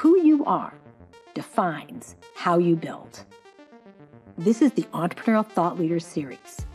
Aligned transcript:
Who 0.00 0.20
you 0.20 0.44
are 0.44 0.74
defines 1.32 2.16
how 2.34 2.58
you 2.58 2.76
build. 2.76 3.24
This 4.36 4.60
is 4.60 4.72
the 4.72 4.82
Entrepreneurial 4.92 5.46
Thought 5.46 5.78
Leaders 5.78 6.04
Series, 6.04 6.66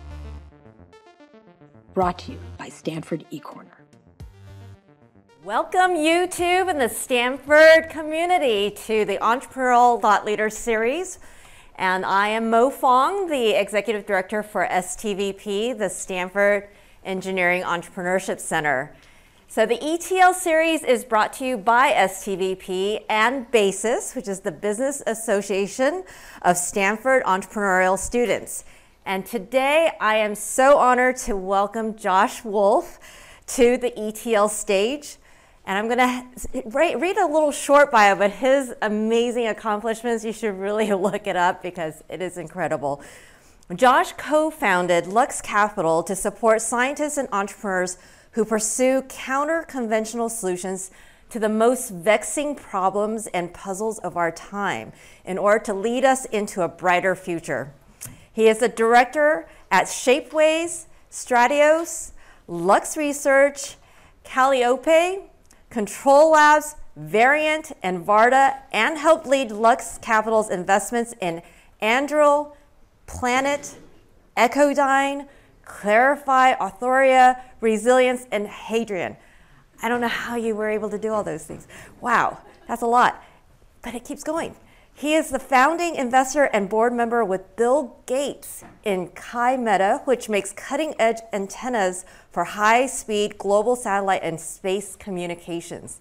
brought 1.94 2.18
to 2.18 2.32
you 2.32 2.40
by 2.58 2.70
Stanford 2.70 3.24
eCorner. 3.32 3.78
Welcome, 5.44 5.92
YouTube 5.92 6.68
and 6.68 6.82
the 6.82 6.90
Stanford 6.90 7.92
community, 7.92 8.72
to 8.88 9.06
the 9.06 9.20
Entrepreneurial 9.20 10.02
Thought 10.02 10.26
Leaders 10.26 10.58
Series. 10.58 11.20
And 11.76 12.04
I 12.04 12.30
am 12.30 12.50
Mo 12.50 12.72
Fong, 12.72 13.30
the 13.30 13.52
Executive 13.52 14.08
Director 14.08 14.42
for 14.42 14.66
STVP, 14.66 15.78
the 15.78 15.90
Stanford 15.90 16.70
Engineering 17.06 17.62
Entrepreneurship 17.62 18.40
Center. 18.40 18.96
So 19.52 19.66
the 19.66 19.84
ETL 19.84 20.34
series 20.34 20.82
is 20.82 21.04
brought 21.04 21.34
to 21.34 21.46
you 21.46 21.58
by 21.58 21.92
STVP 21.92 23.04
and 23.10 23.52
BASIS, 23.52 24.16
which 24.16 24.30
is 24.30 24.40
the 24.40 24.52
Business 24.54 25.04
Association 25.06 26.06
of 26.44 26.56
Stanford 26.56 27.22
Entrepreneurial 27.26 28.00
Students. 28.00 28.64
And 29.06 29.26
today 29.26 29.92
I 30.00 30.16
am 30.16 30.36
so 30.36 30.78
honored 30.78 31.18
to 31.18 31.36
welcome 31.36 31.98
Josh 31.98 32.46
Wolfe 32.46 32.98
to 33.48 33.76
the 33.76 33.92
ETL 34.00 34.48
stage. 34.48 35.18
And 35.66 35.78
I'm 35.78 35.90
going 35.90 36.00
to 36.00 36.98
read 36.98 37.18
a 37.18 37.28
little 37.28 37.52
short 37.52 37.92
bio, 37.92 38.16
but 38.16 38.32
his 38.32 38.74
amazing 38.82 39.48
accomplishments, 39.48 40.24
you 40.24 40.32
should 40.32 40.58
really 40.58 40.94
look 40.94 41.28
it 41.28 41.36
up 41.36 41.62
because 41.62 42.06
it 42.08 42.22
is 42.22 42.38
incredible. 42.38 43.02
Josh 43.76 44.14
co 44.14 44.50
founded 44.50 45.08
Lux 45.08 45.42
Capital 45.42 46.04
to 46.04 46.16
support 46.16 46.62
scientists 46.62 47.18
and 47.18 47.28
entrepreneurs 47.34 47.98
who 48.32 48.46
pursue 48.46 49.04
counter 49.04 49.64
conventional 49.64 50.30
solutions 50.30 50.92
to 51.30 51.40
the 51.40 51.50
most 51.50 51.90
vexing 51.90 52.56
problems 52.56 53.28
and 53.28 53.54
puzzles 53.54 54.00
of 54.00 54.18
our 54.18 54.32
time 54.32 54.92
in 55.26 55.38
order 55.38 55.64
to 55.64 55.74
lead 55.74 56.04
us 56.04 56.26
into 56.26 56.62
a 56.62 56.68
brighter 56.68 57.16
future. 57.16 57.74
He 58.34 58.48
is 58.48 58.62
a 58.62 58.68
director 58.68 59.48
at 59.70 59.86
Shapeways, 59.86 60.86
Strateos, 61.10 62.12
Lux 62.48 62.98
Research, 62.98 63.76
Kallyope, 64.26 65.24
Control 65.70 66.32
Labs, 66.32 66.76
Variant, 66.96 67.72
and 67.82 68.06
Varda, 68.06 68.58
and 68.74 68.98
helped 68.98 69.26
lead 69.26 69.52
Lux 69.52 69.98
Capital's 70.00 70.50
investments 70.50 71.14
in 71.22 71.42
Anduril, 71.82 72.54
Planet, 73.08 73.76
Echodyne, 74.36 75.28
Clarifai, 75.80 76.58
Authorea, 76.60 77.42
Resilience, 77.62 78.28
and 78.32 78.48
Hadrian. 78.48 79.16
I 79.82 79.90
don't 79.90 80.02
know 80.02 80.08
how 80.08 80.36
you 80.36 80.54
were 80.54 80.70
able 80.70 80.90
to 80.90 80.98
do 80.98 81.12
all 81.12 81.24
those 81.24 81.46
things. 81.46 81.68
Wow, 82.02 82.40
that's 82.68 82.82
a 82.82 82.88
lot. 82.88 83.24
But 83.82 83.96
it 83.96 84.04
keeps 84.04 84.24
going. 84.24 84.56
He 84.94 85.16
is 85.16 85.30
the 85.32 85.40
founding 85.40 85.96
investor 85.96 86.44
and 86.44 86.70
board 86.70 86.94
member 86.94 87.26
with 87.26 87.56
Bill 87.56 87.98
Gates 88.06 88.64
in 88.84 89.08
Kymeta, 89.10 90.06
which 90.06 90.30
makes 90.30 90.52
cutting 90.52 90.94
edge 91.00 91.18
antennas 91.34 92.06
for 92.32 92.44
high 92.44 92.86
speed 92.86 93.38
global 93.38 93.76
satellite 93.76 94.22
and 94.24 94.40
space 94.40 94.96
communications. 94.96 96.00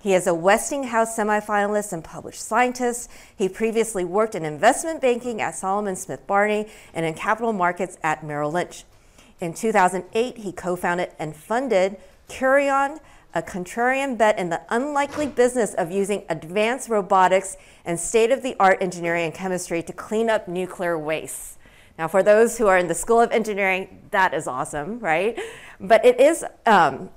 He 0.00 0.14
is 0.14 0.26
a 0.26 0.34
Westinghouse 0.34 1.16
semifinalist 1.16 1.92
and 1.92 2.02
published 2.02 2.42
scientist. 2.42 3.08
He 3.36 3.48
previously 3.48 4.04
worked 4.04 4.34
in 4.34 4.44
investment 4.44 5.00
banking 5.00 5.40
at 5.40 5.54
Salomon 5.54 5.94
Smith 5.94 6.26
Barney 6.26 6.66
and 6.92 7.06
in 7.06 7.14
capital 7.14 7.52
markets 7.52 7.98
at 8.02 8.24
Merrill 8.24 8.50
Lynch. 8.50 8.84
In 9.42 9.52
2008, 9.52 10.38
he 10.38 10.52
co 10.52 10.76
founded 10.76 11.10
and 11.18 11.34
funded 11.34 11.96
Kurion, 12.28 13.00
a 13.34 13.42
contrarian 13.42 14.16
bet 14.16 14.38
in 14.38 14.50
the 14.50 14.60
unlikely 14.70 15.26
business 15.26 15.74
of 15.74 15.90
using 15.90 16.22
advanced 16.28 16.88
robotics 16.88 17.56
and 17.84 17.98
state 17.98 18.30
of 18.30 18.44
the 18.44 18.54
art 18.60 18.78
engineering 18.80 19.24
and 19.24 19.34
chemistry 19.34 19.82
to 19.82 19.92
clean 19.92 20.30
up 20.30 20.46
nuclear 20.46 20.96
waste. 20.96 21.58
Now, 21.98 22.06
for 22.06 22.22
those 22.22 22.56
who 22.56 22.68
are 22.68 22.78
in 22.78 22.86
the 22.86 22.94
School 22.94 23.20
of 23.20 23.32
Engineering, 23.32 24.02
that 24.12 24.32
is 24.32 24.46
awesome, 24.46 25.00
right? 25.00 25.36
But 25.80 26.04
it 26.04 26.20
is 26.20 26.44
um, 26.64 27.10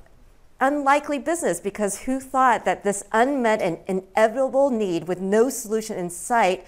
unlikely 0.59 1.19
business 1.19 1.59
because 1.59 2.01
who 2.01 2.19
thought 2.19 2.65
that 2.65 2.83
this 2.83 3.03
unmet 3.11 3.61
and 3.61 3.77
inevitable 3.85 4.71
need 4.71 5.07
with 5.07 5.21
no 5.21 5.47
solution 5.49 5.95
in 5.95 6.09
sight 6.09 6.65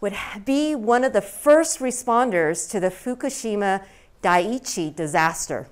would 0.00 0.16
be 0.46 0.74
one 0.74 1.04
of 1.04 1.12
the 1.12 1.20
first 1.20 1.80
responders 1.80 2.70
to 2.70 2.80
the 2.80 2.88
Fukushima 2.88 3.84
Daiichi 4.24 4.96
disaster. 4.96 5.68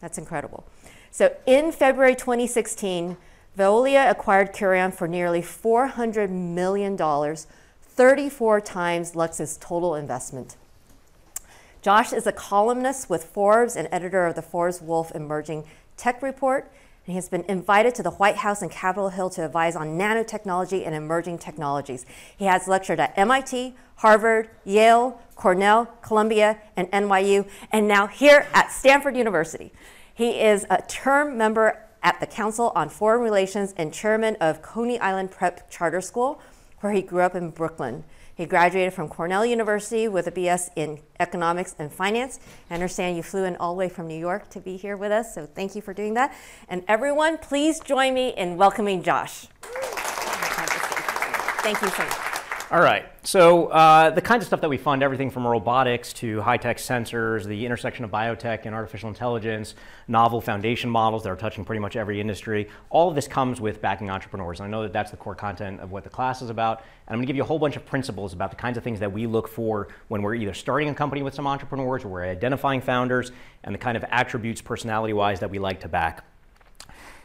That's 0.00 0.18
incredible. 0.18 0.64
So 1.12 1.36
in 1.46 1.70
February 1.70 2.16
2016, 2.16 3.16
Veolia 3.56 4.10
acquired 4.10 4.52
Kurion 4.52 4.92
for 4.92 5.06
nearly 5.06 5.40
$400 5.40 6.30
million, 6.30 6.96
34 7.82 8.60
times 8.62 9.14
Lux's 9.14 9.56
total 9.58 9.94
investment. 9.94 10.56
Josh 11.80 12.12
is 12.12 12.26
a 12.26 12.32
columnist 12.32 13.08
with 13.08 13.24
Forbes 13.24 13.76
and 13.76 13.88
editor 13.92 14.26
of 14.26 14.34
the 14.34 14.42
Forbes 14.42 14.80
Wolfe 14.80 15.12
Emerging 15.14 15.64
Tech 15.96 16.22
Report. 16.22 16.72
And 17.04 17.12
he 17.12 17.16
has 17.16 17.28
been 17.28 17.44
invited 17.48 17.96
to 17.96 18.02
the 18.02 18.12
White 18.12 18.36
House 18.36 18.62
and 18.62 18.70
Capitol 18.70 19.08
Hill 19.08 19.28
to 19.30 19.44
advise 19.44 19.74
on 19.74 19.98
nanotechnology 19.98 20.86
and 20.86 20.94
emerging 20.94 21.38
technologies. 21.38 22.06
He 22.36 22.44
has 22.44 22.68
lectured 22.68 23.00
at 23.00 23.12
MIT, 23.18 23.74
Harvard, 23.96 24.50
Yale, 24.64 25.20
Cornell, 25.34 25.86
Columbia, 26.00 26.60
and 26.76 26.88
NYU, 26.92 27.48
and 27.72 27.88
now 27.88 28.06
here 28.06 28.46
at 28.54 28.70
Stanford 28.70 29.16
University. 29.16 29.72
He 30.14 30.40
is 30.40 30.64
a 30.70 30.80
term 30.82 31.36
member 31.36 31.88
at 32.04 32.20
the 32.20 32.26
Council 32.26 32.72
on 32.76 32.88
Foreign 32.88 33.20
Relations 33.20 33.74
and 33.76 33.92
chairman 33.92 34.36
of 34.40 34.62
Coney 34.62 34.98
Island 35.00 35.30
Prep 35.30 35.70
Charter 35.70 36.00
School, 36.00 36.40
where 36.82 36.92
he 36.92 37.02
grew 37.02 37.22
up 37.22 37.34
in 37.34 37.50
Brooklyn. 37.50 38.04
He 38.34 38.46
graduated 38.46 38.92
from 38.92 39.08
Cornell 39.08 39.44
University 39.46 40.08
with 40.08 40.26
a 40.26 40.32
BS 40.32 40.70
in 40.74 41.00
economics 41.20 41.74
and 41.78 41.92
finance. 41.92 42.40
I 42.70 42.74
understand 42.74 43.16
you 43.16 43.22
flew 43.22 43.44
in 43.44 43.56
all 43.56 43.74
the 43.74 43.78
way 43.78 43.88
from 43.88 44.08
New 44.08 44.18
York 44.18 44.50
to 44.50 44.60
be 44.60 44.76
here 44.76 44.96
with 44.96 45.12
us, 45.12 45.34
so 45.34 45.46
thank 45.46 45.74
you 45.74 45.82
for 45.82 45.94
doing 45.94 46.14
that. 46.14 46.34
And 46.68 46.82
everyone, 46.88 47.38
please 47.38 47.80
join 47.80 48.14
me 48.14 48.30
in 48.30 48.56
welcoming 48.56 49.02
Josh. 49.02 49.46
Thank 51.62 51.80
you 51.80 51.88
so 51.88 52.04
much. 52.04 52.31
All 52.72 52.80
right. 52.80 53.04
So 53.22 53.66
uh, 53.66 54.08
the 54.08 54.22
kinds 54.22 54.44
of 54.44 54.46
stuff 54.46 54.62
that 54.62 54.70
we 54.70 54.78
fund, 54.78 55.02
everything 55.02 55.30
from 55.30 55.46
robotics 55.46 56.14
to 56.14 56.40
high-tech 56.40 56.78
sensors, 56.78 57.44
the 57.44 57.66
intersection 57.66 58.02
of 58.02 58.10
biotech 58.10 58.64
and 58.64 58.74
artificial 58.74 59.10
intelligence, 59.10 59.74
novel 60.08 60.40
foundation 60.40 60.88
models 60.88 61.22
that 61.24 61.28
are 61.28 61.36
touching 61.36 61.66
pretty 61.66 61.80
much 61.80 61.96
every 61.96 62.18
industry, 62.18 62.70
all 62.88 63.10
of 63.10 63.14
this 63.14 63.28
comes 63.28 63.60
with 63.60 63.82
backing 63.82 64.08
entrepreneurs. 64.08 64.60
And 64.60 64.68
I 64.68 64.70
know 64.70 64.84
that 64.84 64.94
that's 64.94 65.10
the 65.10 65.18
core 65.18 65.34
content 65.34 65.80
of 65.80 65.92
what 65.92 66.02
the 66.02 66.08
class 66.08 66.40
is 66.40 66.48
about. 66.48 66.78
And 66.78 67.08
I'm 67.08 67.16
going 67.16 67.26
to 67.26 67.26
give 67.26 67.36
you 67.36 67.42
a 67.42 67.46
whole 67.46 67.58
bunch 67.58 67.76
of 67.76 67.84
principles 67.84 68.32
about 68.32 68.48
the 68.48 68.56
kinds 68.56 68.78
of 68.78 68.84
things 68.84 69.00
that 69.00 69.12
we 69.12 69.26
look 69.26 69.48
for 69.48 69.88
when 70.08 70.22
we're 70.22 70.34
either 70.34 70.54
starting 70.54 70.88
a 70.88 70.94
company 70.94 71.22
with 71.22 71.34
some 71.34 71.46
entrepreneurs 71.46 72.06
or 72.06 72.08
we're 72.08 72.24
identifying 72.24 72.80
founders 72.80 73.32
and 73.64 73.74
the 73.74 73.78
kind 73.78 73.98
of 73.98 74.04
attributes 74.08 74.62
personality-wise 74.62 75.40
that 75.40 75.50
we 75.50 75.58
like 75.58 75.80
to 75.80 75.88
back. 75.88 76.24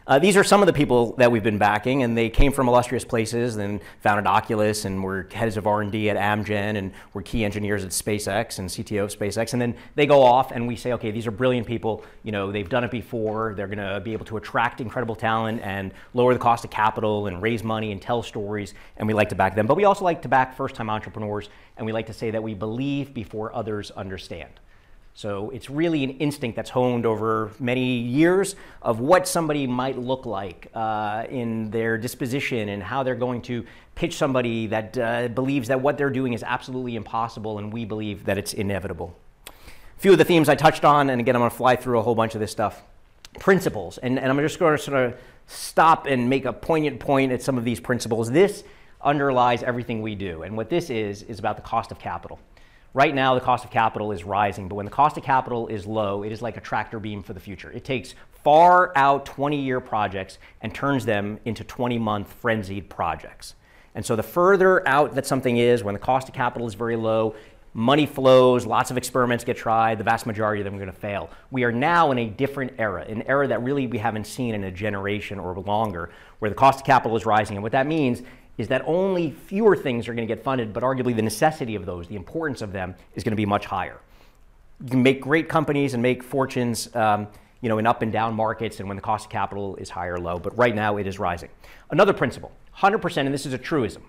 Uh, 0.08 0.18
these 0.18 0.38
are 0.38 0.44
some 0.44 0.62
of 0.62 0.68
the 0.68 0.74
people 0.74 1.14
that 1.18 1.30
we've 1.30 1.44
been 1.44 1.58
backing, 1.58 2.04
and 2.04 2.18
they 2.18 2.30
came 2.30 2.54
from 2.54 2.70
illustrious 2.70 3.04
places 3.04 3.58
and 3.58 3.82
founded 4.00 4.26
Oculus 4.26 4.86
and 4.86 5.04
were 5.04 5.28
heads 5.34 5.58
of 5.58 5.68
R&D 5.68 6.10
at 6.10 6.16
Amgen 6.16 6.78
and 6.78 6.94
were 7.12 7.22
key 7.22 7.44
engineers 7.44 7.84
at 7.84 7.90
SpaceX 7.90 8.58
and 8.60 8.70
CTO 8.70 9.04
of 9.04 9.10
SpaceX. 9.14 9.52
And 9.52 9.62
then 9.62 9.76
they 9.96 10.06
go 10.06 10.24
off 10.24 10.52
and 10.52 10.66
we 10.66 10.78
say, 10.78 10.94
okay, 10.94 11.12
these 11.12 11.28
are 11.28 11.32
brilliant 11.32 11.68
people. 11.68 12.06
You 12.24 12.32
know, 12.32 12.54
they've 12.54 12.70
done 12.70 12.86
it 12.86 12.92
before. 12.92 13.54
They're 13.58 13.68
going 13.68 13.80
to 13.80 14.00
be 14.00 14.14
able 14.14 14.26
to 14.28 14.38
attract 14.38 14.80
incredible 14.80 15.16
talent 15.16 15.60
and 15.62 15.94
lower 16.14 16.34
the 16.34 16.40
cost 16.40 16.64
of 16.64 16.72
capital 16.72 17.28
and 17.28 17.42
raise 17.42 17.62
money 17.62 17.92
and 17.92 18.02
tell 18.02 18.24
stories. 18.24 18.76
And 18.96 19.10
we 19.10 19.14
like 19.14 19.28
to 19.30 19.36
back 19.36 19.56
them. 19.56 19.68
But 19.68 19.76
we 19.76 19.84
also 19.84 20.06
like 20.06 20.22
to 20.22 20.30
back 20.30 20.56
first-time 20.56 20.90
entrepreneurs, 20.90 21.50
and 21.76 21.86
we 21.86 21.92
like 21.92 22.06
to 22.06 22.14
say 22.14 22.32
that 22.32 22.42
we 22.42 22.54
believe 22.54 23.14
before 23.14 23.54
others 23.54 23.92
understand. 23.92 24.52
So 25.18 25.50
it's 25.50 25.68
really 25.68 26.04
an 26.04 26.12
instinct 26.20 26.56
that's 26.56 26.70
honed 26.70 27.04
over 27.04 27.50
many 27.60 27.98
years 27.98 28.56
of 28.84 29.00
what 29.00 29.28
somebody 29.28 29.66
might 29.66 29.98
look 29.98 30.28
like 30.28 30.68
uh, 30.76 31.24
in 31.28 31.72
their 31.72 31.98
disposition 31.98 32.70
and 32.70 32.84
how 32.84 33.02
they're 33.02 33.16
going 33.16 33.42
to 33.42 33.66
pitch 33.96 34.16
somebody 34.16 34.68
that 34.68 34.96
uh, 34.96 35.28
believes 35.30 35.70
that 35.70 35.82
what 35.82 35.98
they're 35.98 36.12
doing 36.12 36.34
is 36.34 36.44
absolutely 36.44 36.96
impossible 36.96 37.58
and 37.58 37.74
we 37.74 37.84
believe 37.84 38.26
that 38.26 38.38
it's 38.38 38.54
inevitable. 38.54 39.18
A 39.48 40.00
few 40.00 40.12
of 40.12 40.20
the 40.20 40.24
themes 40.24 40.50
I 40.50 40.54
touched 40.54 40.86
on, 40.86 41.10
and 41.10 41.20
again, 41.20 41.36
I'm 41.36 41.40
going 41.40 41.50
to 41.50 41.58
fly 41.58 41.76
through 41.76 41.98
a 41.98 42.04
whole 42.04 42.14
bunch 42.14 42.36
of 42.36 42.40
this 42.40 42.52
stuff. 42.52 42.84
Principles, 43.40 43.98
and, 43.98 44.20
and 44.20 44.30
I'm 44.30 44.38
just 44.38 44.60
going 44.60 44.78
to 44.78 44.84
sort 44.84 45.04
of 45.04 45.20
stop 45.48 46.06
and 46.06 46.30
make 46.30 46.46
a 46.46 46.54
poignant 46.54 47.00
point 47.00 47.32
at 47.32 47.42
some 47.42 47.58
of 47.58 47.64
these 47.64 47.80
principles. 47.80 48.30
This 48.30 48.64
underlies 49.02 49.64
everything 49.64 50.04
we 50.04 50.14
do, 50.14 50.44
and 50.44 50.56
what 50.56 50.70
this 50.70 50.92
is, 50.92 51.24
is 51.24 51.40
about 51.40 51.56
the 51.56 51.64
cost 51.64 51.92
of 51.92 51.98
capital. 51.98 52.40
Right 52.94 53.14
now, 53.14 53.36
the 53.36 53.42
cost 53.42 53.66
of 53.66 53.72
capital 53.72 54.12
is 54.12 54.24
rising, 54.24 54.68
but 54.68 54.76
when 54.76 54.86
the 54.86 54.92
cost 54.92 55.18
of 55.18 55.24
capital 55.24 55.68
is 55.68 55.86
low, 55.86 56.24
it 56.24 56.32
is 56.32 56.42
like 56.42 56.58
a 56.58 56.62
tractor 56.62 57.00
beam 57.00 57.22
for 57.22 57.34
the 57.34 57.40
future. 57.40 57.72
It 57.72 57.84
takes 57.84 58.16
far 58.44 58.92
out 58.96 59.26
20 59.26 59.62
year 59.62 59.80
projects 59.80 60.40
and 60.62 60.74
turns 60.74 61.06
them 61.06 61.40
into 61.46 61.64
20 61.64 61.98
month 62.00 62.32
frenzied 62.32 62.90
projects. 62.90 63.56
And 63.94 64.06
so, 64.06 64.16
the 64.16 64.24
further 64.24 64.88
out 64.88 65.16
that 65.16 65.26
something 65.26 65.58
is, 65.58 65.84
when 65.84 65.94
the 65.94 66.00
cost 66.00 66.30
of 66.30 66.34
capital 66.34 66.68
is 66.68 66.76
very 66.76 66.96
low, 66.96 67.36
money 67.74 68.06
flows, 68.08 68.66
lots 68.66 68.90
of 68.90 68.98
experiments 68.98 69.44
get 69.44 69.58
tried, 69.58 70.00
the 70.00 70.04
vast 70.04 70.26
majority 70.26 70.62
of 70.62 70.66
them 70.66 70.76
are 70.76 70.80
going 70.80 70.92
to 70.92 71.00
fail. 71.00 71.30
We 71.52 71.64
are 71.64 71.72
now 71.72 72.12
in 72.12 72.18
a 72.18 72.26
different 72.28 72.74
era, 72.80 73.06
an 73.08 73.22
era 73.24 73.48
that 73.48 73.62
really 73.62 73.86
we 73.86 74.00
haven't 74.00 74.26
seen 74.26 74.56
in 74.56 74.64
a 74.64 74.72
generation 74.72 75.40
or 75.40 75.60
longer, 75.60 76.10
where 76.40 76.50
the 76.50 76.56
cost 76.56 76.80
of 76.80 76.86
capital 76.86 77.16
is 77.18 77.26
rising. 77.26 77.58
And 77.58 77.64
what 77.64 77.74
that 77.74 77.86
means 77.86 78.24
is 78.58 78.68
that 78.70 78.82
only 78.86 79.32
fewer 79.32 79.76
things 79.76 80.08
are 80.08 80.14
going 80.14 80.28
to 80.28 80.34
get 80.34 80.44
funded, 80.44 80.74
but 80.74 80.84
arguably 80.84 81.16
the 81.16 81.22
necessity 81.22 81.76
of 81.76 81.86
those, 81.86 82.08
the 82.08 82.16
importance 82.16 82.62
of 82.62 82.72
them, 82.72 82.96
is 83.16 83.24
going 83.24 83.32
to 83.32 83.38
be 83.38 83.46
much 83.46 83.66
higher. 83.66 84.00
You 84.84 84.90
can 84.90 85.04
make 85.04 85.22
great 85.22 85.48
companies 85.50 85.94
and 85.94 86.02
make 86.02 86.24
fortunes. 86.24 86.94
Um, 86.96 87.28
you 87.60 87.70
know, 87.70 87.80
in 87.80 87.88
up 87.88 88.04
and 88.04 88.12
down 88.12 88.36
markets 88.36 88.80
and 88.80 88.88
when 88.88 88.96
the 88.96 89.02
cost 89.02 89.26
of 89.26 89.32
capital 89.32 89.76
is 89.78 89.90
high 89.90 90.06
or 90.06 90.20
low, 90.20 90.38
but 90.38 90.56
right 90.56 90.76
now 90.76 90.98
it 90.98 91.08
is 91.08 91.18
rising. 91.18 91.50
Another 91.90 92.14
principle 92.14 92.52
100%, 92.78 93.18
and 93.18 93.34
this 93.34 93.48
is 93.48 93.54
a 93.54 93.58
truism 93.58 94.04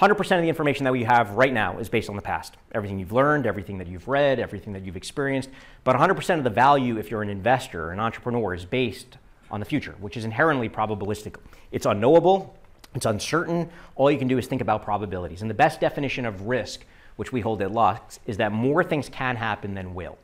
100% 0.00 0.18
of 0.18 0.42
the 0.42 0.48
information 0.48 0.84
that 0.84 0.92
we 0.92 1.04
have 1.04 1.32
right 1.32 1.52
now 1.52 1.78
is 1.78 1.90
based 1.90 2.08
on 2.08 2.16
the 2.16 2.22
past. 2.22 2.56
Everything 2.72 2.98
you've 2.98 3.12
learned, 3.12 3.46
everything 3.46 3.76
that 3.78 3.86
you've 3.86 4.08
read, 4.08 4.38
everything 4.38 4.72
that 4.72 4.82
you've 4.82 4.96
experienced. 4.96 5.50
But 5.84 5.94
100% 5.94 6.38
of 6.38 6.44
the 6.44 6.48
value, 6.48 6.96
if 6.96 7.10
you're 7.10 7.20
an 7.20 7.28
investor, 7.28 7.90
an 7.90 8.00
entrepreneur, 8.00 8.54
is 8.54 8.64
based 8.64 9.18
on 9.50 9.60
the 9.60 9.66
future, 9.66 9.94
which 10.00 10.16
is 10.16 10.24
inherently 10.24 10.70
probabilistic. 10.70 11.34
It's 11.70 11.84
unknowable, 11.84 12.56
it's 12.94 13.06
uncertain. 13.06 13.70
All 13.94 14.10
you 14.10 14.18
can 14.18 14.28
do 14.28 14.38
is 14.38 14.46
think 14.46 14.62
about 14.62 14.82
probabilities. 14.82 15.42
And 15.42 15.50
the 15.50 15.54
best 15.54 15.80
definition 15.80 16.26
of 16.26 16.42
risk, 16.42 16.84
which 17.16 17.32
we 17.32 17.40
hold 17.40 17.62
at 17.62 17.70
Lux, 17.70 18.18
is 18.26 18.38
that 18.38 18.52
more 18.52 18.82
things 18.82 19.08
can 19.08 19.36
happen 19.36 19.74
than 19.74 19.94
will. 19.94 20.18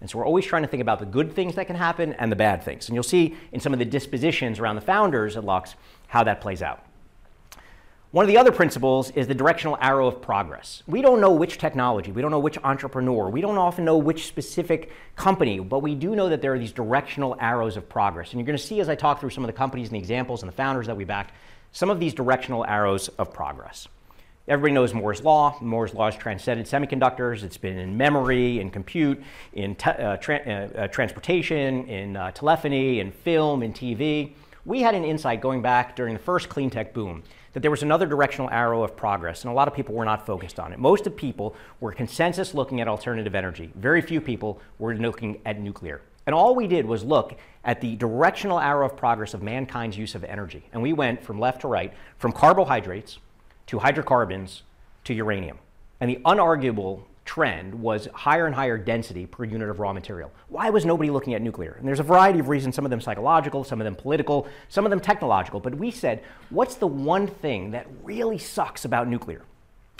And 0.00 0.08
so 0.08 0.18
we're 0.18 0.26
always 0.26 0.46
trying 0.46 0.62
to 0.62 0.68
think 0.68 0.80
about 0.80 0.98
the 0.98 1.06
good 1.06 1.32
things 1.32 1.54
that 1.56 1.66
can 1.66 1.76
happen 1.76 2.14
and 2.14 2.32
the 2.32 2.36
bad 2.36 2.62
things. 2.62 2.88
And 2.88 2.94
you'll 2.94 3.02
see 3.02 3.36
in 3.52 3.60
some 3.60 3.72
of 3.72 3.78
the 3.78 3.84
dispositions 3.84 4.58
around 4.58 4.76
the 4.76 4.80
founders 4.80 5.36
at 5.36 5.44
Lux 5.44 5.74
how 6.08 6.24
that 6.24 6.40
plays 6.40 6.62
out. 6.62 6.84
One 8.12 8.24
of 8.24 8.28
the 8.28 8.38
other 8.38 8.50
principles 8.50 9.10
is 9.10 9.28
the 9.28 9.36
directional 9.36 9.78
arrow 9.80 10.08
of 10.08 10.20
progress. 10.20 10.82
We 10.88 11.00
don't 11.00 11.20
know 11.20 11.30
which 11.30 11.58
technology, 11.58 12.10
we 12.10 12.20
don't 12.20 12.32
know 12.32 12.40
which 12.40 12.58
entrepreneur, 12.64 13.28
we 13.28 13.40
don't 13.40 13.56
often 13.56 13.84
know 13.84 13.98
which 13.98 14.26
specific 14.26 14.90
company, 15.14 15.60
but 15.60 15.78
we 15.78 15.94
do 15.94 16.16
know 16.16 16.28
that 16.28 16.42
there 16.42 16.52
are 16.52 16.58
these 16.58 16.72
directional 16.72 17.36
arrows 17.38 17.76
of 17.76 17.88
progress. 17.88 18.32
And 18.32 18.40
you're 18.40 18.46
going 18.46 18.58
to 18.58 18.64
see 18.64 18.80
as 18.80 18.88
I 18.88 18.96
talk 18.96 19.20
through 19.20 19.30
some 19.30 19.44
of 19.44 19.48
the 19.48 19.52
companies 19.52 19.90
and 19.90 19.94
the 19.94 20.00
examples 20.00 20.42
and 20.42 20.50
the 20.50 20.56
founders 20.56 20.88
that 20.88 20.96
we 20.96 21.04
backed, 21.04 21.34
some 21.72 21.90
of 21.90 22.00
these 22.00 22.14
directional 22.14 22.64
arrows 22.66 23.08
of 23.18 23.32
progress. 23.32 23.88
Everybody 24.48 24.72
knows 24.72 24.92
Moore's 24.92 25.22
Law. 25.22 25.56
Moore's 25.60 25.94
Law 25.94 26.10
has 26.10 26.16
transcended 26.16 26.66
semiconductors. 26.66 27.44
It's 27.44 27.56
been 27.56 27.78
in 27.78 27.96
memory, 27.96 28.58
in 28.58 28.70
compute, 28.70 29.22
in 29.52 29.76
uh, 29.84 30.16
tra- 30.16 30.40
uh, 30.76 30.78
uh, 30.78 30.88
transportation, 30.88 31.86
in 31.86 32.16
uh, 32.16 32.32
telephony, 32.32 32.98
in 32.98 33.12
film, 33.12 33.62
in 33.62 33.72
TV. 33.72 34.32
We 34.64 34.82
had 34.82 34.94
an 34.94 35.04
insight 35.04 35.40
going 35.40 35.62
back 35.62 35.94
during 35.94 36.14
the 36.14 36.20
first 36.20 36.48
clean 36.48 36.68
tech 36.68 36.92
boom 36.92 37.22
that 37.52 37.60
there 37.60 37.70
was 37.70 37.82
another 37.82 38.06
directional 38.06 38.50
arrow 38.50 38.82
of 38.82 38.96
progress, 38.96 39.44
and 39.44 39.50
a 39.50 39.54
lot 39.54 39.68
of 39.68 39.74
people 39.74 39.94
were 39.94 40.04
not 40.04 40.26
focused 40.26 40.58
on 40.58 40.72
it. 40.72 40.78
Most 40.78 41.06
of 41.06 41.16
people 41.16 41.54
were 41.80 41.92
consensus 41.92 42.54
looking 42.54 42.80
at 42.80 42.88
alternative 42.88 43.34
energy. 43.34 43.70
Very 43.74 44.02
few 44.02 44.20
people 44.20 44.60
were 44.78 44.94
looking 44.94 45.40
at 45.46 45.60
nuclear. 45.60 46.00
And 46.26 46.34
all 46.34 46.54
we 46.54 46.66
did 46.66 46.86
was 46.86 47.02
look 47.02 47.36
at 47.64 47.80
the 47.80 47.96
directional 47.96 48.58
arrow 48.58 48.86
of 48.86 48.96
progress 48.96 49.34
of 49.34 49.42
mankind's 49.42 49.96
use 49.96 50.14
of 50.14 50.24
energy. 50.24 50.64
And 50.72 50.82
we 50.82 50.92
went 50.92 51.22
from 51.22 51.38
left 51.38 51.62
to 51.62 51.68
right, 51.68 51.92
from 52.18 52.32
carbohydrates 52.32 53.18
to 53.66 53.78
hydrocarbons 53.78 54.62
to 55.04 55.14
uranium. 55.14 55.58
And 56.00 56.10
the 56.10 56.20
unarguable 56.24 57.02
trend 57.24 57.74
was 57.74 58.08
higher 58.12 58.46
and 58.46 58.54
higher 58.54 58.76
density 58.76 59.26
per 59.26 59.44
unit 59.44 59.68
of 59.68 59.78
raw 59.78 59.92
material. 59.92 60.32
Why 60.48 60.70
was 60.70 60.84
nobody 60.84 61.10
looking 61.10 61.34
at 61.34 61.42
nuclear? 61.42 61.76
And 61.78 61.86
there's 61.86 62.00
a 62.00 62.04
variety 62.04 62.40
of 62.40 62.48
reasons, 62.48 62.74
some 62.74 62.84
of 62.84 62.90
them 62.90 63.00
psychological, 63.00 63.62
some 63.62 63.80
of 63.80 63.84
them 63.84 63.94
political, 63.94 64.48
some 64.68 64.84
of 64.84 64.90
them 64.90 65.00
technological. 65.00 65.60
But 65.60 65.74
we 65.74 65.90
said, 65.90 66.24
what's 66.48 66.74
the 66.74 66.86
one 66.86 67.26
thing 67.26 67.70
that 67.72 67.86
really 68.02 68.38
sucks 68.38 68.84
about 68.84 69.06
nuclear? 69.06 69.42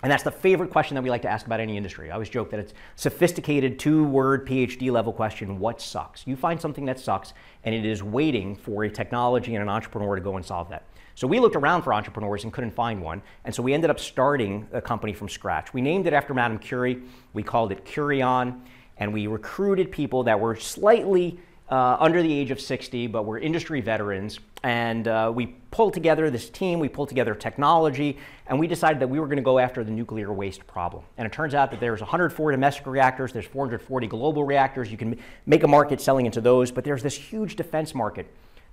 And 0.02 0.10
that's 0.10 0.22
the 0.22 0.30
favorite 0.30 0.70
question 0.70 0.94
that 0.94 1.02
we 1.02 1.10
like 1.10 1.22
to 1.22 1.28
ask 1.28 1.44
about 1.44 1.60
any 1.60 1.76
industry. 1.76 2.10
I 2.10 2.14
always 2.14 2.30
joke 2.30 2.50
that 2.50 2.60
it's 2.60 2.72
sophisticated 2.96 3.78
two-word 3.78 4.46
PhD 4.46 4.90
level 4.90 5.12
question, 5.12 5.58
what 5.58 5.80
sucks? 5.80 6.26
You 6.26 6.36
find 6.36 6.58
something 6.58 6.86
that 6.86 6.98
sucks 6.98 7.34
and 7.64 7.74
it 7.74 7.84
is 7.84 8.02
waiting 8.02 8.56
for 8.56 8.84
a 8.84 8.90
technology 8.90 9.54
and 9.54 9.62
an 9.62 9.68
entrepreneur 9.68 10.16
to 10.16 10.22
go 10.22 10.36
and 10.36 10.44
solve 10.44 10.70
that. 10.70 10.84
So 11.14 11.26
we 11.26 11.38
looked 11.38 11.56
around 11.56 11.82
for 11.82 11.92
entrepreneurs 11.92 12.44
and 12.44 12.52
couldn't 12.52 12.70
find 12.70 13.02
one. 13.02 13.20
And 13.44 13.54
so 13.54 13.62
we 13.62 13.74
ended 13.74 13.90
up 13.90 14.00
starting 14.00 14.66
a 14.72 14.80
company 14.80 15.12
from 15.12 15.28
scratch. 15.28 15.74
We 15.74 15.82
named 15.82 16.06
it 16.06 16.14
after 16.14 16.32
Madame 16.32 16.58
Curie. 16.58 17.02
We 17.34 17.42
called 17.42 17.72
it 17.72 17.84
Kurion. 17.84 18.62
And 18.96 19.12
we 19.12 19.26
recruited 19.26 19.90
people 19.90 20.22
that 20.24 20.40
were 20.40 20.56
slightly 20.56 21.38
uh, 21.70 21.96
under 22.00 22.20
the 22.22 22.32
age 22.32 22.50
of 22.50 22.60
60, 22.60 23.06
but 23.06 23.24
we're 23.24 23.38
industry 23.38 23.80
veterans. 23.80 24.40
And 24.62 25.06
uh, 25.08 25.32
we 25.34 25.46
pulled 25.70 25.94
together 25.94 26.28
this 26.28 26.50
team, 26.50 26.80
we 26.80 26.88
pulled 26.88 27.08
together 27.08 27.34
technology, 27.34 28.18
and 28.48 28.58
we 28.58 28.66
decided 28.66 29.00
that 29.00 29.08
we 29.08 29.20
were 29.20 29.26
going 29.26 29.36
to 29.36 29.42
go 29.42 29.58
after 29.58 29.84
the 29.84 29.90
nuclear 29.90 30.32
waste 30.32 30.66
problem. 30.66 31.04
And 31.16 31.26
it 31.26 31.32
turns 31.32 31.54
out 31.54 31.70
that 31.70 31.80
there's 31.80 32.00
104 32.00 32.50
domestic 32.50 32.86
reactors, 32.86 33.32
there's 33.32 33.46
440 33.46 34.08
global 34.08 34.44
reactors. 34.44 34.90
You 34.90 34.98
can 34.98 35.18
make 35.46 35.62
a 35.62 35.68
market 35.68 36.00
selling 36.00 36.26
into 36.26 36.40
those, 36.40 36.70
but 36.72 36.84
there's 36.84 37.02
this 37.02 37.14
huge 37.14 37.56
defense 37.56 37.94
market 37.94 38.26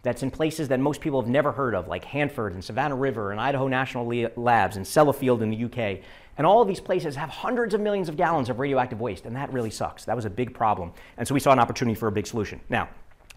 that's 0.04 0.24
in 0.24 0.32
places 0.32 0.68
that 0.70 0.80
most 0.80 1.02
people 1.02 1.22
have 1.22 1.30
never 1.30 1.52
heard 1.52 1.76
of, 1.76 1.88
like 1.88 2.04
Hanford 2.04 2.54
and 2.54 2.64
Savannah 2.64 2.96
River 2.96 3.32
and 3.32 3.40
Idaho 3.40 3.68
National 3.68 4.08
Labs 4.36 4.78
and 4.78 4.86
Sellafield 4.86 5.42
in 5.42 5.50
the 5.50 5.66
UK. 5.66 6.02
And 6.38 6.46
all 6.46 6.62
of 6.62 6.68
these 6.68 6.80
places 6.80 7.16
have 7.16 7.30
hundreds 7.30 7.74
of 7.74 7.82
millions 7.82 8.10
of 8.10 8.18
gallons 8.18 8.50
of 8.50 8.60
radioactive 8.60 9.02
waste, 9.02 9.26
and 9.26 9.36
that 9.36 9.52
really 9.52 9.72
sucks. 9.72 10.06
That 10.06 10.16
was 10.16 10.26
a 10.26 10.30
big 10.30 10.54
problem. 10.54 10.92
And 11.18 11.28
so 11.28 11.34
we 11.34 11.40
saw 11.40 11.52
an 11.52 11.60
opportunity 11.60 11.96
for 11.96 12.08
a 12.08 12.12
big 12.12 12.28
solution. 12.28 12.62
Now, 12.70 12.90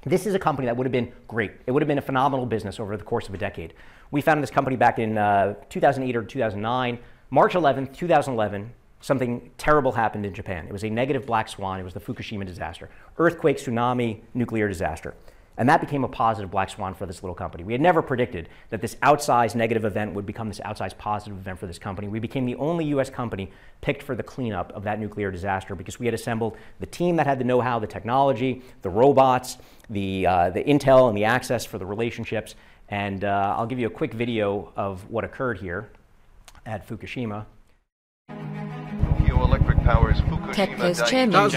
this 0.04 0.26
is 0.26 0.34
a 0.34 0.38
company 0.38 0.66
that 0.66 0.76
would 0.76 0.86
have 0.86 0.92
been 0.92 1.12
great. 1.28 1.52
It 1.66 1.72
would 1.72 1.82
have 1.82 1.88
been 1.88 1.98
a 1.98 2.02
phenomenal 2.02 2.46
business 2.46 2.80
over 2.80 2.96
the 2.96 3.04
course 3.04 3.28
of 3.28 3.34
a 3.34 3.38
decade. 3.38 3.74
We 4.10 4.20
founded 4.20 4.42
this 4.42 4.50
company 4.50 4.76
back 4.76 4.98
in 4.98 5.18
uh, 5.18 5.54
2008 5.68 6.16
or 6.16 6.24
2009. 6.24 6.98
March 7.30 7.52
11th, 7.52 7.94
2011, 7.94 8.72
something 9.00 9.50
terrible 9.56 9.92
happened 9.92 10.26
in 10.26 10.34
Japan. 10.34 10.66
It 10.66 10.72
was 10.72 10.84
a 10.84 10.90
negative 10.90 11.26
black 11.26 11.48
swan. 11.48 11.80
It 11.80 11.84
was 11.84 11.94
the 11.94 12.00
Fukushima 12.00 12.46
disaster. 12.46 12.90
Earthquake, 13.18 13.58
tsunami, 13.58 14.20
nuclear 14.34 14.68
disaster. 14.68 15.14
And 15.60 15.68
that 15.68 15.82
became 15.82 16.04
a 16.04 16.08
positive 16.08 16.50
black 16.50 16.70
swan 16.70 16.94
for 16.94 17.04
this 17.04 17.22
little 17.22 17.34
company. 17.34 17.64
We 17.64 17.74
had 17.74 17.82
never 17.82 18.00
predicted 18.00 18.48
that 18.70 18.80
this 18.80 18.94
outsized 19.02 19.54
negative 19.54 19.84
event 19.84 20.14
would 20.14 20.24
become 20.24 20.48
this 20.48 20.58
outsized 20.60 20.96
positive 20.96 21.36
event 21.36 21.58
for 21.58 21.66
this 21.66 21.78
company. 21.78 22.08
We 22.08 22.18
became 22.18 22.46
the 22.46 22.54
only 22.54 22.86
US 22.86 23.10
company 23.10 23.52
picked 23.82 24.02
for 24.02 24.14
the 24.14 24.22
cleanup 24.22 24.72
of 24.72 24.84
that 24.84 24.98
nuclear 24.98 25.30
disaster 25.30 25.74
because 25.74 26.00
we 26.00 26.06
had 26.06 26.14
assembled 26.14 26.56
the 26.78 26.86
team 26.86 27.16
that 27.16 27.26
had 27.26 27.38
the 27.38 27.44
know 27.44 27.60
how, 27.60 27.78
the 27.78 27.86
technology, 27.86 28.62
the 28.80 28.88
robots, 28.88 29.58
the, 29.90 30.26
uh, 30.26 30.48
the 30.48 30.64
intel, 30.64 31.10
and 31.10 31.16
the 31.16 31.26
access 31.26 31.66
for 31.66 31.76
the 31.76 31.84
relationships. 31.84 32.54
And 32.88 33.22
uh, 33.22 33.54
I'll 33.58 33.66
give 33.66 33.78
you 33.78 33.86
a 33.86 33.90
quick 33.90 34.14
video 34.14 34.72
of 34.76 35.10
what 35.10 35.24
occurred 35.24 35.58
here 35.58 35.90
at 36.64 36.88
Fukushima. 36.88 37.44
TEPCO's 39.90 41.10
chairman, 41.10 41.50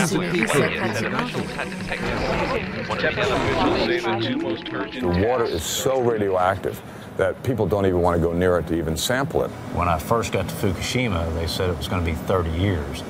The 5.00 5.28
water 5.28 5.44
is 5.46 5.64
so 5.64 6.02
radioactive 6.02 6.82
that 7.18 7.42
people 7.44 7.68
don't 7.68 7.86
even 7.86 8.02
want 8.02 8.20
to 8.20 8.22
go 8.22 8.34
near 8.34 8.58
it 8.58 8.68
to 8.68 8.76
even 8.76 8.98
sample 8.98 9.44
it. 9.44 9.52
When 9.76 9.88
I 9.88 10.00
first 10.00 10.32
got 10.32 10.50
to 10.50 10.56
Fukushima, 10.56 11.34
they 11.36 11.46
said 11.46 11.70
it 11.70 11.78
was 11.78 11.88
going 11.88 12.04
to 12.04 12.12
be 12.12 12.18
30 12.18 12.50
years. 12.52 13.04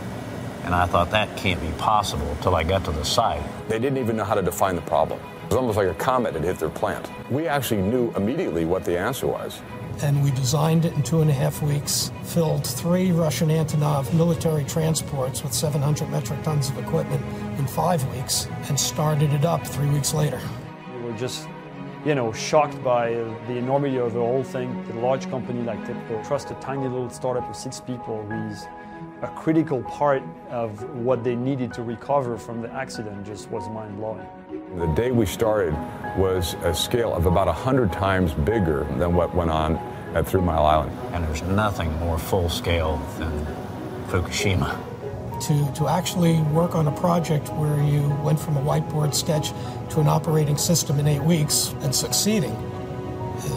And 0.65 0.75
I 0.75 0.86
thought 0.88 1.10
that 1.12 1.36
can't 1.38 1.62
be 1.62 1.72
possible 1.77 2.30
until 2.32 2.56
I 2.56 2.63
got 2.63 2.84
to 2.86 2.92
the 2.92 3.06
site. 3.06 3.44
They 3.70 3.80
didn't 3.80 4.00
even 4.00 4.18
know 4.18 4.25
how 4.25 4.36
to 4.36 4.42
define 4.42 4.75
the 4.75 4.82
problem. 4.82 5.20
It 5.44 5.50
was 5.50 5.56
almost 5.58 5.77
like 5.77 5.88
a 5.88 5.94
comet 5.94 6.34
had 6.34 6.44
hit 6.44 6.60
their 6.60 6.70
plant. 6.70 7.10
We 7.30 7.48
actually 7.48 7.82
knew 7.82 8.12
immediately 8.15 8.65
what 8.65 8.84
the 8.84 8.98
answer 8.98 9.27
was 9.27 9.62
and 10.01 10.23
we 10.23 10.31
designed 10.31 10.85
it 10.85 10.93
in 10.93 11.03
two 11.03 11.21
and 11.21 11.29
a 11.29 11.33
half 11.33 11.62
weeks, 11.62 12.12
filled 12.23 12.65
three 12.65 13.12
Russian 13.12 13.50
Antonov 13.50 14.13
military 14.13 14.63
transports 14.63 15.43
with 15.43 15.53
700 15.53 16.09
metric 16.09 16.41
tons 16.43 16.69
of 16.69 16.77
equipment 16.77 17.23
in 17.59 17.67
five 17.67 18.03
weeks, 18.15 18.47
and 18.69 18.79
started 18.79 19.31
it 19.33 19.45
up 19.45 19.65
three 19.65 19.89
weeks 19.89 20.13
later. 20.13 20.41
We 20.95 21.01
were 21.03 21.17
just, 21.17 21.47
you 22.05 22.15
know, 22.15 22.31
shocked 22.31 22.83
by 22.83 23.13
uh, 23.13 23.47
the 23.47 23.57
enormity 23.57 23.97
of 23.97 24.13
the 24.13 24.19
whole 24.19 24.43
thing. 24.43 24.69
A 24.91 25.00
large 25.00 25.29
company 25.29 25.62
like 25.62 25.79
TEPCO 25.85 26.27
trusts 26.27 26.51
a 26.51 26.55
tiny 26.55 26.88
little 26.88 27.09
startup 27.09 27.50
of 27.50 27.55
six 27.55 27.79
people 27.79 28.23
with 28.23 28.67
a 29.24 29.27
critical 29.30 29.82
part 29.84 30.22
of 30.50 30.84
what 30.96 31.24
they 31.24 31.34
needed 31.34 31.74
to 31.74 31.82
recover 31.82 32.38
from 32.38 32.62
the 32.62 32.70
accident 32.74 33.25
just 33.25 33.50
was 33.50 33.70
mind 33.70 33.96
blowing. 33.96 34.27
The 34.75 34.88
day 34.88 35.12
we 35.12 35.25
started 35.25 35.74
was 36.18 36.56
a 36.63 36.75
scale 36.75 37.13
of 37.13 37.25
about 37.25 37.48
100 37.48 37.94
times 37.94 38.34
bigger 38.34 38.86
than 38.98 39.15
what 39.15 39.34
went 39.34 39.50
on 39.50 39.77
at 40.13 40.27
Three 40.27 40.42
Mile 40.42 40.65
Island. 40.65 40.92
And 41.13 41.24
there's 41.24 41.42
nothing 41.44 41.98
more 42.00 42.20
full 42.20 42.50
scale 42.50 42.98
than 43.18 43.46
Fukushima. 44.08 44.77
To, 45.48 45.74
to 45.75 45.88
actually 45.88 46.42
work 46.51 46.75
on 46.75 46.88
a 46.88 46.92
project 46.92 47.48
where 47.53 47.82
you 47.82 48.10
went 48.24 48.39
from 48.39 48.58
a 48.58 48.62
whiteboard 48.62 49.15
sketch 49.15 49.51
to 49.92 50.01
an 50.01 50.08
operating 50.08 50.58
system 50.58 51.00
in 51.00 51.08
eight 51.08 51.24
weeks 51.24 51.74
and 51.82 51.96
succeeding 51.96 52.51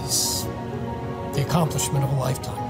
is 0.04 0.44
the 1.34 1.44
accomplishment 1.44 2.04
of 2.04 2.12
a 2.12 2.16
lifetime. 2.16 2.65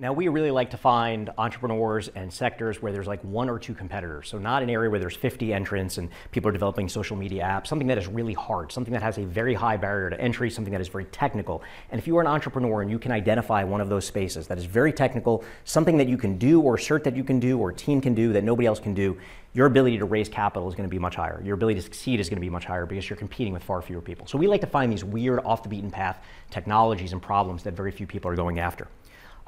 Now, 0.00 0.12
we 0.12 0.28
really 0.28 0.52
like 0.52 0.70
to 0.70 0.76
find 0.76 1.28
entrepreneurs 1.38 2.06
and 2.14 2.32
sectors 2.32 2.80
where 2.80 2.92
there's 2.92 3.08
like 3.08 3.20
one 3.24 3.50
or 3.50 3.58
two 3.58 3.74
competitors. 3.74 4.28
So, 4.28 4.38
not 4.38 4.62
an 4.62 4.70
area 4.70 4.88
where 4.88 5.00
there's 5.00 5.16
50 5.16 5.52
entrants 5.52 5.98
and 5.98 6.08
people 6.30 6.50
are 6.50 6.52
developing 6.52 6.88
social 6.88 7.16
media 7.16 7.42
apps, 7.42 7.66
something 7.66 7.88
that 7.88 7.98
is 7.98 8.06
really 8.06 8.32
hard, 8.32 8.70
something 8.70 8.92
that 8.92 9.02
has 9.02 9.18
a 9.18 9.24
very 9.24 9.54
high 9.54 9.76
barrier 9.76 10.08
to 10.10 10.20
entry, 10.20 10.50
something 10.50 10.70
that 10.70 10.80
is 10.80 10.86
very 10.86 11.06
technical. 11.06 11.64
And 11.90 11.98
if 11.98 12.06
you 12.06 12.16
are 12.16 12.20
an 12.20 12.28
entrepreneur 12.28 12.80
and 12.80 12.88
you 12.92 13.00
can 13.00 13.10
identify 13.10 13.64
one 13.64 13.80
of 13.80 13.88
those 13.88 14.04
spaces 14.04 14.46
that 14.46 14.56
is 14.56 14.66
very 14.66 14.92
technical, 14.92 15.42
something 15.64 15.96
that 15.96 16.06
you 16.06 16.16
can 16.16 16.38
do 16.38 16.60
or 16.60 16.76
cert 16.76 17.02
that 17.02 17.16
you 17.16 17.24
can 17.24 17.40
do 17.40 17.58
or 17.58 17.72
team 17.72 18.00
can 18.00 18.14
do 18.14 18.32
that 18.34 18.44
nobody 18.44 18.68
else 18.68 18.78
can 18.78 18.94
do, 18.94 19.18
your 19.52 19.66
ability 19.66 19.98
to 19.98 20.04
raise 20.04 20.28
capital 20.28 20.68
is 20.68 20.76
going 20.76 20.88
to 20.88 20.94
be 20.94 21.00
much 21.00 21.16
higher. 21.16 21.42
Your 21.44 21.54
ability 21.54 21.80
to 21.80 21.82
succeed 21.82 22.20
is 22.20 22.28
going 22.28 22.36
to 22.36 22.40
be 22.40 22.50
much 22.50 22.66
higher 22.66 22.86
because 22.86 23.10
you're 23.10 23.16
competing 23.16 23.52
with 23.52 23.64
far 23.64 23.82
fewer 23.82 24.00
people. 24.00 24.28
So, 24.28 24.38
we 24.38 24.46
like 24.46 24.60
to 24.60 24.68
find 24.68 24.92
these 24.92 25.02
weird, 25.02 25.40
off 25.44 25.64
the 25.64 25.68
beaten 25.68 25.90
path 25.90 26.22
technologies 26.50 27.12
and 27.12 27.20
problems 27.20 27.64
that 27.64 27.74
very 27.74 27.90
few 27.90 28.06
people 28.06 28.30
are 28.30 28.36
going 28.36 28.60
after. 28.60 28.86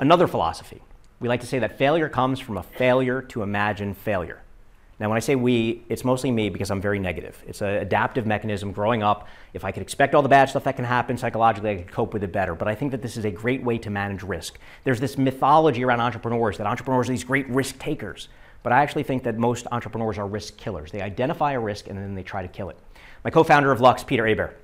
Another 0.01 0.27
philosophy, 0.27 0.81
we 1.21 1.29
like 1.29 1.43
to 1.43 1.47
say 1.47 1.59
that 1.59 1.77
failure 1.77 2.09
comes 2.09 2.41
from 2.41 2.57
a 2.57 2.63
failure 2.63 3.21
to 3.21 3.43
imagine 3.43 3.93
failure. 3.93 4.41
Now, 4.99 5.11
when 5.11 5.17
I 5.17 5.21
say 5.21 5.35
we, 5.35 5.83
it's 5.91 6.05
mostly 6.05 6.31
me 6.31 6.49
because 6.49 6.71
I'm 6.71 6.81
very 6.81 6.99
negative. 6.99 7.43
It's 7.47 7.61
an 7.61 7.69
adaptive 7.69 8.27
mechanism 8.27 8.73
growing 8.73 9.03
up. 9.03 9.29
If 9.53 9.63
I 9.63 9.73
could 9.73 9.83
expect 9.83 10.15
all 10.15 10.23
the 10.23 10.29
bad 10.29 10.49
stuff 10.49 10.65
that 10.65 10.77
can 10.77 10.87
happen 10.87 11.19
psychologically, 11.19 11.71
I 11.71 11.77
could 11.77 11.93
cope 11.93 12.15
with 12.15 12.25
it 12.25 12.33
better. 12.33 12.55
But 12.55 12.69
I 12.69 12.75
think 12.75 12.93
that 12.93 13.03
this 13.03 13.19
is 13.19 13.27
a 13.27 13.31
great 13.31 13.63
way 13.63 13.77
to 13.79 13.91
manage 13.91 14.23
risk. 14.23 14.59
There's 14.85 15.01
this 15.01 15.19
mythology 15.19 15.85
around 15.85 16.01
entrepreneurs 16.01 16.57
that 16.59 16.67
entrepreneurs 16.67 17.09
are 17.09 17.13
these 17.13 17.25
great 17.25 17.49
risk 17.51 17.79
takers. 17.79 18.29
But 18.63 18.73
I 18.73 18.83
actually 18.83 19.03
think 19.03 19.23
that 19.25 19.37
most 19.37 19.67
entrepreneurs 19.71 20.17
are 20.17 20.27
risk 20.27 20.57
killers. 20.57 20.93
They 20.93 21.03
identify 21.03 21.53
a 21.53 21.61
risk 21.61 21.89
and 21.89 21.99
then 21.99 22.15
they 22.15 22.23
try 22.23 22.41
to 22.43 22.49
kill 22.49 22.71
it. 22.71 22.79
My 23.23 23.31
co 23.31 23.43
founder 23.43 23.71
of 23.71 23.83
Lux, 23.83 24.03
Peter 24.03 24.27
Hebert. 24.27 24.59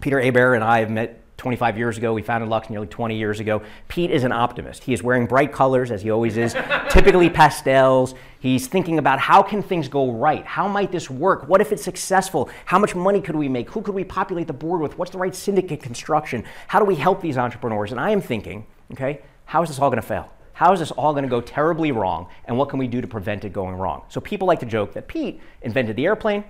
Peter 0.00 0.20
Hebert 0.20 0.54
and 0.54 0.64
I 0.64 0.80
have 0.80 0.90
met 0.90 1.22
25 1.38 1.78
years 1.78 1.96
ago. 1.96 2.12
We 2.12 2.22
founded 2.22 2.50
Lux 2.50 2.68
nearly 2.68 2.88
20 2.88 3.16
years 3.16 3.38
ago. 3.38 3.62
Pete 3.86 4.10
is 4.10 4.24
an 4.24 4.32
optimist. 4.32 4.82
He 4.82 4.92
is 4.92 5.02
wearing 5.04 5.24
bright 5.24 5.52
colors, 5.52 5.92
as 5.92 6.02
he 6.02 6.10
always 6.10 6.36
is, 6.36 6.52
typically 6.90 7.30
pastels. 7.30 8.14
He's 8.40 8.66
thinking 8.66 8.98
about 8.98 9.20
how 9.20 9.42
can 9.42 9.62
things 9.62 9.88
go 9.88 10.10
right? 10.10 10.44
How 10.44 10.66
might 10.66 10.90
this 10.90 11.08
work? 11.08 11.48
What 11.48 11.60
if 11.60 11.72
it's 11.72 11.82
successful? 11.82 12.50
How 12.64 12.78
much 12.78 12.96
money 12.96 13.20
could 13.20 13.36
we 13.36 13.48
make? 13.48 13.70
Who 13.70 13.82
could 13.82 13.94
we 13.94 14.02
populate 14.02 14.48
the 14.48 14.52
board 14.52 14.80
with? 14.80 14.98
What's 14.98 15.12
the 15.12 15.18
right 15.18 15.34
syndicate 15.34 15.80
construction? 15.80 16.44
How 16.66 16.80
do 16.80 16.84
we 16.84 16.96
help 16.96 17.20
these 17.20 17.38
entrepreneurs? 17.38 17.92
And 17.92 18.00
I 18.00 18.10
am 18.10 18.20
thinking, 18.20 18.66
okay, 18.92 19.20
how 19.44 19.62
is 19.62 19.68
this 19.68 19.78
all 19.78 19.90
going 19.90 20.02
to 20.02 20.06
fail? 20.06 20.30
How 20.54 20.72
is 20.72 20.80
this 20.80 20.90
all 20.90 21.12
going 21.12 21.22
to 21.22 21.30
go 21.30 21.40
terribly 21.40 21.92
wrong? 21.92 22.26
And 22.46 22.58
what 22.58 22.68
can 22.68 22.80
we 22.80 22.88
do 22.88 23.00
to 23.00 23.06
prevent 23.06 23.44
it 23.44 23.52
going 23.52 23.76
wrong? 23.76 24.02
So 24.08 24.20
people 24.20 24.48
like 24.48 24.58
to 24.58 24.66
joke 24.66 24.92
that 24.94 25.06
Pete 25.06 25.40
invented 25.62 25.94
the 25.94 26.04
airplane 26.04 26.42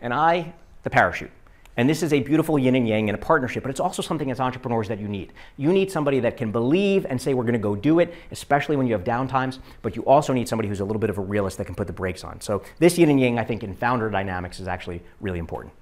and 0.00 0.14
I 0.14 0.54
the 0.84 0.90
parachute. 0.90 1.32
And 1.76 1.88
this 1.90 2.02
is 2.02 2.12
a 2.12 2.20
beautiful 2.20 2.58
yin 2.58 2.74
and 2.74 2.88
yang 2.88 3.08
in 3.08 3.14
a 3.14 3.18
partnership, 3.18 3.62
but 3.62 3.70
it's 3.70 3.80
also 3.80 4.00
something 4.00 4.30
as 4.30 4.40
entrepreneurs 4.40 4.88
that 4.88 4.98
you 4.98 5.08
need. 5.08 5.32
You 5.58 5.72
need 5.72 5.90
somebody 5.90 6.20
that 6.20 6.36
can 6.36 6.50
believe 6.50 7.04
and 7.06 7.20
say, 7.20 7.34
we're 7.34 7.42
going 7.42 7.52
to 7.52 7.58
go 7.58 7.76
do 7.76 7.98
it, 7.98 8.14
especially 8.30 8.76
when 8.76 8.86
you 8.86 8.94
have 8.94 9.04
downtimes, 9.04 9.58
but 9.82 9.94
you 9.94 10.02
also 10.02 10.32
need 10.32 10.48
somebody 10.48 10.68
who's 10.68 10.80
a 10.80 10.84
little 10.84 11.00
bit 11.00 11.10
of 11.10 11.18
a 11.18 11.20
realist 11.20 11.58
that 11.58 11.66
can 11.66 11.74
put 11.74 11.86
the 11.86 11.92
brakes 11.92 12.24
on. 12.24 12.40
So, 12.40 12.62
this 12.78 12.96
yin 12.96 13.10
and 13.10 13.20
yang, 13.20 13.38
I 13.38 13.44
think, 13.44 13.62
in 13.62 13.74
founder 13.74 14.08
dynamics 14.08 14.58
is 14.58 14.68
actually 14.68 15.02
really 15.20 15.38
important. 15.38 15.74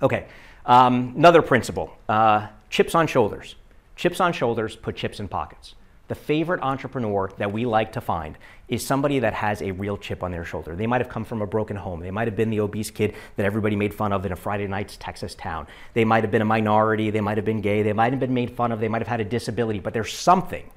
Okay, 0.00 0.26
um, 0.64 1.12
another 1.16 1.42
principle 1.42 1.96
uh, 2.08 2.48
chips 2.70 2.94
on 2.94 3.06
shoulders. 3.06 3.56
Chips 3.96 4.20
on 4.20 4.32
shoulders 4.32 4.76
put 4.76 4.96
chips 4.96 5.20
in 5.20 5.28
pockets 5.28 5.74
the 6.08 6.14
favorite 6.14 6.60
entrepreneur 6.62 7.30
that 7.36 7.52
we 7.52 7.66
like 7.66 7.92
to 7.92 8.00
find 8.00 8.36
is 8.66 8.84
somebody 8.84 9.18
that 9.20 9.34
has 9.34 9.62
a 9.62 9.70
real 9.72 9.96
chip 9.96 10.22
on 10.22 10.30
their 10.30 10.44
shoulder. 10.44 10.74
They 10.74 10.86
might 10.86 11.02
have 11.02 11.10
come 11.10 11.24
from 11.24 11.42
a 11.42 11.46
broken 11.46 11.76
home. 11.76 12.00
They 12.00 12.10
might 12.10 12.26
have 12.26 12.36
been 12.36 12.50
the 12.50 12.60
obese 12.60 12.90
kid 12.90 13.14
that 13.36 13.44
everybody 13.44 13.76
made 13.76 13.92
fun 13.94 14.12
of 14.12 14.24
in 14.24 14.32
a 14.32 14.36
Friday 14.36 14.66
night's 14.66 14.96
Texas 14.96 15.34
town. 15.34 15.66
They 15.92 16.04
might 16.04 16.24
have 16.24 16.30
been 16.30 16.42
a 16.42 16.46
minority. 16.46 17.10
They 17.10 17.20
might 17.20 17.36
have 17.36 17.44
been 17.44 17.60
gay. 17.60 17.82
They 17.82 17.92
might 17.92 18.12
have 18.12 18.20
been 18.20 18.34
made 18.34 18.50
fun 18.50 18.72
of. 18.72 18.80
They 18.80 18.88
might 18.88 19.02
have 19.02 19.08
had 19.08 19.20
a 19.20 19.24
disability. 19.24 19.80
But 19.80 19.92
there's 19.92 20.12
something, 20.12 20.70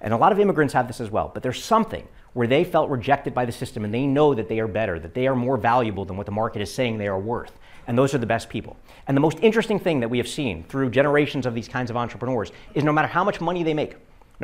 and 0.00 0.12
a 0.12 0.16
lot 0.16 0.32
of 0.32 0.40
immigrants 0.40 0.74
have 0.74 0.88
this 0.88 1.00
as 1.00 1.10
well, 1.10 1.30
but 1.32 1.42
there's 1.42 1.62
something 1.62 2.06
where 2.32 2.46
they 2.46 2.64
felt 2.64 2.90
rejected 2.90 3.34
by 3.34 3.44
the 3.44 3.52
system 3.52 3.84
and 3.84 3.92
they 3.94 4.06
know 4.06 4.34
that 4.34 4.48
they 4.48 4.58
are 4.58 4.68
better, 4.68 4.98
that 4.98 5.14
they 5.14 5.26
are 5.26 5.36
more 5.36 5.56
valuable 5.56 6.04
than 6.04 6.16
what 6.16 6.26
the 6.26 6.32
market 6.32 6.62
is 6.62 6.72
saying 6.72 6.98
they 6.98 7.06
are 7.06 7.18
worth. 7.18 7.52
And 7.86 7.98
those 7.98 8.14
are 8.14 8.18
the 8.18 8.26
best 8.26 8.48
people. 8.48 8.76
And 9.06 9.16
the 9.16 9.20
most 9.20 9.38
interesting 9.42 9.78
thing 9.78 10.00
that 10.00 10.08
we 10.08 10.18
have 10.18 10.28
seen 10.28 10.64
through 10.64 10.90
generations 10.90 11.46
of 11.46 11.54
these 11.54 11.68
kinds 11.68 11.90
of 11.90 11.96
entrepreneurs 11.96 12.50
is 12.74 12.84
no 12.84 12.92
matter 12.92 13.08
how 13.08 13.22
much 13.22 13.40
money 13.40 13.62
they 13.62 13.74
make, 13.74 13.96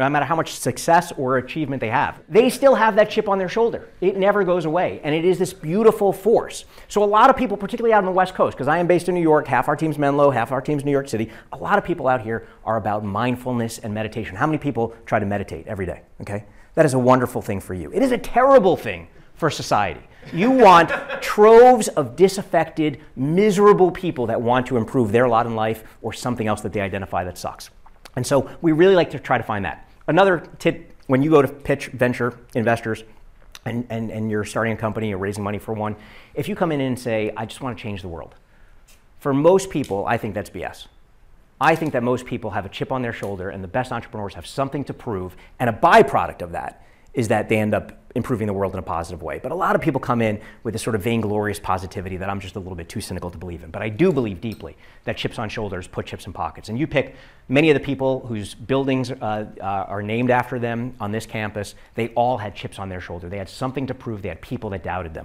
no 0.05 0.11
matter 0.11 0.27
how 0.27 0.37
much 0.37 0.53
success 0.53 1.13
or 1.17 1.39
achievement 1.39 1.81
they 1.81 1.89
have. 1.89 2.21
They 2.29 2.51
still 2.51 2.75
have 2.75 2.97
that 2.97 3.11
chip 3.11 3.29
on 3.29 3.39
their 3.39 3.49
shoulder. 3.49 3.89
It 4.01 4.17
never 4.17 4.45
goes 4.45 4.65
away. 4.65 5.01
And 5.03 5.15
it 5.15 5.25
is 5.25 5.39
this 5.39 5.53
beautiful 5.53 6.13
force. 6.13 6.65
So, 6.89 7.03
a 7.03 7.07
lot 7.07 7.31
of 7.31 7.37
people, 7.37 7.57
particularly 7.57 7.93
out 7.93 7.99
on 7.99 8.07
the 8.07 8.13
West 8.13 8.35
Coast, 8.35 8.57
because 8.57 8.69
I 8.69 8.79
am 8.79 8.87
based 8.87 9.09
in 9.09 9.15
New 9.15 9.23
York, 9.23 9.47
half 9.47 9.69
our 9.69 9.77
team's 9.77 9.99
Menlo, 9.99 10.31
half 10.31 10.53
our 10.53 10.61
team's 10.61 10.85
New 10.85 10.91
York 10.91 11.09
City, 11.09 11.31
a 11.53 11.57
lot 11.57 11.79
of 11.79 11.85
people 11.85 12.09
out 12.09 12.23
here 12.23 12.47
are 12.65 12.77
about 12.77 13.05
mindfulness 13.05 13.79
and 13.79 13.93
meditation. 13.93 14.37
How 14.37 14.47
many 14.47 14.59
people 14.59 14.95
try 15.07 15.19
to 15.19 15.27
meditate 15.27 15.67
every 15.67 15.87
day? 15.87 16.03
Okay? 16.21 16.45
That 16.75 16.87
is 16.87 16.95
a 16.95 16.99
wonderful 16.99 17.43
thing 17.43 17.61
for 17.61 17.75
you. 17.75 17.91
It 17.93 18.03
is 18.03 18.13
a 18.13 18.19
terrible 18.19 18.77
thing 18.77 19.09
for 19.35 19.51
society. 19.51 20.03
You 20.33 20.51
want 20.51 20.91
troves 21.23 21.89
of 21.89 22.17
disaffected, 22.17 23.01
miserable 23.17 23.91
people 23.91 24.27
that 24.27 24.41
want 24.41 24.67
to 24.67 24.77
improve 24.77 25.13
their 25.13 25.29
lot 25.29 25.47
in 25.47 25.57
life 25.57 25.85
or 26.03 26.13
something 26.13 26.47
else 26.47 26.61
that 26.61 26.73
they 26.73 26.81
identify 26.81 27.25
that 27.25 27.39
sucks. 27.39 27.71
And 28.17 28.27
so 28.27 28.51
we 28.61 28.73
really 28.73 28.95
like 28.95 29.11
to 29.11 29.19
try 29.19 29.39
to 29.39 29.45
find 29.45 29.65
that. 29.65 29.88
Another 30.09 30.43
tip 30.59 30.95
when 31.07 31.23
you 31.23 31.31
go 31.31 31.43
to 31.43 31.49
pitch 31.49 31.89
venture 31.89 32.39
investors 32.55 33.05
and, 33.65 33.87
and, 33.91 34.11
and 34.11 34.31
you're 34.31 34.45
starting 34.45 34.73
a 34.73 34.77
company 34.77 35.13
or 35.13 35.19
raising 35.19 35.45
money 35.45 35.59
for 35.59 35.75
one, 35.75 35.97
if 36.35 36.49
you 36.49 36.57
come 36.57 36.73
in 36.73 36.81
and 36.81 36.99
say, 36.99 37.31
I 37.37 37.45
just 37.45 37.61
want 37.61 37.77
to 37.77 37.83
change 37.83 38.03
the 38.03 38.09
world, 38.09 38.35
for 39.21 39.35
most 39.35 39.69
people, 39.71 40.07
I 40.07 40.17
think 40.17 40.35
that's 40.35 40.51
BS. 40.51 40.87
I 41.61 41.75
think 41.75 41.93
that 41.93 42.03
most 42.03 42.25
people 42.25 42.51
have 42.51 42.65
a 42.65 42.69
chip 42.69 42.91
on 42.91 43.03
their 43.03 43.13
shoulder, 43.13 43.51
and 43.51 43.63
the 43.63 43.69
best 43.69 43.93
entrepreneurs 43.93 44.35
have 44.35 44.47
something 44.47 44.85
to 44.85 44.95
prove, 44.95 45.37
and 45.59 45.69
a 45.69 45.73
byproduct 45.73 46.41
of 46.41 46.53
that 46.53 46.87
is 47.15 47.29
that 47.29 47.49
they 47.49 47.59
end 47.59 47.75
up 47.75 47.93
improving 48.19 48.47
the 48.47 48.53
world 48.53 48.75
in 48.75 48.79
a 48.79 48.83
positive 48.83 49.23
way. 49.23 49.39
But 49.43 49.51
a 49.51 49.55
lot 49.55 49.75
of 49.75 49.81
people 49.81 49.99
come 49.99 50.21
in 50.21 50.39
with 50.63 50.75
this 50.75 50.83
sort 50.83 50.95
of 50.95 51.03
vainglorious 51.03 51.59
positivity 51.59 52.19
that 52.19 52.29
I'm 52.29 52.41
just 52.41 52.57
a 52.57 52.59
little 52.59 52.75
bit 52.75 52.91
too 52.91 53.01
cynical 53.01 53.31
to 53.31 53.39
believe 53.39 53.65
in. 53.65 53.71
But 53.71 53.81
I 53.81 53.89
do 53.89 54.13
believe 54.13 54.43
deeply 54.43 54.77
that 55.05 55.17
chips 55.17 55.39
on 55.39 55.49
shoulders 55.49 55.89
put 55.89 56.05
chips 56.05 56.27
in 56.27 56.35
pockets. 56.35 56.69
And 56.69 56.79
you 56.79 56.87
pick 56.87 57.17
many 57.49 57.71
of 57.71 57.75
the 57.75 57.81
people 57.81 58.27
whose 58.27 58.55
buildings 58.55 59.11
uh, 59.11 59.15
uh, 59.59 59.63
are 59.63 60.03
named 60.03 60.31
after 60.31 60.59
them 60.59 60.95
on 61.01 61.13
this 61.13 61.25
campus, 61.25 61.75
they 61.95 62.09
all 62.09 62.37
had 62.37 62.55
chips 62.55 62.79
on 62.79 62.91
their 62.91 63.01
shoulder. 63.01 63.31
They 63.31 63.39
had 63.39 63.49
something 63.49 63.87
to 63.87 63.95
prove, 63.95 64.21
they 64.21 64.29
had 64.29 64.43
people 64.43 64.69
that 64.71 64.83
doubted 64.83 65.15
them. 65.15 65.25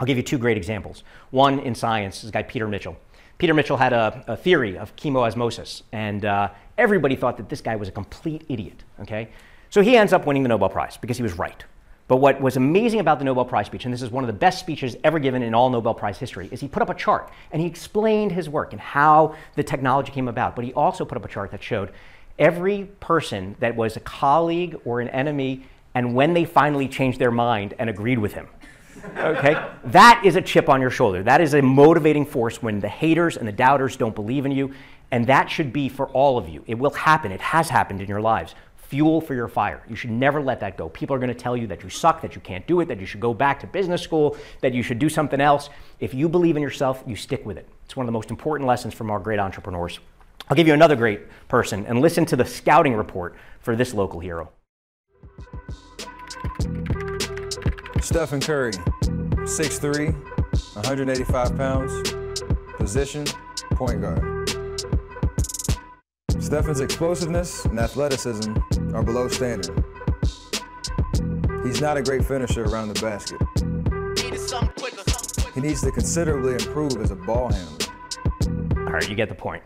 I'll 0.00 0.06
give 0.06 0.16
you 0.16 0.22
two 0.22 0.38
great 0.38 0.56
examples. 0.56 1.04
One 1.30 1.60
in 1.60 1.74
science 1.74 2.16
is 2.16 2.22
this 2.22 2.30
guy 2.30 2.42
Peter 2.42 2.66
Mitchell. 2.66 2.96
Peter 3.38 3.54
Mitchell 3.54 3.76
had 3.76 3.92
a, 3.92 4.24
a 4.26 4.36
theory 4.36 4.76
of 4.76 4.94
chemiosmosis, 4.96 5.82
and 5.92 6.24
uh, 6.24 6.50
everybody 6.76 7.14
thought 7.14 7.36
that 7.36 7.48
this 7.48 7.60
guy 7.60 7.76
was 7.76 7.88
a 7.88 7.92
complete 7.92 8.44
idiot. 8.48 8.82
Okay, 9.00 9.28
so 9.70 9.82
he 9.82 9.96
ends 9.96 10.12
up 10.12 10.26
winning 10.26 10.42
the 10.42 10.48
Nobel 10.48 10.68
Prize 10.68 10.96
because 10.96 11.16
he 11.16 11.22
was 11.22 11.38
right. 11.38 11.64
But 12.08 12.16
what 12.16 12.40
was 12.40 12.56
amazing 12.56 13.00
about 13.00 13.18
the 13.18 13.26
Nobel 13.26 13.44
Prize 13.44 13.66
speech, 13.66 13.84
and 13.84 13.92
this 13.92 14.00
is 14.00 14.10
one 14.10 14.24
of 14.24 14.28
the 14.28 14.32
best 14.32 14.58
speeches 14.58 14.96
ever 15.04 15.18
given 15.18 15.42
in 15.42 15.54
all 15.54 15.68
Nobel 15.68 15.92
Prize 15.92 16.18
history, 16.18 16.48
is 16.50 16.58
he 16.58 16.66
put 16.66 16.82
up 16.82 16.88
a 16.88 16.94
chart 16.94 17.30
and 17.52 17.60
he 17.60 17.68
explained 17.68 18.32
his 18.32 18.48
work 18.48 18.72
and 18.72 18.80
how 18.80 19.34
the 19.56 19.62
technology 19.62 20.10
came 20.10 20.26
about. 20.26 20.56
But 20.56 20.64
he 20.64 20.72
also 20.72 21.04
put 21.04 21.18
up 21.18 21.24
a 21.26 21.28
chart 21.28 21.50
that 21.50 21.62
showed 21.62 21.92
every 22.38 22.84
person 23.00 23.56
that 23.60 23.76
was 23.76 23.96
a 23.96 24.00
colleague 24.00 24.76
or 24.86 25.00
an 25.02 25.08
enemy 25.08 25.66
and 25.94 26.14
when 26.14 26.32
they 26.32 26.46
finally 26.46 26.88
changed 26.88 27.18
their 27.18 27.30
mind 27.30 27.74
and 27.78 27.90
agreed 27.90 28.18
with 28.18 28.32
him. 28.32 28.48
Okay? 29.16 29.54
that 29.84 30.22
is 30.24 30.36
a 30.36 30.42
chip 30.42 30.68
on 30.68 30.80
your 30.80 30.90
shoulder. 30.90 31.22
That 31.22 31.40
is 31.40 31.54
a 31.54 31.62
motivating 31.62 32.24
force 32.24 32.62
when 32.62 32.80
the 32.80 32.88
haters 32.88 33.36
and 33.36 33.46
the 33.46 33.52
doubters 33.52 33.96
don't 33.96 34.14
believe 34.14 34.46
in 34.46 34.52
you. 34.52 34.72
And 35.10 35.26
that 35.26 35.50
should 35.50 35.72
be 35.72 35.88
for 35.88 36.06
all 36.08 36.38
of 36.38 36.48
you. 36.48 36.64
It 36.66 36.78
will 36.78 36.90
happen. 36.90 37.32
It 37.32 37.40
has 37.40 37.68
happened 37.68 38.00
in 38.00 38.08
your 38.08 38.20
lives 38.20 38.54
fuel 38.88 39.20
for 39.20 39.34
your 39.34 39.48
fire. 39.48 39.82
You 39.86 39.94
should 39.94 40.10
never 40.10 40.40
let 40.40 40.60
that 40.60 40.78
go. 40.78 40.88
People 40.88 41.14
are 41.14 41.18
going 41.18 41.28
to 41.28 41.34
tell 41.34 41.54
you 41.54 41.66
that 41.66 41.82
you 41.82 41.90
suck, 41.90 42.22
that 42.22 42.34
you 42.34 42.40
can't 42.40 42.66
do 42.66 42.80
it, 42.80 42.88
that 42.88 42.98
you 42.98 43.04
should 43.04 43.20
go 43.20 43.34
back 43.34 43.60
to 43.60 43.66
business 43.66 44.00
school, 44.00 44.36
that 44.62 44.72
you 44.72 44.82
should 44.82 44.98
do 44.98 45.10
something 45.10 45.42
else. 45.42 45.68
If 46.00 46.14
you 46.14 46.26
believe 46.26 46.56
in 46.56 46.62
yourself, 46.62 47.04
you 47.06 47.14
stick 47.14 47.44
with 47.44 47.58
it. 47.58 47.68
It's 47.84 47.96
one 47.96 48.04
of 48.04 48.08
the 48.08 48.12
most 48.12 48.30
important 48.30 48.66
lessons 48.66 48.94
from 48.94 49.10
our 49.10 49.18
great 49.18 49.38
entrepreneurs. 49.38 50.00
I'll 50.48 50.56
give 50.56 50.66
you 50.66 50.72
another 50.72 50.96
great 50.96 51.20
person 51.48 51.84
and 51.84 52.00
listen 52.00 52.24
to 52.26 52.36
the 52.36 52.46
scouting 52.46 52.94
report 52.94 53.36
for 53.60 53.76
this 53.76 53.92
local 53.92 54.20
hero. 54.20 54.50
Stephen 58.00 58.40
Curry, 58.40 58.72
6'3, 58.72 60.14
185 60.76 61.56
pounds, 61.58 62.14
position, 62.78 63.26
point 63.72 64.00
guard. 64.00 64.37
Stephen's 66.48 66.80
explosiveness 66.80 67.66
and 67.66 67.78
athleticism 67.78 68.54
are 68.94 69.02
below 69.02 69.28
standard. 69.28 69.84
He's 71.62 71.82
not 71.82 71.98
a 71.98 72.02
great 72.02 72.24
finisher 72.24 72.64
around 72.64 72.88
the 72.88 72.98
basket. 73.02 73.38
He 75.54 75.60
needs 75.60 75.82
to 75.82 75.90
considerably 75.90 76.54
improve 76.54 76.96
as 77.02 77.10
a 77.10 77.16
ball 77.16 77.52
handler. 77.52 77.86
All 78.78 78.94
right, 78.94 79.06
you 79.06 79.14
get 79.14 79.28
the 79.28 79.34
point. 79.34 79.62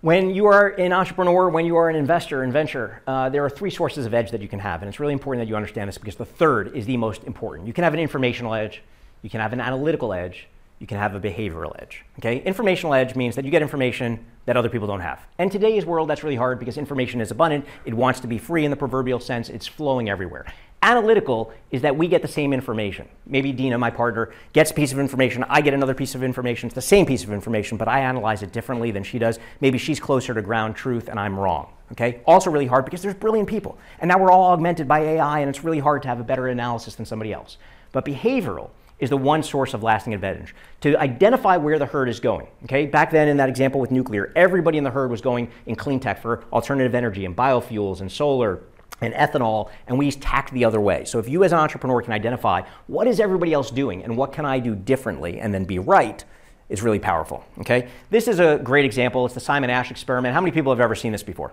When 0.00 0.34
you 0.34 0.46
are 0.46 0.70
an 0.70 0.92
entrepreneur, 0.92 1.48
when 1.48 1.64
you 1.64 1.76
are 1.76 1.88
an 1.88 1.94
investor 1.94 2.42
in 2.42 2.50
venture, 2.50 3.00
uh, 3.06 3.28
there 3.28 3.44
are 3.44 3.50
three 3.50 3.70
sources 3.70 4.04
of 4.04 4.12
edge 4.12 4.32
that 4.32 4.42
you 4.42 4.48
can 4.48 4.58
have. 4.58 4.82
And 4.82 4.88
it's 4.88 4.98
really 4.98 5.12
important 5.12 5.46
that 5.46 5.48
you 5.48 5.54
understand 5.54 5.86
this 5.86 5.96
because 5.96 6.16
the 6.16 6.26
third 6.26 6.74
is 6.74 6.86
the 6.86 6.96
most 6.96 7.22
important. 7.22 7.68
You 7.68 7.72
can 7.72 7.84
have 7.84 7.94
an 7.94 8.00
informational 8.00 8.52
edge, 8.52 8.82
you 9.22 9.30
can 9.30 9.38
have 9.38 9.52
an 9.52 9.60
analytical 9.60 10.12
edge, 10.12 10.48
you 10.78 10.86
can 10.86 10.98
have 10.98 11.14
a 11.14 11.20
behavioral 11.20 11.74
edge. 11.80 12.04
Okay? 12.18 12.38
Informational 12.42 12.94
edge 12.94 13.16
means 13.16 13.34
that 13.36 13.44
you 13.44 13.50
get 13.50 13.62
information 13.62 14.24
that 14.46 14.56
other 14.56 14.68
people 14.68 14.86
don't 14.86 15.00
have. 15.00 15.20
And 15.38 15.50
today's 15.50 15.84
world, 15.84 16.08
that's 16.08 16.22
really 16.22 16.36
hard 16.36 16.58
because 16.58 16.78
information 16.78 17.20
is 17.20 17.30
abundant. 17.30 17.66
It 17.84 17.94
wants 17.94 18.20
to 18.20 18.26
be 18.26 18.38
free 18.38 18.64
in 18.64 18.70
the 18.70 18.76
proverbial 18.76 19.20
sense. 19.20 19.48
It's 19.48 19.66
flowing 19.66 20.08
everywhere. 20.08 20.46
Analytical 20.80 21.52
is 21.72 21.82
that 21.82 21.96
we 21.96 22.06
get 22.06 22.22
the 22.22 22.28
same 22.28 22.52
information. 22.52 23.08
Maybe 23.26 23.52
Dina, 23.52 23.76
my 23.76 23.90
partner, 23.90 24.32
gets 24.52 24.70
a 24.70 24.74
piece 24.74 24.92
of 24.92 25.00
information. 25.00 25.44
I 25.48 25.60
get 25.60 25.74
another 25.74 25.94
piece 25.94 26.14
of 26.14 26.22
information. 26.22 26.68
It's 26.68 26.74
the 26.76 26.80
same 26.80 27.04
piece 27.04 27.24
of 27.24 27.32
information, 27.32 27.76
but 27.76 27.88
I 27.88 28.00
analyze 28.00 28.44
it 28.44 28.52
differently 28.52 28.92
than 28.92 29.02
she 29.02 29.18
does. 29.18 29.40
Maybe 29.60 29.76
she's 29.76 29.98
closer 29.98 30.32
to 30.32 30.40
ground 30.40 30.76
truth 30.76 31.08
and 31.08 31.18
I'm 31.18 31.38
wrong. 31.38 31.72
Okay? 31.92 32.20
Also 32.26 32.50
really 32.50 32.66
hard 32.66 32.84
because 32.84 33.02
there's 33.02 33.16
brilliant 33.16 33.48
people. 33.48 33.76
And 33.98 34.08
now 34.08 34.18
we're 34.18 34.30
all 34.30 34.52
augmented 34.52 34.86
by 34.86 35.00
AI 35.00 35.40
and 35.40 35.50
it's 35.50 35.64
really 35.64 35.80
hard 35.80 36.02
to 36.02 36.08
have 36.08 36.20
a 36.20 36.24
better 36.24 36.46
analysis 36.46 36.94
than 36.94 37.04
somebody 37.04 37.32
else. 37.32 37.58
But 37.90 38.04
behavioral 38.04 38.70
is 38.98 39.10
the 39.10 39.16
one 39.16 39.42
source 39.42 39.74
of 39.74 39.82
lasting 39.82 40.14
advantage. 40.14 40.54
To 40.82 40.96
identify 40.96 41.56
where 41.56 41.78
the 41.78 41.86
herd 41.86 42.08
is 42.08 42.20
going. 42.20 42.48
Okay, 42.64 42.86
back 42.86 43.10
then 43.10 43.28
in 43.28 43.36
that 43.36 43.48
example 43.48 43.80
with 43.80 43.90
nuclear, 43.90 44.32
everybody 44.34 44.78
in 44.78 44.84
the 44.84 44.90
herd 44.90 45.10
was 45.10 45.20
going 45.20 45.50
in 45.66 45.76
clean 45.76 46.00
tech 46.00 46.20
for 46.20 46.44
alternative 46.52 46.94
energy 46.94 47.24
and 47.24 47.36
biofuels 47.36 48.00
and 48.00 48.10
solar 48.10 48.60
and 49.00 49.14
ethanol, 49.14 49.70
and 49.86 49.96
we 49.96 50.10
tacked 50.10 50.52
the 50.52 50.64
other 50.64 50.80
way. 50.80 51.04
So 51.04 51.18
if 51.18 51.28
you 51.28 51.44
as 51.44 51.52
an 51.52 51.58
entrepreneur 51.58 52.02
can 52.02 52.12
identify 52.12 52.62
what 52.88 53.06
is 53.06 53.20
everybody 53.20 53.52
else 53.52 53.70
doing 53.70 54.02
and 54.02 54.16
what 54.16 54.32
can 54.32 54.44
I 54.44 54.58
do 54.58 54.74
differently 54.74 55.38
and 55.38 55.54
then 55.54 55.64
be 55.64 55.78
right, 55.78 56.24
is 56.68 56.82
really 56.82 56.98
powerful. 56.98 57.44
Okay? 57.60 57.88
This 58.10 58.28
is 58.28 58.40
a 58.40 58.60
great 58.62 58.84
example. 58.84 59.24
It's 59.24 59.34
the 59.34 59.40
Simon 59.40 59.70
Asch 59.70 59.90
experiment. 59.90 60.34
How 60.34 60.40
many 60.40 60.50
people 60.50 60.72
have 60.72 60.80
ever 60.80 60.94
seen 60.94 61.12
this 61.12 61.22
before? 61.22 61.52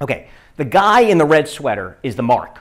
Okay, 0.00 0.28
the 0.56 0.64
guy 0.64 1.00
in 1.00 1.18
the 1.18 1.24
red 1.24 1.48
sweater 1.48 1.98
is 2.02 2.14
the 2.14 2.22
mark. 2.22 2.60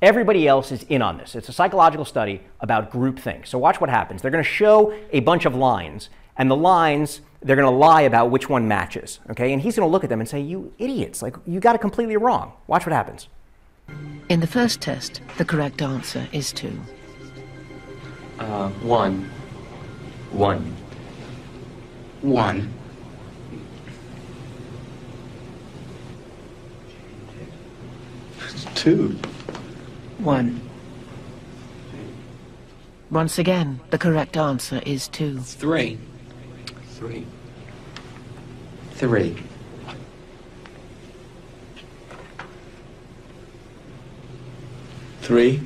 Everybody 0.00 0.46
else 0.46 0.70
is 0.70 0.84
in 0.84 1.02
on 1.02 1.18
this. 1.18 1.34
It's 1.34 1.48
a 1.48 1.52
psychological 1.52 2.04
study 2.04 2.40
about 2.60 2.92
groupthink. 2.92 3.46
So 3.48 3.58
watch 3.58 3.80
what 3.80 3.90
happens. 3.90 4.22
They're 4.22 4.30
going 4.30 4.44
to 4.44 4.48
show 4.48 4.96
a 5.12 5.20
bunch 5.20 5.44
of 5.44 5.56
lines, 5.56 6.08
and 6.36 6.48
the 6.48 6.56
lines 6.56 7.20
they're 7.42 7.56
going 7.56 7.70
to 7.70 7.76
lie 7.76 8.02
about 8.02 8.30
which 8.30 8.48
one 8.48 8.66
matches. 8.68 9.20
Okay, 9.30 9.52
and 9.52 9.62
he's 9.62 9.76
going 9.76 9.86
to 9.86 9.90
look 9.90 10.04
at 10.04 10.10
them 10.10 10.20
and 10.20 10.28
say, 10.28 10.40
"You 10.40 10.72
idiots! 10.78 11.20
Like 11.20 11.36
you 11.46 11.58
got 11.58 11.74
it 11.74 11.80
completely 11.80 12.16
wrong." 12.16 12.52
Watch 12.68 12.86
what 12.86 12.92
happens. 12.92 13.28
In 14.28 14.40
the 14.40 14.46
first 14.46 14.80
test, 14.80 15.20
the 15.36 15.44
correct 15.44 15.82
answer 15.82 16.28
is 16.32 16.52
two. 16.52 16.78
Uh, 18.38 18.68
one. 18.68 19.28
One. 20.30 20.76
One. 22.20 22.72
Two. 28.74 29.18
One. 30.18 30.60
Once 33.10 33.38
again, 33.38 33.80
the 33.90 33.98
correct 33.98 34.36
answer 34.36 34.82
is 34.84 35.08
two. 35.08 35.38
Three. 35.38 35.98
Three. 36.90 37.24
Three. 38.92 39.36
Three. 45.22 45.62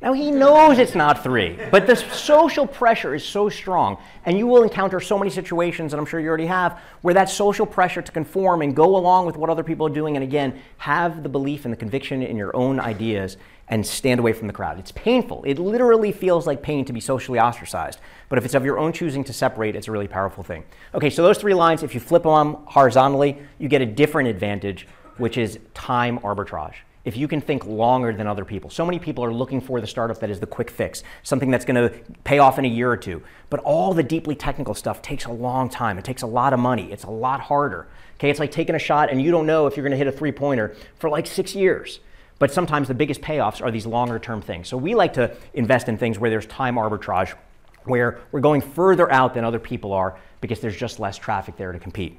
Now 0.00 0.12
he 0.12 0.30
knows 0.32 0.78
it's 0.78 0.94
not 0.94 1.22
three, 1.22 1.58
but 1.70 1.86
the 1.86 1.94
social 1.94 2.66
pressure 2.66 3.14
is 3.14 3.24
so 3.24 3.48
strong, 3.48 3.98
and 4.26 4.36
you 4.36 4.48
will 4.48 4.64
encounter 4.64 4.98
so 5.00 5.16
many 5.16 5.30
situations, 5.30 5.92
and 5.92 6.00
I'm 6.00 6.06
sure 6.06 6.18
you 6.18 6.28
already 6.28 6.46
have, 6.46 6.80
where 7.02 7.14
that 7.14 7.30
social 7.30 7.66
pressure 7.66 8.02
to 8.02 8.12
conform 8.12 8.62
and 8.62 8.74
go 8.74 8.96
along 8.96 9.26
with 9.26 9.36
what 9.36 9.48
other 9.48 9.62
people 9.62 9.86
are 9.86 9.94
doing, 9.94 10.16
and 10.16 10.24
again, 10.24 10.60
have 10.78 11.22
the 11.22 11.28
belief 11.28 11.64
and 11.64 11.72
the 11.72 11.76
conviction 11.76 12.20
in 12.20 12.36
your 12.36 12.54
own 12.56 12.80
ideas 12.80 13.36
and 13.72 13.86
stand 13.86 14.20
away 14.20 14.34
from 14.34 14.48
the 14.48 14.52
crowd. 14.52 14.78
It's 14.78 14.92
painful. 14.92 15.44
It 15.44 15.58
literally 15.58 16.12
feels 16.12 16.46
like 16.46 16.60
pain 16.60 16.84
to 16.84 16.92
be 16.92 17.00
socially 17.00 17.40
ostracized, 17.40 18.00
but 18.28 18.36
if 18.36 18.44
it's 18.44 18.52
of 18.52 18.66
your 18.66 18.78
own 18.78 18.92
choosing 18.92 19.24
to 19.24 19.32
separate, 19.32 19.74
it's 19.74 19.88
a 19.88 19.90
really 19.90 20.06
powerful 20.06 20.44
thing. 20.44 20.64
Okay, 20.94 21.08
so 21.08 21.22
those 21.22 21.38
three 21.38 21.54
lines, 21.54 21.82
if 21.82 21.94
you 21.94 22.00
flip 22.00 22.24
them 22.24 22.58
horizontally, 22.66 23.38
you 23.58 23.70
get 23.70 23.80
a 23.80 23.86
different 23.86 24.28
advantage, 24.28 24.86
which 25.16 25.38
is 25.38 25.58
time 25.72 26.18
arbitrage 26.18 26.74
if 27.04 27.16
you 27.16 27.26
can 27.26 27.40
think 27.40 27.66
longer 27.66 28.12
than 28.12 28.28
other 28.28 28.44
people. 28.44 28.70
So 28.70 28.84
many 28.86 28.98
people 28.98 29.24
are 29.24 29.32
looking 29.32 29.60
for 29.60 29.80
the 29.80 29.88
startup 29.88 30.20
that 30.20 30.30
is 30.30 30.38
the 30.38 30.46
quick 30.46 30.70
fix, 30.70 31.02
something 31.24 31.50
that's 31.50 31.64
going 31.64 31.74
to 31.74 31.98
pay 32.22 32.38
off 32.38 32.60
in 32.60 32.64
a 32.64 32.68
year 32.68 32.90
or 32.90 32.96
two. 32.96 33.22
But 33.50 33.58
all 33.60 33.92
the 33.92 34.04
deeply 34.04 34.36
technical 34.36 34.72
stuff 34.72 35.02
takes 35.02 35.24
a 35.24 35.32
long 35.32 35.68
time. 35.68 35.98
It 35.98 36.04
takes 36.04 36.22
a 36.22 36.28
lot 36.28 36.52
of 36.52 36.60
money. 36.60 36.92
It's 36.92 37.02
a 37.02 37.10
lot 37.10 37.40
harder. 37.40 37.88
Okay, 38.16 38.30
it's 38.30 38.38
like 38.38 38.52
taking 38.52 38.76
a 38.76 38.78
shot 38.78 39.10
and 39.10 39.20
you 39.20 39.32
don't 39.32 39.46
know 39.46 39.66
if 39.66 39.76
you're 39.76 39.82
going 39.82 39.92
to 39.92 39.96
hit 39.96 40.06
a 40.06 40.12
three 40.12 40.30
pointer 40.30 40.76
for 40.94 41.10
like 41.10 41.26
six 41.26 41.56
years. 41.56 41.98
But 42.42 42.50
sometimes 42.50 42.88
the 42.88 42.94
biggest 42.94 43.20
payoffs 43.20 43.62
are 43.62 43.70
these 43.70 43.86
longer 43.86 44.18
term 44.18 44.42
things. 44.42 44.66
So 44.66 44.76
we 44.76 44.96
like 44.96 45.12
to 45.12 45.36
invest 45.54 45.88
in 45.88 45.96
things 45.96 46.18
where 46.18 46.28
there's 46.28 46.46
time 46.46 46.74
arbitrage, 46.74 47.36
where 47.84 48.18
we're 48.32 48.40
going 48.40 48.62
further 48.62 49.08
out 49.12 49.34
than 49.34 49.44
other 49.44 49.60
people 49.60 49.92
are 49.92 50.18
because 50.40 50.58
there's 50.58 50.76
just 50.76 50.98
less 50.98 51.16
traffic 51.16 51.56
there 51.56 51.70
to 51.70 51.78
compete. 51.78 52.18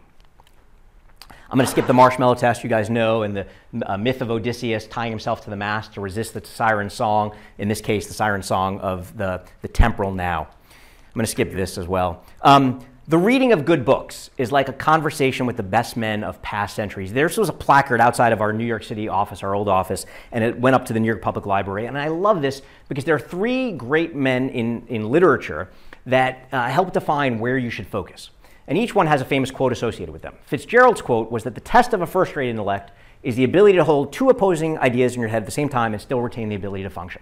I'm 1.27 1.57
going 1.57 1.65
to 1.65 1.71
skip 1.71 1.87
the 1.87 1.93
marshmallow 1.93 2.35
test, 2.35 2.63
you 2.63 2.69
guys 2.69 2.89
know, 2.89 3.23
and 3.23 3.35
the 3.35 3.47
uh, 3.85 3.97
myth 3.97 4.21
of 4.21 4.31
Odysseus 4.31 4.87
tying 4.87 5.11
himself 5.11 5.43
to 5.43 5.49
the 5.49 5.57
mast 5.57 5.95
to 5.95 5.99
resist 5.99 6.33
the 6.33 6.45
siren 6.45 6.89
song, 6.89 7.35
in 7.57 7.67
this 7.67 7.81
case, 7.81 8.07
the 8.07 8.13
siren 8.13 8.43
song 8.43 8.79
of 8.79 9.17
the, 9.17 9.43
the 9.61 9.67
temporal 9.67 10.13
now. 10.13 10.47
I'm 10.69 11.13
going 11.15 11.25
to 11.25 11.31
skip 11.31 11.51
this 11.51 11.77
as 11.77 11.85
well. 11.85 12.23
Um, 12.43 12.79
the 13.07 13.17
reading 13.17 13.51
of 13.51 13.65
good 13.65 13.83
books 13.83 14.29
is 14.37 14.51
like 14.51 14.69
a 14.69 14.73
conversation 14.73 15.45
with 15.45 15.57
the 15.57 15.63
best 15.63 15.97
men 15.97 16.23
of 16.23 16.41
past 16.41 16.75
centuries. 16.75 17.11
There 17.11 17.25
was 17.25 17.49
a 17.49 17.53
placard 17.53 17.99
outside 17.99 18.31
of 18.31 18.41
our 18.41 18.53
New 18.53 18.65
York 18.65 18.83
City 18.83 19.09
office, 19.09 19.43
our 19.43 19.53
old 19.53 19.67
office, 19.67 20.05
and 20.31 20.43
it 20.43 20.59
went 20.59 20.75
up 20.75 20.85
to 20.85 20.93
the 20.93 20.99
New 20.99 21.07
York 21.07 21.21
Public 21.21 21.45
Library. 21.45 21.85
And 21.85 21.97
I 21.97 22.07
love 22.07 22.41
this 22.41 22.61
because 22.87 23.03
there 23.03 23.15
are 23.15 23.19
three 23.19 23.73
great 23.73 24.15
men 24.15 24.49
in, 24.49 24.85
in 24.87 25.09
literature 25.09 25.69
that 26.05 26.47
uh, 26.51 26.69
help 26.69 26.93
define 26.93 27.39
where 27.39 27.57
you 27.57 27.69
should 27.69 27.87
focus 27.87 28.29
and 28.67 28.77
each 28.77 28.95
one 28.95 29.07
has 29.07 29.21
a 29.21 29.25
famous 29.25 29.51
quote 29.51 29.71
associated 29.71 30.11
with 30.11 30.21
them. 30.21 30.35
Fitzgerald's 30.45 31.01
quote 31.01 31.31
was 31.31 31.43
that 31.43 31.55
the 31.55 31.61
test 31.61 31.93
of 31.93 32.01
a 32.01 32.07
first 32.07 32.35
rate 32.35 32.49
intellect 32.49 32.91
is 33.21 33.35
the 33.35 33.43
ability 33.43 33.77
to 33.77 33.83
hold 33.83 34.13
two 34.13 34.29
opposing 34.29 34.77
ideas 34.79 35.15
in 35.15 35.21
your 35.21 35.29
head 35.29 35.43
at 35.43 35.45
the 35.45 35.51
same 35.51 35.69
time 35.69 35.93
and 35.93 36.01
still 36.01 36.21
retain 36.21 36.49
the 36.49 36.55
ability 36.55 36.83
to 36.83 36.89
function. 36.89 37.21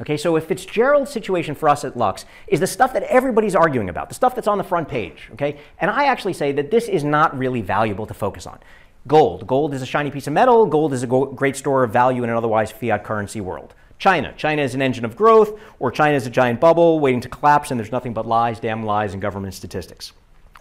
Okay, 0.00 0.16
so 0.16 0.36
if 0.36 0.44
Fitzgerald's 0.44 1.10
situation 1.10 1.54
for 1.54 1.68
us 1.68 1.84
at 1.84 1.96
Lux 1.96 2.26
is 2.48 2.60
the 2.60 2.66
stuff 2.66 2.92
that 2.92 3.02
everybody's 3.04 3.54
arguing 3.54 3.88
about, 3.88 4.08
the 4.08 4.14
stuff 4.14 4.34
that's 4.34 4.46
on 4.46 4.58
the 4.58 4.64
front 4.64 4.88
page, 4.88 5.28
okay, 5.32 5.58
and 5.78 5.90
I 5.90 6.04
actually 6.04 6.34
say 6.34 6.52
that 6.52 6.70
this 6.70 6.88
is 6.88 7.02
not 7.02 7.36
really 7.36 7.62
valuable 7.62 8.06
to 8.06 8.14
focus 8.14 8.46
on. 8.46 8.58
Gold. 9.06 9.46
Gold 9.46 9.72
is 9.72 9.82
a 9.82 9.86
shiny 9.86 10.10
piece 10.10 10.26
of 10.26 10.32
metal. 10.32 10.66
Gold 10.66 10.92
is 10.92 11.02
a 11.02 11.06
go- 11.06 11.26
great 11.26 11.56
store 11.56 11.84
of 11.84 11.92
value 11.92 12.24
in 12.24 12.30
an 12.30 12.36
otherwise 12.36 12.72
fiat 12.72 13.04
currency 13.04 13.40
world. 13.40 13.74
China. 13.98 14.34
China 14.36 14.62
is 14.62 14.74
an 14.74 14.82
engine 14.82 15.04
of 15.04 15.16
growth, 15.16 15.58
or 15.78 15.90
China 15.90 16.16
is 16.16 16.26
a 16.26 16.30
giant 16.30 16.60
bubble 16.60 16.98
waiting 16.98 17.20
to 17.20 17.28
collapse, 17.28 17.70
and 17.70 17.80
there's 17.80 17.92
nothing 17.92 18.12
but 18.12 18.26
lies, 18.26 18.60
damn 18.60 18.84
lies, 18.84 19.12
and 19.12 19.22
government 19.22 19.54
statistics. 19.54 20.12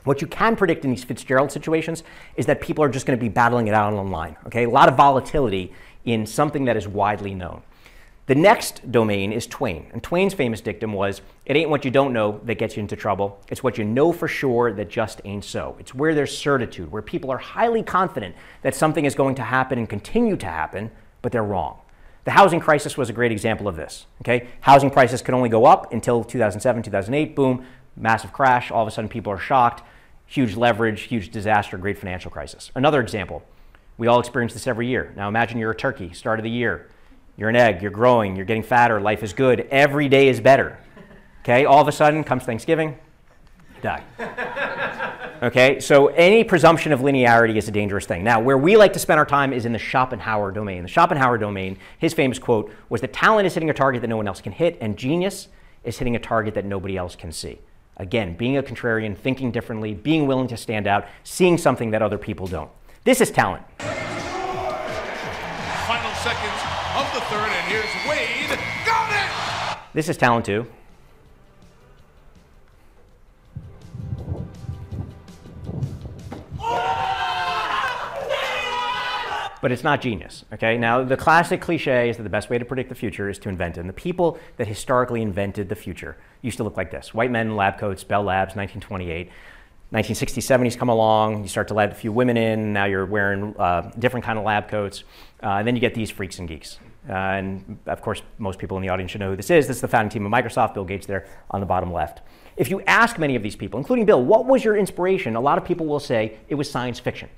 What 0.06 0.22
you 0.22 0.28
can 0.28 0.56
predict 0.56 0.86
in 0.86 0.92
these 0.92 1.04
Fitzgerald 1.04 1.52
situations 1.52 2.04
is 2.36 2.46
that 2.46 2.62
people 2.62 2.84
are 2.84 2.90
just 2.90 3.08
going 3.08 3.18
to 3.18 3.22
be 3.22 3.30
battling 3.30 3.68
it 3.68 3.74
out 3.74 3.94
online. 3.94 4.38
Okay, 4.46 4.64
a 4.64 4.70
lot 4.70 4.88
of 4.88 4.96
volatility 4.96 5.74
in 6.06 6.26
something 6.28 6.66
that 6.66 6.78
is 6.78 6.88
widely 6.88 7.34
known. 7.34 7.64
The 8.28 8.36
next 8.36 8.92
domain 8.92 9.32
is 9.32 9.46
Twain, 9.46 9.86
and 9.94 10.02
Twain's 10.02 10.34
famous 10.34 10.60
dictum 10.60 10.94
was, 10.94 11.22
"It 11.46 11.56
ain't 11.56 11.70
what 11.70 11.86
you 11.86 11.92
don't 11.92 12.12
know 12.12 12.40
that 12.46 12.56
gets 12.56 12.76
you 12.76 12.82
into 12.82 12.96
trouble. 12.96 13.40
It's 13.50 13.62
what 13.62 13.78
you 13.78 13.84
know 13.84 14.12
for 14.12 14.28
sure 14.28 14.74
that 14.74 14.90
just 14.90 15.22
ain't 15.26 15.46
so." 15.46 15.76
It's 15.80 15.94
where 15.94 16.16
there's 16.16 16.36
certitude, 16.36 16.92
where 16.92 17.04
people 17.04 17.32
are 17.32 17.38
highly 17.38 17.84
confident 17.84 18.34
that 18.64 18.74
something 18.74 19.06
is 19.06 19.14
going 19.14 19.36
to 19.36 19.44
happen 19.44 19.78
and 19.78 19.88
continue 19.88 20.38
to 20.38 20.48
happen, 20.48 20.90
but 21.22 21.32
they're 21.32 21.44
wrong. 21.44 21.78
The 22.24 22.32
housing 22.32 22.60
crisis 22.60 22.98
was 22.98 23.12
a 23.12 23.14
great 23.14 23.32
example 23.32 23.68
of 23.68 23.76
this. 23.76 24.08
Okay, 24.22 24.48
housing 24.62 24.90
prices 24.90 25.22
could 25.22 25.36
only 25.36 25.50
go 25.50 25.66
up 25.66 25.94
until 25.94 26.24
2007, 26.24 26.82
2008. 26.82 27.36
Boom, 27.36 27.64
massive 27.96 28.34
crash. 28.34 28.72
All 28.72 28.82
of 28.82 28.88
a 28.88 28.92
sudden, 28.92 29.08
people 29.08 29.32
are 29.32 29.38
shocked 29.38 29.84
huge 30.26 30.56
leverage, 30.56 31.02
huge 31.02 31.30
disaster, 31.30 31.78
great 31.78 32.00
financial 32.00 32.32
crisis. 32.32 32.72
Another 32.74 33.00
example, 33.00 33.44
we 33.98 34.08
all 34.08 34.20
experience 34.20 34.54
this 34.54 34.66
every 34.66 34.88
year. 34.88 35.14
Now 35.16 35.28
imagine 35.28 35.60
you're 35.60 35.72
a 35.72 35.76
turkey, 35.76 36.12
start 36.14 36.40
of 36.40 36.44
the 36.44 36.50
year. 36.50 36.88
You're 37.38 37.50
an 37.50 37.56
egg, 37.56 37.82
you're 37.82 37.92
growing, 37.92 38.36
you're 38.36 38.46
getting 38.46 38.64
fatter, 38.64 39.02
life 39.02 39.24
is 39.24 39.34
good, 39.34 39.68
every 39.72 40.08
day 40.08 40.30
is 40.30 40.40
better. 40.40 40.80
Okay, 41.42 41.66
all 41.66 41.82
of 41.82 41.88
a 41.88 41.92
sudden 41.92 42.24
comes 42.24 42.44
Thanksgiving, 42.44 42.98
die. 43.82 44.04
Okay, 45.44 45.82
so 45.82 46.08
any 46.08 46.46
presumption 46.46 46.94
of 46.94 47.02
linearity 47.02 47.58
is 47.58 47.68
a 47.68 47.72
dangerous 47.72 48.06
thing. 48.06 48.24
Now, 48.24 48.40
where 48.40 48.58
we 48.58 48.78
like 48.78 48.94
to 48.94 49.00
spend 49.00 49.20
our 49.20 49.26
time 49.26 49.52
is 49.52 49.66
in 49.66 49.74
the 49.74 49.80
Schopenhauer 49.80 50.52
domain. 50.54 50.84
The 50.84 50.88
Schopenhauer 50.88 51.38
domain, 51.38 51.78
his 52.00 52.14
famous 52.14 52.40
quote 52.40 52.72
was 52.88 53.02
that 53.02 53.12
talent 53.12 53.46
is 53.46 53.54
hitting 53.54 53.70
a 53.70 53.74
target 53.74 54.02
that 54.02 54.08
no 54.08 54.16
one 54.16 54.30
else 54.30 54.40
can 54.40 54.54
hit, 54.54 54.78
and 54.80 54.98
genius 54.98 55.50
is 55.84 55.98
hitting 55.98 56.16
a 56.16 56.20
target 56.20 56.54
that 56.54 56.64
nobody 56.64 56.96
else 56.96 57.18
can 57.18 57.34
see. 57.34 57.60
Again, 57.98 58.36
being 58.36 58.58
a 58.58 58.64
contrarian, 58.64 59.16
thinking 59.16 59.52
differently, 59.52 59.94
being 59.94 60.26
willing 60.26 60.48
to 60.48 60.58
stand 60.58 60.88
out, 60.88 61.06
seeing 61.24 61.58
something 61.58 61.92
that 61.92 62.02
other 62.02 62.18
people 62.18 62.48
don't. 62.48 62.72
This 63.04 63.20
is 63.20 63.30
talent. 63.30 63.64
This 69.96 70.10
is 70.10 70.18
talent 70.18 70.46
too. 70.46 70.68
but 79.62 79.72
it's 79.72 79.84
not 79.84 80.00
genius. 80.00 80.44
Okay. 80.54 80.78
Now 80.78 81.04
the 81.04 81.16
classic 81.18 81.62
cliche 81.62 82.10
is 82.10 82.18
that 82.18 82.24
the 82.24 82.30
best 82.30 82.50
way 82.50 82.58
to 82.58 82.66
predict 82.66 82.90
the 82.90 82.94
future 82.94 83.30
is 83.30 83.40
to 83.40 83.50
invent 83.50 83.78
it. 83.78 83.80
And 83.80 83.90
the 83.90 83.94
people 83.94 84.38
that 84.58 84.68
historically 84.68 85.22
invented 85.22 85.70
the 85.70 85.76
future 85.76 86.18
used 86.42 86.58
to 86.58 86.64
look 86.64 86.76
like 86.76 86.92
this: 86.92 87.14
white 87.14 87.32
men 87.32 87.48
in 87.48 87.56
lab 87.56 87.80
coats, 87.80 88.04
Bell 88.04 88.22
Labs, 88.22 88.56
1928. 88.56 89.30
1960s, 89.94 90.44
70s 90.44 90.78
come 90.78 90.90
along. 90.90 91.44
You 91.44 91.48
start 91.48 91.70
to 91.70 91.74
let 91.74 91.92
a 91.92 91.96
few 91.96 92.12
women 92.12 92.36
in. 92.36 92.74
Now 92.74 92.84
you're 92.84 93.06
wearing 93.06 93.56
uh, 93.58 93.92
different 93.98 94.26
kind 94.26 94.38
of 94.38 94.44
lab 94.44 94.68
coats, 94.68 95.06
uh, 95.42 95.52
and 95.52 95.66
then 95.66 95.76
you 95.76 95.80
get 95.80 95.96
these 95.96 96.12
freaks 96.12 96.38
and 96.38 96.50
geeks. 96.50 96.80
Uh, 97.08 97.14
and 97.14 97.78
of 97.86 98.02
course, 98.02 98.22
most 98.38 98.58
people 98.60 98.78
in 98.78 98.84
the 98.84 98.90
audience 98.90 99.12
should 99.12 99.22
know 99.22 99.32
who 99.32 99.36
this 99.36 99.50
is. 99.50 99.68
This 99.68 99.78
is 99.78 99.82
the 99.82 99.88
founding 99.88 100.10
team 100.10 100.26
of 100.26 100.32
Microsoft. 100.32 100.74
Bill 100.74 100.86
Gates 100.86 101.06
there 101.06 101.28
on 101.52 101.60
the 101.60 101.66
bottom 101.66 101.94
left. 101.94 102.22
If 102.58 102.70
you 102.70 102.82
ask 102.82 103.20
many 103.20 103.36
of 103.36 103.44
these 103.44 103.56
people, 103.56 103.78
including 103.80 104.06
Bill, 104.06 104.24
what 104.24 104.46
was 104.46 104.64
your 104.64 104.76
inspiration? 104.76 105.36
A 105.36 105.42
lot 105.42 105.58
of 105.58 105.66
people 105.66 105.86
will 105.86 106.00
say 106.00 106.38
it 106.48 106.56
was 106.56 106.70
science 106.70 107.00
fiction. 107.00 107.30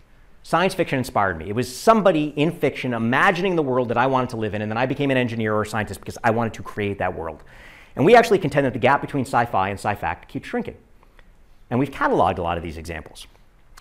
Science 0.43 0.73
fiction 0.73 0.97
inspired 0.97 1.38
me. 1.38 1.49
It 1.49 1.56
was 1.56 1.75
somebody 1.75 2.34
in 2.38 2.51
fiction 2.51 2.93
imagining 2.93 3.58
the 3.58 3.63
world 3.63 3.89
that 3.89 3.97
I 3.97 4.08
wanted 4.08 4.30
to 4.30 4.38
live 4.38 4.53
in, 4.53 4.62
and 4.62 4.71
then 4.71 4.77
I 4.77 4.86
became 4.86 5.12
an 5.12 5.17
engineer 5.17 5.53
or 5.53 5.63
a 5.63 5.65
scientist 5.65 5.99
because 5.99 6.17
I 6.23 6.32
wanted 6.32 6.53
to 6.53 6.63
create 6.63 6.99
that 6.99 7.13
world. 7.13 7.43
And 7.97 8.06
we 8.06 8.15
actually 8.15 8.39
contend 8.39 8.65
that 8.65 8.73
the 8.73 8.80
gap 8.80 9.01
between 9.01 9.25
sci-fi 9.25 9.69
and 9.69 9.77
sci-fact 9.77 10.30
keeps 10.30 10.47
shrinking. 10.47 10.77
And 11.69 11.80
we've 11.80 11.91
cataloged 11.91 12.38
a 12.38 12.43
lot 12.43 12.56
of 12.58 12.63
these 12.63 12.77
examples. 12.77 13.27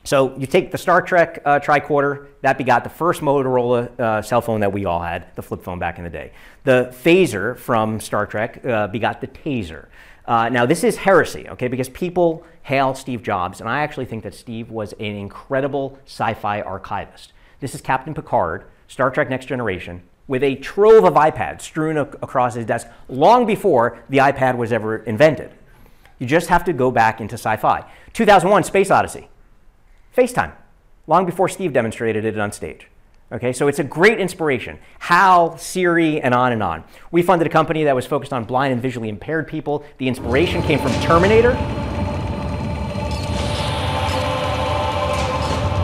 So 0.06 0.38
you 0.38 0.46
take 0.46 0.70
the 0.70 0.78
Star 0.78 1.02
Trek 1.02 1.42
uh, 1.44 1.58
tricorder, 1.58 2.28
that 2.42 2.58
begot 2.58 2.84
the 2.84 2.90
first 2.90 3.22
Motorola 3.22 3.98
uh, 3.98 4.22
cell 4.22 4.40
phone 4.40 4.60
that 4.60 4.72
we 4.72 4.84
all 4.84 5.02
had, 5.02 5.34
the 5.34 5.42
flip 5.42 5.64
phone 5.64 5.80
back 5.80 5.98
in 5.98 6.04
the 6.04 6.10
day. 6.10 6.30
The 6.62 6.94
phaser 7.02 7.58
from 7.58 7.98
Star 7.98 8.24
Trek 8.24 8.64
uh, 8.64 8.86
begot 8.86 9.20
the 9.20 9.26
taser. 9.26 9.86
Uh, 10.24 10.48
now, 10.48 10.64
this 10.64 10.84
is 10.84 10.96
heresy, 10.96 11.48
okay, 11.48 11.66
because 11.66 11.88
people 11.88 12.44
hail 12.62 12.94
Steve 12.94 13.24
Jobs, 13.24 13.58
and 13.58 13.68
I 13.68 13.80
actually 13.80 14.04
think 14.04 14.22
that 14.22 14.34
Steve 14.34 14.70
was 14.70 14.92
an 14.94 15.16
incredible 15.16 15.98
sci 16.06 16.34
fi 16.34 16.60
archivist. 16.60 17.32
This 17.58 17.74
is 17.74 17.80
Captain 17.80 18.14
Picard, 18.14 18.64
Star 18.86 19.10
Trek 19.10 19.28
Next 19.28 19.46
Generation, 19.46 20.02
with 20.28 20.44
a 20.44 20.54
trove 20.54 21.02
of 21.02 21.14
iPads 21.14 21.62
strewn 21.62 21.98
ac- 21.98 22.16
across 22.22 22.54
his 22.54 22.64
desk 22.64 22.86
long 23.08 23.44
before 23.44 24.04
the 24.08 24.18
iPad 24.18 24.56
was 24.56 24.70
ever 24.70 24.98
invented. 24.98 25.50
You 26.20 26.28
just 26.28 26.48
have 26.48 26.64
to 26.66 26.72
go 26.72 26.92
back 26.92 27.20
into 27.20 27.34
sci 27.34 27.56
fi. 27.56 27.84
2001 28.12 28.62
Space 28.62 28.92
Odyssey. 28.92 29.28
FaceTime, 30.16 30.52
long 31.06 31.26
before 31.26 31.46
Steve 31.46 31.74
demonstrated 31.74 32.24
it 32.24 32.38
on 32.38 32.50
stage. 32.50 32.88
Okay, 33.30 33.52
so 33.52 33.68
it's 33.68 33.80
a 33.80 33.84
great 33.84 34.18
inspiration. 34.18 34.78
HAL, 34.98 35.58
Siri, 35.58 36.22
and 36.22 36.32
on 36.32 36.52
and 36.52 36.62
on. 36.62 36.84
We 37.10 37.22
funded 37.22 37.46
a 37.46 37.50
company 37.50 37.84
that 37.84 37.94
was 37.94 38.06
focused 38.06 38.32
on 38.32 38.44
blind 38.44 38.72
and 38.72 38.80
visually 38.80 39.10
impaired 39.10 39.46
people. 39.46 39.84
The 39.98 40.08
inspiration 40.08 40.62
came 40.62 40.78
from 40.78 40.92
Terminator. 41.02 41.50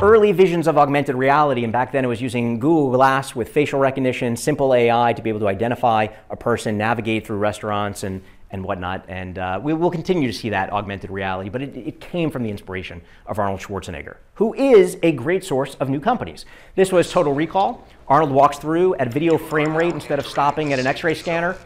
Early 0.01 0.33
visions 0.33 0.67
of 0.67 0.79
augmented 0.79 1.15
reality, 1.15 1.63
and 1.65 1.73
back 1.73 1.93
then 1.93 2.05
it 2.05 2.09
was 2.09 2.23
using 2.23 2.59
Google 2.59 2.91
Glass 2.93 3.37
with 3.37 3.51
facial 3.51 3.81
recognition, 3.81 4.37
simple 4.37 4.73
AI 4.73 5.13
to 5.13 5.21
be 5.21 5.29
able 5.29 5.41
to 5.41 5.49
identify 5.49 6.07
a 6.31 6.37
person, 6.37 6.79
navigate 6.79 7.27
through 7.27 7.37
restaurants, 7.37 8.03
and, 8.03 8.23
and 8.53 8.63
whatnot. 8.63 9.05
And 9.09 9.39
uh, 9.39 9.59
we 9.63 9.73
will 9.73 9.91
continue 9.91 10.31
to 10.31 10.33
see 10.33 10.51
that 10.51 10.71
augmented 10.71 11.11
reality, 11.11 11.49
but 11.49 11.63
it, 11.63 11.77
it, 11.77 12.01
came 12.01 12.31
from 12.31 12.43
the 12.43 12.51
inspiration 12.51 13.01
of 13.27 13.39
Arnold 13.39 13.61
Schwarzenegger, 13.61 14.17
who 14.35 14.55
is 14.55 14.99
a 15.03 15.13
great 15.13 15.43
source 15.43 15.75
of 15.77 15.89
new 15.89 16.01
companies. 16.01 16.45
This 16.77 16.93
was 16.93 17.11
Total 17.11 17.33
Recall. 17.33 17.87
Arnold 18.09 18.31
walks 18.31 18.59
through 18.59 18.95
at 18.97 19.13
video 19.13 19.39
frame 19.39 19.75
rate 19.75 19.95
instead 19.95 20.19
of 20.19 20.27
stopping 20.27 20.73
at 20.73 20.79
an 20.79 20.87
x 20.87 21.03
ray 21.03 21.15
scanner. 21.15 21.57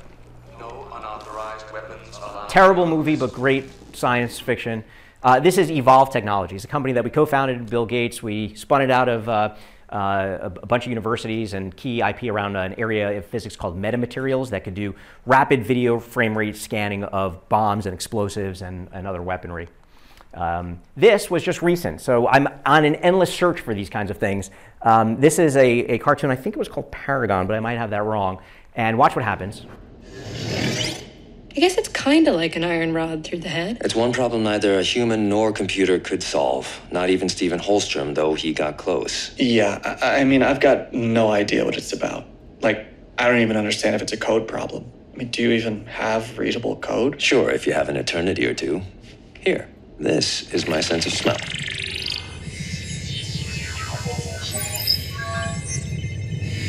No 0.60 0.86
unauthorized 0.92 1.70
weapons 1.72 2.16
allowed. 2.18 2.48
Terrible 2.48 2.86
movie, 2.86 3.16
but 3.16 3.32
great 3.32 3.64
science 3.94 4.38
fiction. 4.38 4.84
Uh, 5.22 5.40
this 5.40 5.58
is 5.58 5.70
Evolv 5.70 6.12
Technologies, 6.12 6.64
a 6.64 6.68
company 6.68 6.94
that 6.94 7.02
we 7.02 7.10
co 7.10 7.26
founded, 7.26 7.68
Bill 7.68 7.86
Gates. 7.86 8.22
We 8.22 8.54
spun 8.54 8.80
it 8.82 8.90
out 8.90 9.08
of. 9.08 9.28
Uh, 9.28 9.54
uh, 9.90 10.38
a, 10.42 10.66
bunch 10.66 10.84
of 10.84 10.90
universities 10.90 11.54
and 11.54 11.76
key 11.76 12.00
IP 12.00 12.24
around 12.24 12.56
an 12.56 12.74
area 12.78 13.18
of 13.18 13.24
physics 13.26 13.54
called 13.54 13.80
metamaterials 13.80 14.50
that 14.50 14.64
could 14.64 14.74
do 14.74 14.94
rapid 15.26 15.64
video 15.64 16.00
frame 16.00 16.36
rate 16.36 16.56
scanning 16.56 17.04
of 17.04 17.48
bombs 17.48 17.86
and 17.86 17.94
explosives 17.94 18.62
and, 18.62 18.88
and 18.92 19.06
other 19.06 19.22
weaponry. 19.22 19.68
Um, 20.34 20.80
this 20.96 21.30
was 21.30 21.42
just 21.42 21.62
recent, 21.62 22.00
so 22.00 22.28
I'm 22.28 22.48
on 22.66 22.84
an 22.84 22.96
endless 22.96 23.32
search 23.32 23.60
for 23.60 23.74
these 23.74 23.88
kinds 23.88 24.10
of 24.10 24.18
things. 24.18 24.50
Um, 24.82 25.18
this 25.20 25.38
is 25.38 25.56
a, 25.56 25.66
a 25.66 25.98
cartoon, 25.98 26.30
I 26.30 26.36
think 26.36 26.56
it 26.56 26.58
was 26.58 26.68
called 26.68 26.90
Paragon, 26.90 27.46
but 27.46 27.54
I 27.54 27.60
might 27.60 27.78
have 27.78 27.90
that 27.90 28.02
wrong. 28.02 28.40
And 28.74 28.98
watch 28.98 29.16
what 29.16 29.24
happens. 29.24 29.64
I 31.56 31.58
guess 31.58 31.78
it's 31.78 31.88
kind 31.88 32.28
of 32.28 32.34
like 32.34 32.54
an 32.54 32.64
iron 32.64 32.92
rod 32.92 33.24
through 33.24 33.38
the 33.38 33.48
head. 33.48 33.78
It's 33.80 33.94
one 33.94 34.12
problem 34.12 34.42
neither 34.42 34.78
a 34.78 34.82
human 34.82 35.30
nor 35.30 35.52
computer 35.52 35.98
could 35.98 36.22
solve. 36.22 36.82
Not 36.90 37.08
even 37.08 37.30
Stephen 37.30 37.58
Holstrom, 37.58 38.14
though 38.14 38.34
he 38.34 38.52
got 38.52 38.76
close. 38.76 39.34
Yeah, 39.38 39.80
I, 40.02 40.20
I 40.20 40.24
mean, 40.24 40.42
I've 40.42 40.60
got 40.60 40.92
no 40.92 41.30
idea 41.30 41.64
what 41.64 41.78
it's 41.78 41.94
about. 41.94 42.26
Like, 42.60 42.86
I 43.16 43.26
don't 43.28 43.40
even 43.40 43.56
understand 43.56 43.94
if 43.94 44.02
it's 44.02 44.12
a 44.12 44.18
code 44.18 44.46
problem. 44.46 44.84
I 45.14 45.16
mean, 45.16 45.30
do 45.30 45.40
you 45.40 45.52
even 45.52 45.86
have 45.86 46.38
readable 46.38 46.76
code? 46.76 47.22
Sure, 47.22 47.50
if 47.50 47.66
you 47.66 47.72
have 47.72 47.88
an 47.88 47.96
eternity 47.96 48.44
or 48.44 48.52
two. 48.52 48.82
Here, 49.40 49.66
this 49.98 50.52
is 50.52 50.68
my 50.68 50.82
sense 50.82 51.06
of 51.06 51.14
smell. 51.14 51.38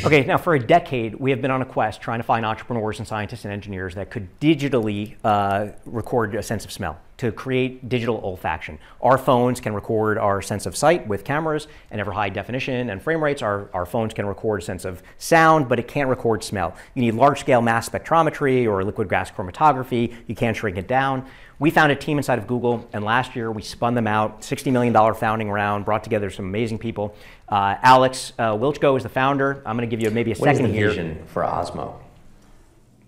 Okay, 0.04 0.24
now 0.24 0.38
for 0.38 0.54
a 0.54 0.60
decade, 0.60 1.16
we 1.16 1.30
have 1.30 1.42
been 1.42 1.50
on 1.50 1.60
a 1.60 1.64
quest 1.64 2.00
trying 2.00 2.20
to 2.20 2.22
find 2.22 2.46
entrepreneurs 2.46 3.00
and 3.00 3.08
scientists 3.08 3.44
and 3.44 3.52
engineers 3.52 3.96
that 3.96 4.10
could 4.10 4.28
digitally 4.38 5.16
uh, 5.24 5.68
record 5.86 6.36
a 6.36 6.42
sense 6.42 6.64
of 6.64 6.70
smell 6.70 7.00
to 7.16 7.32
create 7.32 7.88
digital 7.88 8.20
olfaction. 8.22 8.78
Our 9.02 9.18
phones 9.18 9.60
can 9.60 9.74
record 9.74 10.16
our 10.16 10.40
sense 10.40 10.66
of 10.66 10.76
sight 10.76 11.08
with 11.08 11.24
cameras 11.24 11.66
and 11.90 12.00
ever 12.00 12.12
high 12.12 12.28
definition 12.28 12.90
and 12.90 13.02
frame 13.02 13.22
rates. 13.22 13.42
Our, 13.42 13.68
our 13.74 13.86
phones 13.86 14.14
can 14.14 14.24
record 14.26 14.62
a 14.62 14.64
sense 14.64 14.84
of 14.84 15.02
sound, 15.18 15.68
but 15.68 15.80
it 15.80 15.88
can't 15.88 16.08
record 16.08 16.44
smell. 16.44 16.76
You 16.94 17.02
need 17.02 17.14
large 17.14 17.40
scale 17.40 17.60
mass 17.60 17.88
spectrometry 17.88 18.66
or 18.66 18.84
liquid 18.84 19.08
gas 19.08 19.32
chromatography. 19.32 20.14
You 20.28 20.36
can't 20.36 20.56
shrink 20.56 20.76
it 20.76 20.86
down. 20.86 21.26
We 21.60 21.70
found 21.70 21.90
a 21.90 21.96
team 21.96 22.18
inside 22.18 22.38
of 22.38 22.46
Google, 22.46 22.88
and 22.92 23.04
last 23.04 23.34
year 23.34 23.50
we 23.50 23.62
spun 23.62 23.94
them 23.94 24.06
out, 24.06 24.42
$60 24.42 24.70
million 24.70 24.94
founding 25.14 25.50
round, 25.50 25.84
brought 25.84 26.04
together 26.04 26.30
some 26.30 26.44
amazing 26.44 26.78
people. 26.78 27.16
Uh, 27.48 27.74
Alex 27.82 28.32
uh, 28.38 28.52
Wiltschko 28.52 28.96
is 28.96 29.02
the 29.02 29.08
founder. 29.08 29.60
I'm 29.66 29.76
going 29.76 29.88
to 29.88 29.96
give 29.96 30.00
you 30.00 30.10
maybe 30.12 30.30
a 30.30 30.36
what 30.36 30.50
second 30.50 30.66
is 30.66 30.70
the 30.70 30.76
here. 30.76 30.88
vision 30.90 31.24
for 31.26 31.42
Osmo? 31.42 31.94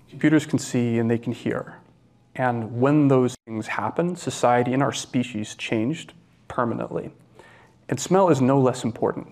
Computers 0.09 0.47
can 0.47 0.59
see 0.59 0.99
and 0.99 1.09
they 1.09 1.19
can 1.19 1.33
hear. 1.33 1.77
And 2.35 2.81
when 2.81 3.07
those 3.07 3.37
things 3.47 3.69
happen, 3.69 4.17
society 4.17 4.73
and 4.73 4.83
our 4.83 4.93
species 4.93 5.55
changed 5.55 6.13
permanently. 6.49 7.11
And 7.89 8.01
smell 8.01 8.31
is 8.31 8.41
no 8.41 8.61
less 8.61 8.83
important. 8.83 9.29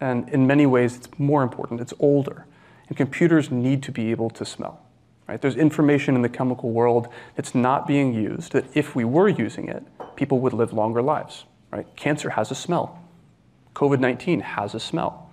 And 0.00 0.28
in 0.28 0.46
many 0.46 0.66
ways, 0.66 0.96
it's 0.96 1.08
more 1.18 1.42
important. 1.42 1.80
It's 1.80 1.94
older. 1.98 2.46
And 2.88 2.96
computers 2.96 3.50
need 3.50 3.82
to 3.84 3.90
be 3.90 4.12
able 4.12 4.30
to 4.30 4.44
smell. 4.44 4.85
Right? 5.28 5.40
There's 5.40 5.56
information 5.56 6.14
in 6.14 6.22
the 6.22 6.28
chemical 6.28 6.70
world 6.70 7.08
that's 7.34 7.54
not 7.54 7.86
being 7.86 8.14
used, 8.14 8.52
that 8.52 8.64
if 8.74 8.94
we 8.94 9.04
were 9.04 9.28
using 9.28 9.68
it, 9.68 9.82
people 10.14 10.38
would 10.40 10.52
live 10.52 10.72
longer 10.72 11.02
lives. 11.02 11.44
Right? 11.72 11.86
Cancer 11.96 12.30
has 12.30 12.50
a 12.50 12.54
smell. 12.54 13.02
COVID 13.74 14.00
19 14.00 14.40
has 14.40 14.74
a 14.74 14.80
smell. 14.80 15.30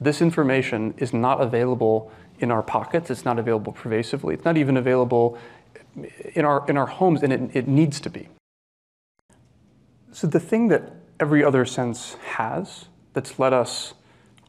This 0.00 0.22
information 0.22 0.94
is 0.98 1.12
not 1.12 1.40
available 1.40 2.10
in 2.38 2.50
our 2.50 2.62
pockets, 2.62 3.10
it's 3.10 3.24
not 3.24 3.38
available 3.38 3.72
pervasively, 3.72 4.34
it's 4.34 4.44
not 4.44 4.56
even 4.56 4.76
available 4.76 5.38
in 6.34 6.44
our, 6.44 6.68
in 6.68 6.76
our 6.76 6.86
homes, 6.86 7.22
and 7.22 7.32
it, 7.32 7.50
it 7.54 7.68
needs 7.68 8.00
to 8.00 8.10
be. 8.10 8.28
So, 10.12 10.26
the 10.26 10.40
thing 10.40 10.68
that 10.68 10.92
every 11.20 11.44
other 11.44 11.64
sense 11.64 12.14
has 12.34 12.86
that's 13.12 13.38
let 13.38 13.52
us 13.52 13.94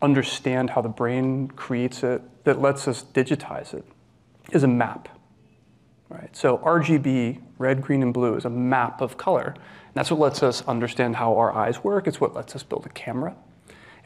understand 0.01 0.71
how 0.71 0.81
the 0.81 0.89
brain 0.89 1.49
creates 1.49 2.03
it, 2.03 2.21
that 2.43 2.61
lets 2.61 2.87
us 2.87 3.03
digitize 3.13 3.73
it, 3.73 3.85
is 4.53 4.63
a 4.63 4.67
map. 4.67 5.09
Right? 6.09 6.35
So 6.35 6.59
RGB, 6.59 7.41
red, 7.57 7.81
green, 7.81 8.03
and 8.03 8.13
blue, 8.13 8.35
is 8.35 8.45
a 8.45 8.49
map 8.49 9.01
of 9.01 9.17
color. 9.17 9.55
And 9.55 9.93
that's 9.95 10.11
what 10.11 10.19
lets 10.19 10.43
us 10.43 10.61
understand 10.67 11.15
how 11.15 11.35
our 11.37 11.51
eyes 11.51 11.83
work. 11.83 12.07
It's 12.07 12.21
what 12.21 12.35
lets 12.35 12.55
us 12.55 12.63
build 12.63 12.85
a 12.85 12.89
camera. 12.89 13.35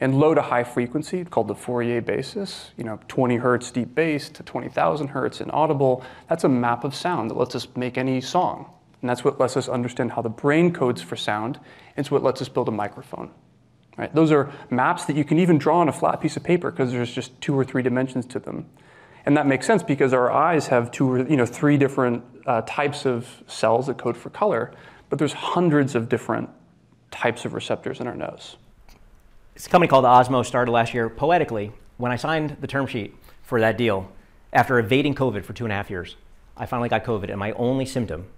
And 0.00 0.18
low 0.18 0.32
to 0.32 0.40
high 0.42 0.64
frequency, 0.64 1.24
called 1.24 1.48
the 1.48 1.54
Fourier 1.54 2.00
basis, 2.00 2.70
you 2.76 2.84
know, 2.84 3.00
20 3.08 3.36
hertz 3.36 3.70
deep 3.70 3.94
bass 3.94 4.28
to 4.30 4.42
20,000 4.42 5.08
hertz 5.08 5.40
inaudible, 5.40 6.04
that's 6.28 6.44
a 6.44 6.48
map 6.48 6.84
of 6.84 6.94
sound 6.94 7.30
that 7.30 7.36
lets 7.36 7.56
us 7.56 7.66
make 7.76 7.98
any 7.98 8.20
song. 8.20 8.72
And 9.00 9.10
that's 9.10 9.24
what 9.24 9.40
lets 9.40 9.56
us 9.56 9.68
understand 9.68 10.12
how 10.12 10.22
the 10.22 10.28
brain 10.28 10.72
codes 10.72 11.02
for 11.02 11.16
sound. 11.16 11.58
It's 11.96 12.10
what 12.10 12.22
lets 12.22 12.40
us 12.40 12.48
build 12.48 12.68
a 12.68 12.72
microphone. 12.72 13.30
Right? 13.96 14.14
Those 14.14 14.30
are 14.30 14.52
maps 14.70 15.04
that 15.06 15.16
you 15.16 15.24
can 15.24 15.40
even 15.40 15.58
draw 15.58 15.80
on 15.80 15.88
a 15.88 15.92
flat 15.92 16.20
piece 16.20 16.36
of 16.36 16.44
paper 16.44 16.70
because 16.70 16.92
there's 16.92 17.12
just 17.12 17.38
two 17.40 17.58
or 17.58 17.64
three 17.64 17.82
dimensions 17.82 18.24
to 18.26 18.38
them. 18.38 18.66
And 19.28 19.36
that 19.36 19.46
makes 19.46 19.66
sense 19.66 19.82
because 19.82 20.14
our 20.14 20.32
eyes 20.32 20.68
have 20.68 20.90
two 20.90 21.26
you 21.28 21.36
know, 21.36 21.44
three 21.44 21.76
different 21.76 22.24
uh, 22.46 22.62
types 22.62 23.04
of 23.04 23.28
cells 23.46 23.86
that 23.88 23.98
code 23.98 24.16
for 24.16 24.30
color, 24.30 24.72
but 25.10 25.18
there's 25.18 25.34
hundreds 25.34 25.94
of 25.94 26.08
different 26.08 26.48
types 27.10 27.44
of 27.44 27.52
receptors 27.52 28.00
in 28.00 28.06
our 28.06 28.14
nose. 28.14 28.56
It's 29.54 29.66
a 29.66 29.68
company 29.68 29.86
called 29.86 30.06
Osmo 30.06 30.46
started 30.46 30.72
last 30.72 30.94
year. 30.94 31.10
Poetically, 31.10 31.72
when 31.98 32.10
I 32.10 32.16
signed 32.16 32.56
the 32.62 32.66
term 32.66 32.86
sheet 32.86 33.14
for 33.42 33.60
that 33.60 33.76
deal, 33.76 34.10
after 34.54 34.78
evading 34.78 35.14
COVID 35.14 35.44
for 35.44 35.52
two 35.52 35.66
and 35.66 35.72
a 35.74 35.76
half 35.76 35.90
years, 35.90 36.16
I 36.56 36.64
finally 36.64 36.88
got 36.88 37.04
COVID, 37.04 37.28
and 37.28 37.38
my 37.38 37.52
only 37.52 37.84
symptom 37.84 38.28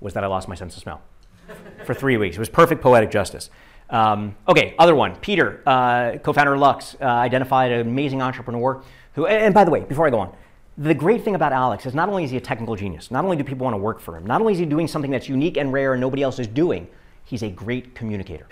was 0.00 0.12
that 0.12 0.24
I 0.24 0.26
lost 0.26 0.46
my 0.46 0.56
sense 0.56 0.76
of 0.76 0.82
smell 0.82 1.00
for 1.86 1.94
three 1.94 2.18
weeks. 2.18 2.36
It 2.36 2.40
was 2.40 2.50
perfect 2.50 2.82
poetic 2.82 3.10
justice. 3.10 3.48
Um, 3.88 4.36
okay, 4.46 4.74
other 4.78 4.94
one. 4.94 5.16
Peter, 5.16 5.62
uh, 5.64 6.18
co-founder 6.18 6.52
of 6.52 6.60
Lux, 6.60 6.96
uh, 7.00 7.04
identified 7.04 7.72
an 7.72 7.80
amazing 7.80 8.20
entrepreneur 8.20 8.82
who. 9.14 9.26
And 9.26 9.54
by 9.54 9.64
the 9.64 9.70
way, 9.70 9.80
before 9.80 10.06
I 10.06 10.10
go 10.10 10.20
on, 10.20 10.34
the 10.76 10.94
great 10.94 11.22
thing 11.22 11.34
about 11.34 11.52
Alex 11.52 11.86
is 11.86 11.94
not 11.94 12.08
only 12.08 12.24
is 12.24 12.30
he 12.30 12.36
a 12.36 12.40
technical 12.40 12.74
genius, 12.76 13.10
not 13.10 13.24
only 13.24 13.36
do 13.36 13.44
people 13.44 13.64
want 13.64 13.74
to 13.74 13.78
work 13.78 14.00
for 14.00 14.16
him, 14.16 14.26
not 14.26 14.40
only 14.40 14.52
is 14.52 14.58
he 14.58 14.64
doing 14.64 14.88
something 14.88 15.10
that's 15.10 15.28
unique 15.28 15.56
and 15.56 15.72
rare 15.72 15.92
and 15.92 16.00
nobody 16.00 16.22
else 16.22 16.38
is 16.38 16.48
doing, 16.48 16.88
he's 17.24 17.42
a 17.42 17.50
great 17.50 17.94
communicator. 17.94 18.46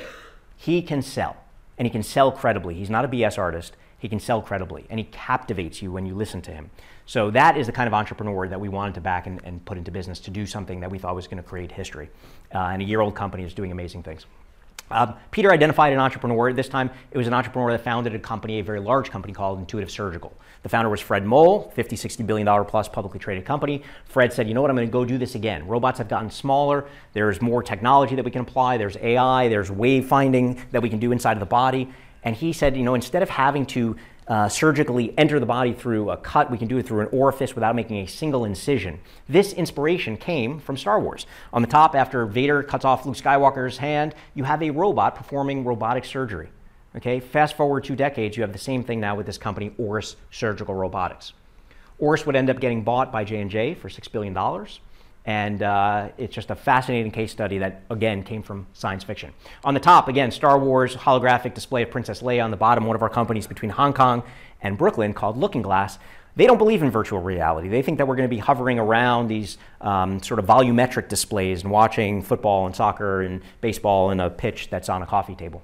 He 0.57 0.83
can 0.83 1.03
sell 1.03 1.37
and 1.79 1.87
he 1.87 1.90
can 1.90 2.03
sell 2.03 2.31
credibly. 2.31 2.75
He's 2.75 2.90
not 2.90 3.05
a 3.05 3.09
BS 3.09 3.38
artist. 3.38 3.77
He 3.98 4.09
can 4.09 4.18
sell 4.18 4.42
credibly, 4.42 4.85
and 4.90 4.98
he 4.98 5.05
captivates 5.05 5.81
you 5.81 5.92
when 5.92 6.05
you 6.05 6.16
listen 6.16 6.42
to 6.42 6.51
him. 6.51 6.70
So 7.07 7.31
that 7.31 7.57
is 7.57 7.66
the 7.66 7.72
kind 7.72 7.87
of 7.87 7.94
entrepreneur 7.94 8.48
that 8.48 8.61
we 8.61 8.68
wanted 8.68 8.94
to 8.94 9.01
back 9.01 9.29
and, 9.29 9.40
and 9.44 9.64
put 9.64 9.79
into 9.79 9.92
business 9.92 10.18
to 10.20 10.31
do 10.33 10.44
something 10.44 10.81
that 10.81 10.90
we 10.90 10.98
thought 10.98 11.14
was 11.14 11.29
going 11.29 11.40
to 11.40 11.48
create 11.48 11.70
history. 11.70 12.11
Uh, 12.53 12.59
and 12.59 12.83
a 12.83 12.85
year-old 12.85 13.14
company 13.14 13.44
is 13.44 13.55
doing 13.55 13.70
amazing 13.70 14.03
things. 14.03 14.27
Uh, 14.90 15.12
Peter 15.31 15.51
identified 15.51 15.92
an 15.92 15.99
entrepreneur. 15.99 16.53
This 16.53 16.68
time, 16.68 16.90
it 17.11 17.18
was 17.18 17.27
an 17.27 17.33
entrepreneur 17.33 17.71
that 17.73 17.83
founded 17.83 18.14
a 18.14 18.18
company, 18.18 18.59
a 18.59 18.64
very 18.64 18.81
large 18.81 19.11
company 19.11 19.33
called 19.33 19.59
Intuitive 19.59 19.90
Surgical. 19.90 20.37
The 20.62 20.68
founder 20.68 20.90
was 20.90 21.01
Fred 21.01 21.25
Moll, 21.25 21.73
50, 21.75 21.97
60 21.97 22.23
billion 22.23 22.47
dollar 22.47 22.64
plus 22.64 22.88
publicly 22.88 23.18
traded 23.18 23.45
company. 23.45 23.83
Fred 24.05 24.33
said, 24.33 24.47
you 24.47 24.55
know 24.55 24.62
what, 24.62 24.71
I'm 24.71 24.77
going 24.77 24.87
to 24.87 24.92
go 24.92 25.05
do 25.05 25.18
this 25.18 25.35
again. 25.35 25.66
Robots 25.66 25.99
have 25.99 26.09
gotten 26.09 26.31
smaller. 26.31 26.85
There's 27.14 27.42
more 27.42 27.62
technology 27.62 28.14
that 28.14 28.25
we 28.25 28.31
can 28.31 28.42
apply. 28.42 28.77
There's 28.77 28.97
AI. 28.99 29.49
There's 29.49 29.71
wave 29.71 30.07
finding 30.07 30.61
that 30.71 30.83
we 30.83 30.88
can 30.88 31.01
do 31.01 31.11
inside 31.11 31.33
of 31.33 31.40
the 31.40 31.47
body. 31.47 31.92
And 32.23 32.37
he 32.37 32.53
said, 32.53 32.77
you 32.77 32.85
know, 32.85 32.95
instead 32.95 33.23
of 33.23 33.29
having 33.29 33.66
to 33.66 33.97
uh, 34.29 34.49
surgically 34.49 35.17
enter 35.19 35.41
the 35.41 35.47
body 35.47 35.73
through 35.73 36.11
a 36.11 36.17
cut. 36.17 36.51
We 36.51 36.59
can 36.59 36.69
do 36.69 36.79
it 36.79 36.87
through 36.87 37.01
an 37.01 37.09
orifice 37.13 37.55
without 37.55 37.75
making 37.75 37.99
a 37.99 38.07
single 38.07 38.45
incision. 38.45 39.01
This 39.29 39.53
inspiration 39.53 40.17
came 40.17 40.59
from 40.59 40.77
Star 40.77 41.01
Wars. 41.01 41.27
On 41.53 41.63
the 41.63 41.69
top, 41.69 41.95
after 41.95 42.25
Vader 42.27 42.63
cuts 42.63 42.85
off 42.85 43.05
Luke 43.05 43.17
Skywalker's 43.17 43.79
hand, 43.79 44.15
you 44.35 44.45
have 44.45 44.63
a 44.63 44.71
robot 44.71 45.15
performing 45.15 45.65
robotic 45.65 46.05
surgery. 46.05 46.51
Okay, 46.95 47.21
fast 47.21 47.57
forward 47.57 47.85
two 47.85 47.97
decades, 47.97 48.37
you 48.37 48.43
have 48.43 48.53
the 48.53 48.59
same 48.59 48.85
thing 48.85 49.01
now 49.01 49.15
with 49.15 49.27
this 49.27 49.39
company, 49.39 49.71
Auris 49.79 50.17
Surgical 50.31 50.75
Robotics. 50.75 51.33
Auris 52.01 52.27
would 52.27 52.37
end 52.37 52.51
up 52.51 52.61
getting 52.61 52.83
bought 52.83 53.11
by 53.11 53.25
J&J 53.25 53.75
for 53.75 53.89
$6 53.89 54.13
billion. 54.13 54.35
And 55.25 55.63
uh, 55.63 56.09
it's 56.19 56.35
just 56.35 56.51
a 56.51 56.57
fascinating 56.57 57.13
case 57.13 57.31
study 57.31 57.59
that, 57.59 57.83
again, 57.91 58.25
came 58.25 58.43
from 58.43 58.67
science 58.73 59.05
fiction. 59.05 59.33
On 59.63 59.73
the 59.73 59.81
top, 59.81 60.09
again, 60.09 60.33
Star 60.33 60.59
Wars 60.59 60.97
holographic 60.97 61.55
display 61.55 61.83
of 61.83 61.91
Princess 61.91 62.23
Leia. 62.23 62.43
On 62.43 62.51
the 62.51 62.57
bottom, 62.57 62.87
one 62.87 62.97
of 62.97 63.03
our 63.03 63.09
companies 63.09 63.47
between 63.47 63.71
Hong 63.71 63.93
Kong 63.93 64.25
and 64.63 64.77
Brooklyn 64.77 65.15
called 65.15 65.37
Looking 65.37 65.63
Glass. 65.63 65.99
They 66.35 66.47
don't 66.47 66.59
believe 66.59 66.83
in 66.83 66.91
virtual 66.91 67.21
reality. 67.21 67.69
They 67.69 67.83
think 67.83 67.99
that 67.99 68.09
we're 68.09 68.17
going 68.17 68.29
to 68.29 68.35
be 68.35 68.41
hovering 68.41 68.79
around 68.79 69.29
these 69.29 69.59
um, 69.81 70.23
sort 70.23 70.41
of 70.41 70.47
volumetric 70.47 71.09
displays 71.09 71.63
and 71.63 71.71
watching 71.71 72.23
football 72.23 72.67
and 72.67 72.75
soccer 72.75 73.21
and 73.21 73.43
baseball 73.61 74.11
in 74.11 74.19
a 74.19 74.31
pitch 74.31 74.71
that's 74.71 74.89
on 74.89 75.03
a 75.03 75.07
coffee 75.07 75.35
table. 75.35 75.63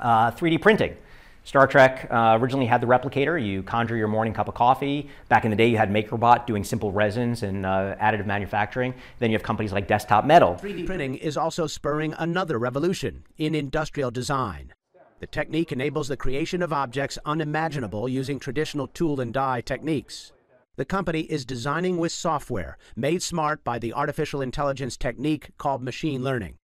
Uh, 0.00 0.32
3D 0.32 0.60
printing. 0.60 0.96
Star 1.44 1.66
Trek 1.66 2.06
uh, 2.10 2.38
originally 2.40 2.66
had 2.66 2.80
the 2.80 2.86
replicator. 2.86 3.44
You 3.44 3.64
conjure 3.64 3.96
your 3.96 4.06
morning 4.06 4.32
cup 4.32 4.46
of 4.46 4.54
coffee. 4.54 5.08
Back 5.28 5.44
in 5.44 5.50
the 5.50 5.56
day, 5.56 5.66
you 5.66 5.76
had 5.76 5.90
MakerBot 5.90 6.46
doing 6.46 6.62
simple 6.62 6.92
resins 6.92 7.42
and 7.42 7.66
uh, 7.66 7.96
additive 8.00 8.26
manufacturing. 8.26 8.94
Then 9.18 9.30
you 9.30 9.36
have 9.36 9.42
companies 9.42 9.72
like 9.72 9.88
Desktop 9.88 10.24
Metal. 10.24 10.54
3D 10.54 10.86
printing 10.86 11.16
is 11.16 11.36
also 11.36 11.66
spurring 11.66 12.14
another 12.16 12.58
revolution 12.58 13.24
in 13.38 13.56
industrial 13.56 14.12
design. 14.12 14.72
The 15.18 15.26
technique 15.26 15.72
enables 15.72 16.08
the 16.08 16.16
creation 16.16 16.62
of 16.62 16.72
objects 16.72 17.18
unimaginable 17.24 18.08
using 18.08 18.38
traditional 18.38 18.86
tool 18.86 19.20
and 19.20 19.32
die 19.32 19.60
techniques. 19.60 20.32
The 20.76 20.84
company 20.84 21.22
is 21.22 21.44
designing 21.44 21.98
with 21.98 22.12
software 22.12 22.78
made 22.96 23.22
smart 23.22 23.62
by 23.62 23.78
the 23.78 23.92
artificial 23.92 24.40
intelligence 24.40 24.96
technique 24.96 25.50
called 25.58 25.82
machine 25.82 26.22
learning. 26.22 26.56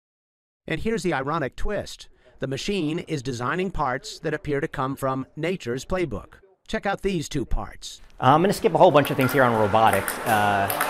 And 0.67 0.81
here's 0.81 1.03
the 1.03 1.13
ironic 1.13 1.55
twist 1.55 2.09
the 2.39 2.47
machine 2.47 2.99
is 2.99 3.21
designing 3.21 3.71
parts 3.71 4.19
that 4.19 4.33
appear 4.33 4.59
to 4.61 4.67
come 4.67 4.95
from 4.95 5.25
nature's 5.35 5.85
playbook. 5.85 6.35
Check 6.67 6.85
out 6.85 7.01
these 7.01 7.27
two 7.27 7.45
parts. 7.45 8.01
Uh, 8.19 8.25
I'm 8.33 8.41
going 8.41 8.49
to 8.49 8.57
skip 8.57 8.73
a 8.73 8.77
whole 8.77 8.91
bunch 8.91 9.09
of 9.09 9.17
things 9.17 9.31
here 9.31 9.43
on 9.43 9.53
robotics. 9.53 10.13
Uh, 10.19 10.87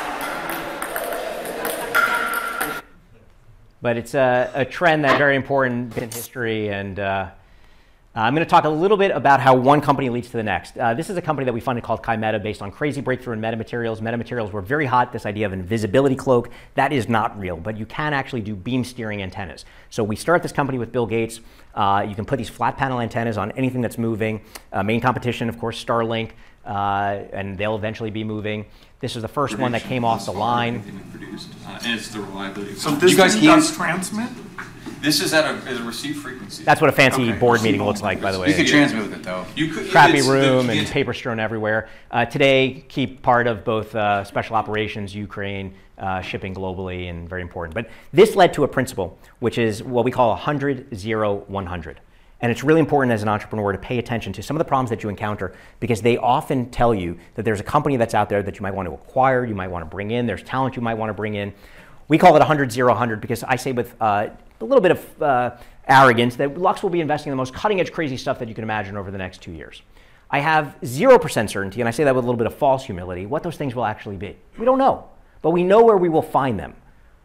but 3.82 3.96
it's 3.96 4.14
a, 4.14 4.52
a, 4.56 4.66
trend 4.66 5.04
that's 5.04 5.18
very 5.18 5.36
important 5.36 5.98
in 5.98 6.12
history 6.12 6.70
and 6.70 7.00
uh, 7.00 7.30
uh, 8.18 8.22
I'm 8.22 8.34
going 8.34 8.44
to 8.44 8.50
talk 8.50 8.64
a 8.64 8.70
little 8.70 8.98
bit 8.98 9.12
about 9.12 9.40
how 9.40 9.54
one 9.54 9.80
company 9.80 10.10
leads 10.10 10.32
to 10.32 10.38
the 10.38 10.44
next. 10.44 10.76
Uh, 10.76 10.96
this 10.96 11.12
is 11.12 11.18
a 11.18 11.22
company 11.22 11.46
that 11.46 11.54
we 11.54 11.60
funded 11.60 11.84
called 11.84 12.02
Kymeta 12.02 12.42
based 12.42 12.64
on 12.64 12.72
crazy 12.72 13.00
breakthrough 13.00 13.34
in 13.34 13.40
metamaterials. 13.40 14.00
Metamaterials 14.00 14.52
were 14.52 14.64
very 14.64 14.88
hot, 14.88 15.14
this 15.14 15.28
idea 15.28 15.46
of 15.46 15.54
invisibility 15.54 16.16
cloak. 16.16 16.50
That 16.74 16.92
is 16.92 17.08
not 17.08 17.40
real, 17.40 17.58
but 17.58 17.78
you 17.78 17.86
can 17.86 18.16
actually 18.16 18.42
do 18.42 18.56
beam 18.56 18.84
steering 18.84 19.22
antennas. 19.22 19.66
So 19.92 20.04
we 20.04 20.16
start 20.16 20.42
this 20.42 20.52
company 20.52 20.80
with 20.80 20.92
Bill 20.92 21.06
Gates. 21.06 21.42
Uh, 21.76 22.08
you 22.10 22.16
can 22.16 22.26
put 22.26 22.38
these 22.38 22.50
flat 22.50 22.76
panel 22.76 23.00
antennas 23.02 23.38
on 23.38 23.52
anything 23.52 23.82
that's 23.82 24.00
moving. 24.00 24.42
Uh, 24.74 24.82
main 24.82 25.00
competition, 25.00 25.48
of 25.48 25.60
course, 25.60 25.84
Starlink, 25.86 26.32
uh, 26.68 27.24
and 27.34 27.58
they'll 27.58 27.76
eventually 27.76 28.12
be 28.12 28.24
moving. 28.24 28.66
This 29.00 29.16
is 29.16 29.22
the 29.22 29.28
first 29.28 29.58
one 29.58 29.72
that 29.72 29.84
came 29.84 30.04
off 30.04 30.26
the 30.26 30.32
line. 30.32 30.82
Produced, 31.12 31.50
uh, 31.66 31.80
and 31.84 32.00
it's 32.00 32.10
the 32.10 32.20
reliability. 32.20 32.76
So 32.76 32.92
this 32.92 33.12
you 33.12 33.18
guys 33.18 33.40
does 33.40 33.76
transmit? 33.76 34.30
This 35.00 35.22
is 35.22 35.32
at 35.32 35.46
a, 35.46 35.70
at 35.70 35.80
a 35.80 35.84
receive 35.84 36.18
frequency. 36.18 36.64
That's 36.64 36.82
what 36.82 36.90
a 36.90 36.94
fancy 36.94 37.30
Okay. 37.30 37.38
board 37.40 37.62
meeting 37.62 37.84
looks 37.84 38.02
like, 38.02 38.20
by 38.20 38.32
the 38.32 38.40
way. 38.40 38.50
You 38.50 38.56
can 38.56 38.66
transmit 38.66 39.04
with 39.04 39.14
it 39.14 39.24
though. 39.24 39.46
You 39.56 39.72
could 39.72 39.90
Crappy 39.92 40.14
it's- 40.14 40.26
the- 40.26 40.32
room 40.34 40.70
and 40.72 40.80
it's- 40.80 40.92
paper 40.92 41.14
strewn 41.14 41.40
everywhere. 41.40 41.88
Uh, 42.10 42.26
today, 42.26 42.84
keep 42.90 43.22
part 43.22 43.46
of 43.46 43.64
both 43.64 43.94
uh, 43.96 44.24
special 44.24 44.56
operations, 44.56 45.14
Ukraine, 45.14 45.76
uh, 46.00 46.22
shipping 46.22 46.56
globally, 46.56 47.10
and 47.12 47.30
very 47.30 47.44
important. 47.44 47.76
But 47.76 47.90
this 48.12 48.36
led 48.36 48.54
to 48.56 48.64
a 48.64 48.68
principle, 48.68 49.20
which 49.40 49.60
is 49.60 49.84
what 49.84 50.04
we 50.04 50.10
call 50.12 50.30
100, 50.30 50.88
0, 50.96 51.44
100. 51.48 52.00
And 52.40 52.52
it's 52.52 52.64
really 52.64 52.80
important 52.80 53.12
as 53.12 53.24
an 53.24 53.30
entrepreneur 53.30 53.72
to 53.72 53.78
pay 53.78 53.98
attention 53.98 54.32
to 54.34 54.44
some 54.44 54.56
of 54.56 54.60
the 54.60 54.66
problems 54.66 54.92
that 54.92 55.02
you 55.02 55.10
encounter 55.10 55.56
because 55.80 56.02
they 56.02 56.18
often 56.18 56.70
tell 56.70 56.94
you 56.94 57.18
that 57.36 57.44
there's 57.44 57.60
a 57.60 57.64
company 57.64 57.98
that's 57.98 58.14
out 58.14 58.30
there 58.30 58.44
that 58.44 58.58
you 58.58 58.62
might 58.62 58.76
want 58.76 58.88
to 58.88 58.94
acquire, 58.94 59.44
you 59.44 59.56
might 59.56 59.70
want 59.70 59.84
to 59.84 59.90
bring 59.90 60.12
in, 60.12 60.28
there's 60.28 60.44
talent 60.44 60.76
you 60.76 60.82
might 60.82 60.96
want 60.96 61.10
to 61.10 61.16
bring 61.16 61.34
in. 61.34 61.54
We 62.08 62.18
call 62.18 62.36
it 62.36 62.40
100, 62.40 62.72
0, 62.72 62.90
100 62.90 63.22
because 63.22 63.44
I 63.44 63.56
say 63.56 63.72
with 63.72 63.96
uh, 64.00 64.30
a 64.62 64.66
little 64.66 64.82
bit 64.82 64.92
of 64.92 65.22
uh, 65.22 65.52
arrogance 65.88 66.36
that 66.36 66.58
Lux 66.58 66.84
will 66.84 66.90
be 66.90 67.02
investing 67.02 67.32
in 67.32 67.32
the 67.32 67.38
most 67.38 67.54
cutting 67.54 67.80
edge, 67.80 67.92
crazy 67.92 68.18
stuff 68.18 68.40
that 68.40 68.48
you 68.48 68.56
can 68.56 68.64
imagine 68.64 68.98
over 68.98 69.10
the 69.10 69.18
next 69.18 69.42
two 69.42 69.52
years. 69.52 69.82
I 70.30 70.40
have 70.40 70.76
0% 70.82 71.50
certainty, 71.50 71.80
and 71.82 71.88
I 71.88 71.92
say 71.92 72.04
that 72.04 72.14
with 72.14 72.24
a 72.24 72.28
little 72.28 72.38
bit 72.38 72.48
of 72.48 72.56
false 72.56 72.84
humility, 72.84 73.26
what 73.26 73.44
those 73.44 73.56
things 73.56 73.74
will 73.74 73.86
actually 73.86 74.18
be. 74.18 74.36
We 74.58 74.66
don't 74.66 74.78
know, 74.78 75.10
but 75.42 75.52
we 75.52 75.64
know 75.64 75.84
where 75.84 75.98
we 75.98 76.10
will 76.10 76.22
find 76.22 76.60
them. 76.60 76.76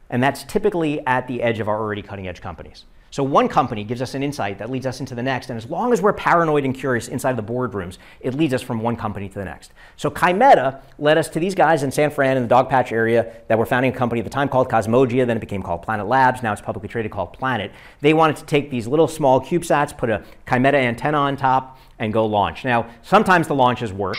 And 0.09 0.22
that's 0.22 0.44
typically 0.44 1.05
at 1.07 1.27
the 1.27 1.42
edge 1.42 1.59
of 1.59 1.68
our 1.68 1.79
already 1.79 2.03
cutting 2.03 2.29
edge 2.29 2.40
companies. 2.40 2.85
So 3.12 3.22
one 3.22 3.46
company 3.46 3.85
gives 3.85 4.01
us 4.01 4.14
an 4.14 4.22
insight 4.22 4.59
that 4.59 4.70
leads 4.70 4.87
us 4.87 4.98
into 4.98 5.14
the 5.14 5.22
next, 5.22 5.51
and 5.51 5.59
as 5.59 5.68
long 5.68 5.92
as 5.92 6.01
we're 6.01 6.14
paranoid 6.14 6.64
and 6.64 6.75
curious 6.75 7.09
inside 7.09 7.37
the 7.37 7.42
boardrooms, 7.42 7.98
it 8.20 8.33
leads 8.33 8.55
us 8.55 8.62
from 8.62 8.81
one 8.81 8.96
company 8.96 9.29
to 9.29 9.35
the 9.35 9.44
next. 9.44 9.75
So 9.98 10.11
Kymeta 10.11 10.81
led 10.98 11.18
us 11.18 11.29
to 11.29 11.38
these 11.38 11.55
guys 11.55 11.83
in 11.83 11.90
San 11.90 12.11
Fran 12.11 12.38
in 12.38 12.48
the 12.48 12.48
Dogpatch 12.48 12.90
area 12.90 13.35
that 13.48 13.59
were 13.59 13.66
founding 13.66 13.92
a 13.92 13.94
company 13.94 14.22
at 14.22 14.25
the 14.25 14.31
time 14.31 14.48
called 14.48 14.70
Cosmogia, 14.70 15.27
then 15.27 15.37
it 15.37 15.40
became 15.40 15.62
called 15.62 15.83
Planet 15.83 16.07
Labs, 16.07 16.42
now 16.42 16.53
it's 16.53 16.62
publicly 16.62 16.88
traded 16.88 17.12
called 17.12 17.35
Planet. 17.35 17.70
They 18.01 18.14
wanted 18.14 18.37
to 18.37 18.46
take 18.46 18.70
these 18.70 18.87
little 18.87 19.07
small 19.07 19.42
CubeSats, 19.42 19.94
put 19.94 20.09
a 20.09 20.25
Kymeta 20.46 20.72
antenna 20.72 21.18
on 21.18 21.37
top, 21.37 21.79
and 21.98 22.14
go 22.14 22.25
launch. 22.25 22.64
Now, 22.64 22.88
sometimes 23.03 23.46
the 23.46 23.55
launches 23.55 23.92
work, 23.92 24.16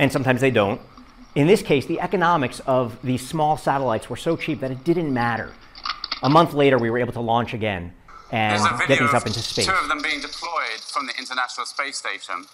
and 0.00 0.10
sometimes 0.10 0.40
they 0.40 0.50
don't. 0.50 0.80
In 1.34 1.46
this 1.46 1.62
case, 1.62 1.86
the 1.86 2.00
economics 2.00 2.60
of 2.60 3.00
these 3.02 3.26
small 3.26 3.56
satellites 3.56 4.10
were 4.10 4.16
so 4.16 4.36
cheap 4.36 4.60
that 4.60 4.70
it 4.70 4.82
didn't 4.82 5.12
matter. 5.12 5.52
A 6.22 6.28
month 6.28 6.54
later, 6.54 6.76
we 6.78 6.90
were 6.90 6.98
able 6.98 7.12
to 7.12 7.20
launch 7.20 7.54
again 7.54 7.92
and 8.32 8.62
get 8.88 8.98
these 8.98 9.14
up 9.14 9.26
into 9.26 9.40
space. 9.40 9.66
two 9.66 9.72
of 9.72 9.88
them 9.88 10.02
being 10.02 10.20
deployed 10.20 10.80
from 10.80 11.06
the 11.06 11.12
International 11.18 11.66
Space 11.66 11.96
Station. 11.96 12.44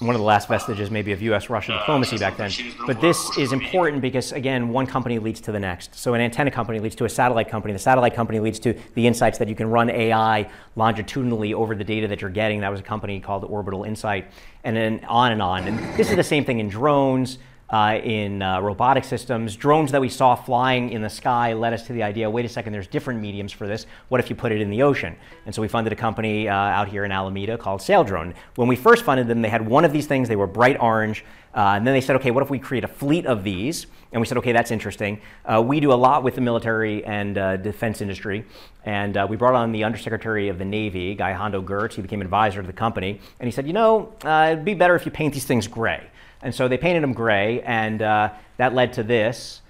One 0.00 0.16
of 0.16 0.20
the 0.20 0.26
last 0.26 0.48
vestiges, 0.48 0.90
maybe, 0.90 1.12
of 1.12 1.22
US 1.22 1.48
Russia 1.48 1.72
diplomacy 1.78 2.18
back 2.18 2.36
then. 2.36 2.50
But 2.84 3.00
this 3.00 3.38
is 3.38 3.52
important 3.52 4.02
because, 4.02 4.32
again, 4.32 4.70
one 4.70 4.86
company 4.86 5.20
leads 5.20 5.40
to 5.42 5.52
the 5.52 5.60
next. 5.60 5.94
So, 5.94 6.14
an 6.14 6.20
antenna 6.20 6.50
company 6.50 6.80
leads 6.80 6.96
to 6.96 7.04
a 7.04 7.08
satellite 7.08 7.48
company. 7.48 7.72
The 7.72 7.78
satellite 7.78 8.14
company 8.14 8.40
leads 8.40 8.58
to 8.60 8.74
the 8.94 9.06
insights 9.06 9.38
that 9.38 9.48
you 9.48 9.54
can 9.54 9.70
run 9.70 9.88
AI 9.90 10.50
longitudinally 10.74 11.54
over 11.54 11.76
the 11.76 11.84
data 11.84 12.08
that 12.08 12.20
you're 12.20 12.30
getting. 12.30 12.60
That 12.60 12.72
was 12.72 12.80
a 12.80 12.84
company 12.84 13.20
called 13.20 13.44
Orbital 13.44 13.84
Insight, 13.84 14.26
and 14.64 14.76
then 14.76 15.04
on 15.04 15.30
and 15.30 15.40
on. 15.40 15.68
And 15.68 15.78
this 15.96 16.10
is 16.10 16.16
the 16.16 16.24
same 16.24 16.44
thing 16.44 16.58
in 16.58 16.68
drones. 16.68 17.38
Uh, 17.74 17.98
in 18.04 18.40
uh, 18.40 18.60
robotic 18.60 19.02
systems. 19.02 19.56
Drones 19.56 19.90
that 19.90 20.00
we 20.00 20.08
saw 20.08 20.36
flying 20.36 20.90
in 20.90 21.02
the 21.02 21.10
sky 21.10 21.54
led 21.54 21.72
us 21.72 21.84
to 21.84 21.92
the 21.92 22.04
idea 22.04 22.30
wait 22.30 22.44
a 22.44 22.48
second, 22.48 22.72
there's 22.72 22.86
different 22.86 23.20
mediums 23.20 23.50
for 23.50 23.66
this. 23.66 23.86
What 24.10 24.20
if 24.20 24.30
you 24.30 24.36
put 24.36 24.52
it 24.52 24.60
in 24.60 24.70
the 24.70 24.80
ocean? 24.84 25.16
And 25.44 25.52
so 25.52 25.60
we 25.60 25.66
funded 25.66 25.92
a 25.92 25.96
company 25.96 26.48
uh, 26.48 26.54
out 26.54 26.86
here 26.86 27.04
in 27.04 27.10
Alameda 27.10 27.58
called 27.58 27.80
Saildrone. 27.80 28.32
When 28.54 28.68
we 28.68 28.76
first 28.76 29.02
funded 29.02 29.26
them, 29.26 29.42
they 29.42 29.48
had 29.48 29.66
one 29.66 29.84
of 29.84 29.92
these 29.92 30.06
things, 30.06 30.28
they 30.28 30.36
were 30.36 30.46
bright 30.46 30.76
orange. 30.78 31.24
Uh, 31.52 31.74
and 31.74 31.84
then 31.84 31.94
they 31.94 32.00
said, 32.00 32.14
okay, 32.14 32.30
what 32.30 32.44
if 32.44 32.50
we 32.50 32.60
create 32.60 32.84
a 32.84 32.88
fleet 32.88 33.26
of 33.26 33.42
these? 33.42 33.88
And 34.12 34.20
we 34.20 34.26
said, 34.28 34.38
okay, 34.38 34.52
that's 34.52 34.70
interesting. 34.70 35.20
Uh, 35.44 35.60
we 35.60 35.80
do 35.80 35.92
a 35.92 35.94
lot 35.94 36.22
with 36.22 36.36
the 36.36 36.40
military 36.40 37.04
and 37.04 37.36
uh, 37.36 37.56
defense 37.56 38.00
industry. 38.00 38.44
And 38.84 39.18
we 39.28 39.36
brought 39.36 39.54
on 39.54 39.72
the 39.72 39.82
Undersecretary 39.82 40.48
of 40.48 40.58
the 40.58 40.64
Navy, 40.64 41.16
Guy 41.16 41.32
Hondo 41.32 41.60
Geurts. 41.60 41.94
He 41.94 42.02
became 42.02 42.20
advisor 42.20 42.60
to 42.60 42.66
the 42.68 42.72
company. 42.72 43.18
And 43.40 43.48
he 43.48 43.50
said, 43.50 43.66
you 43.66 43.72
know, 43.72 44.12
it'd 44.24 44.64
be 44.64 44.74
better 44.74 44.94
if 44.94 45.04
you 45.04 45.10
paint 45.10 45.34
these 45.34 45.44
things 45.44 45.66
gray. 45.66 46.08
And 46.44 46.54
so 46.54 46.68
they 46.68 46.76
painted 46.76 47.02
them 47.02 47.14
gray, 47.14 47.62
and 47.62 48.02
uh, 48.02 48.34
that 48.58 48.74
led 48.74 48.92
to 48.92 49.02
this. 49.02 49.62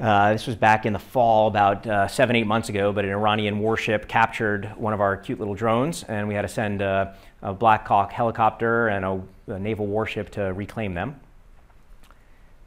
Uh, 0.00 0.32
this 0.32 0.44
was 0.44 0.56
back 0.56 0.86
in 0.86 0.92
the 0.92 0.98
fall, 0.98 1.46
about 1.46 1.86
uh, 1.86 2.08
seven, 2.08 2.34
eight 2.34 2.48
months 2.48 2.68
ago, 2.68 2.92
but 2.92 3.04
an 3.04 3.12
Iranian 3.12 3.60
warship 3.60 4.08
captured 4.08 4.72
one 4.76 4.92
of 4.92 5.00
our 5.00 5.16
cute 5.16 5.38
little 5.38 5.54
drones, 5.54 6.02
and 6.02 6.26
we 6.26 6.34
had 6.34 6.42
to 6.42 6.48
send 6.48 6.82
a, 6.82 7.16
a 7.42 7.54
Black 7.54 7.86
Hawk 7.86 8.10
helicopter 8.10 8.88
and 8.88 9.04
a, 9.04 9.22
a 9.52 9.58
naval 9.60 9.86
warship 9.86 10.30
to 10.30 10.52
reclaim 10.52 10.94
them. 10.94 11.20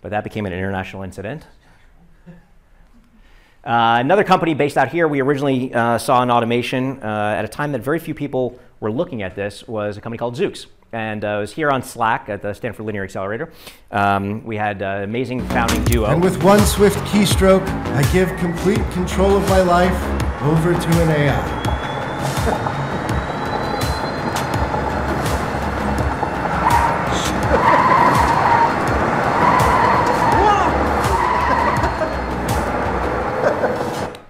But 0.01 0.11
that 0.11 0.23
became 0.23 0.45
an 0.45 0.53
international 0.53 1.03
incident. 1.03 1.45
Uh, 3.65 3.97
another 3.99 4.23
company 4.23 4.53
based 4.53 4.77
out 4.77 4.87
here, 4.87 5.05
we 5.09 5.19
originally 5.19 5.73
uh, 5.73 5.97
saw 5.97 6.23
in 6.23 6.31
automation 6.31 7.03
uh, 7.03 7.35
at 7.37 7.43
a 7.43 7.49
time 7.49 7.73
that 7.73 7.81
very 7.81 7.99
few 7.99 8.13
people 8.13 8.57
were 8.79 8.89
looking 8.89 9.21
at 9.21 9.35
this, 9.35 9.67
was 9.67 9.97
a 9.97 10.01
company 10.01 10.17
called 10.17 10.37
Zoox. 10.37 10.67
And 10.91 11.25
uh, 11.25 11.27
I 11.27 11.37
was 11.39 11.53
here 11.53 11.69
on 11.69 11.81
SLAC 11.81 12.29
at 12.29 12.41
the 12.41 12.53
Stanford 12.53 12.85
Linear 12.85 13.03
Accelerator. 13.03 13.51
Um, 13.91 14.43
we 14.45 14.55
had 14.55 14.81
an 14.81 15.03
amazing 15.03 15.45
founding 15.49 15.83
duo. 15.83 16.05
And 16.05 16.23
with 16.23 16.41
one 16.43 16.59
swift 16.61 16.97
keystroke, 17.07 17.67
I 17.67 18.13
give 18.13 18.29
complete 18.37 18.79
control 18.91 19.35
of 19.35 19.47
my 19.49 19.61
life 19.61 20.41
over 20.41 20.73
to 20.73 21.01
an 21.01 21.09
AI. 21.09 21.57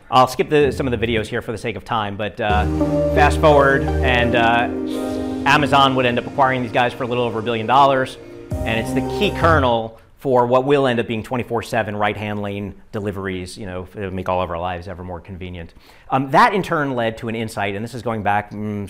I'll 0.09 0.27
skip 0.27 0.49
the, 0.49 0.71
some 0.71 0.87
of 0.87 0.99
the 0.99 1.05
videos 1.05 1.27
here 1.27 1.43
for 1.43 1.51
the 1.51 1.59
sake 1.59 1.75
of 1.75 1.85
time, 1.85 2.17
but 2.17 2.41
uh, 2.41 2.65
fast 3.13 3.39
forward, 3.39 3.83
and 3.83 4.35
uh, 4.35 5.16
Amazon 5.47 5.95
would 5.95 6.05
end 6.05 6.19
up 6.19 6.27
acquiring 6.27 6.61
these 6.61 6.73
guys 6.73 6.91
for 6.91 7.03
a 7.03 7.07
little 7.07 7.23
over 7.23 7.39
a 7.39 7.41
billion 7.41 7.65
dollars, 7.65 8.17
and 8.51 8.77
it's 8.77 8.93
the 8.93 8.99
key 9.17 9.31
kernel 9.39 9.97
for 10.17 10.45
what 10.45 10.65
will 10.65 10.87
end 10.87 10.99
up 10.99 11.07
being 11.07 11.23
24/7 11.23 11.95
right-hand 11.95 12.41
lane 12.41 12.75
deliveries. 12.91 13.57
You 13.57 13.65
know, 13.65 13.85
to 13.93 14.11
make 14.11 14.27
all 14.27 14.41
of 14.41 14.49
our 14.49 14.59
lives 14.59 14.89
ever 14.89 15.05
more 15.05 15.21
convenient. 15.21 15.73
Um, 16.09 16.31
that 16.31 16.53
in 16.53 16.63
turn 16.63 16.95
led 16.95 17.17
to 17.19 17.29
an 17.29 17.35
insight, 17.35 17.75
and 17.75 17.83
this 17.83 17.93
is 17.93 18.01
going 18.01 18.23
back 18.23 18.51
mm, 18.51 18.89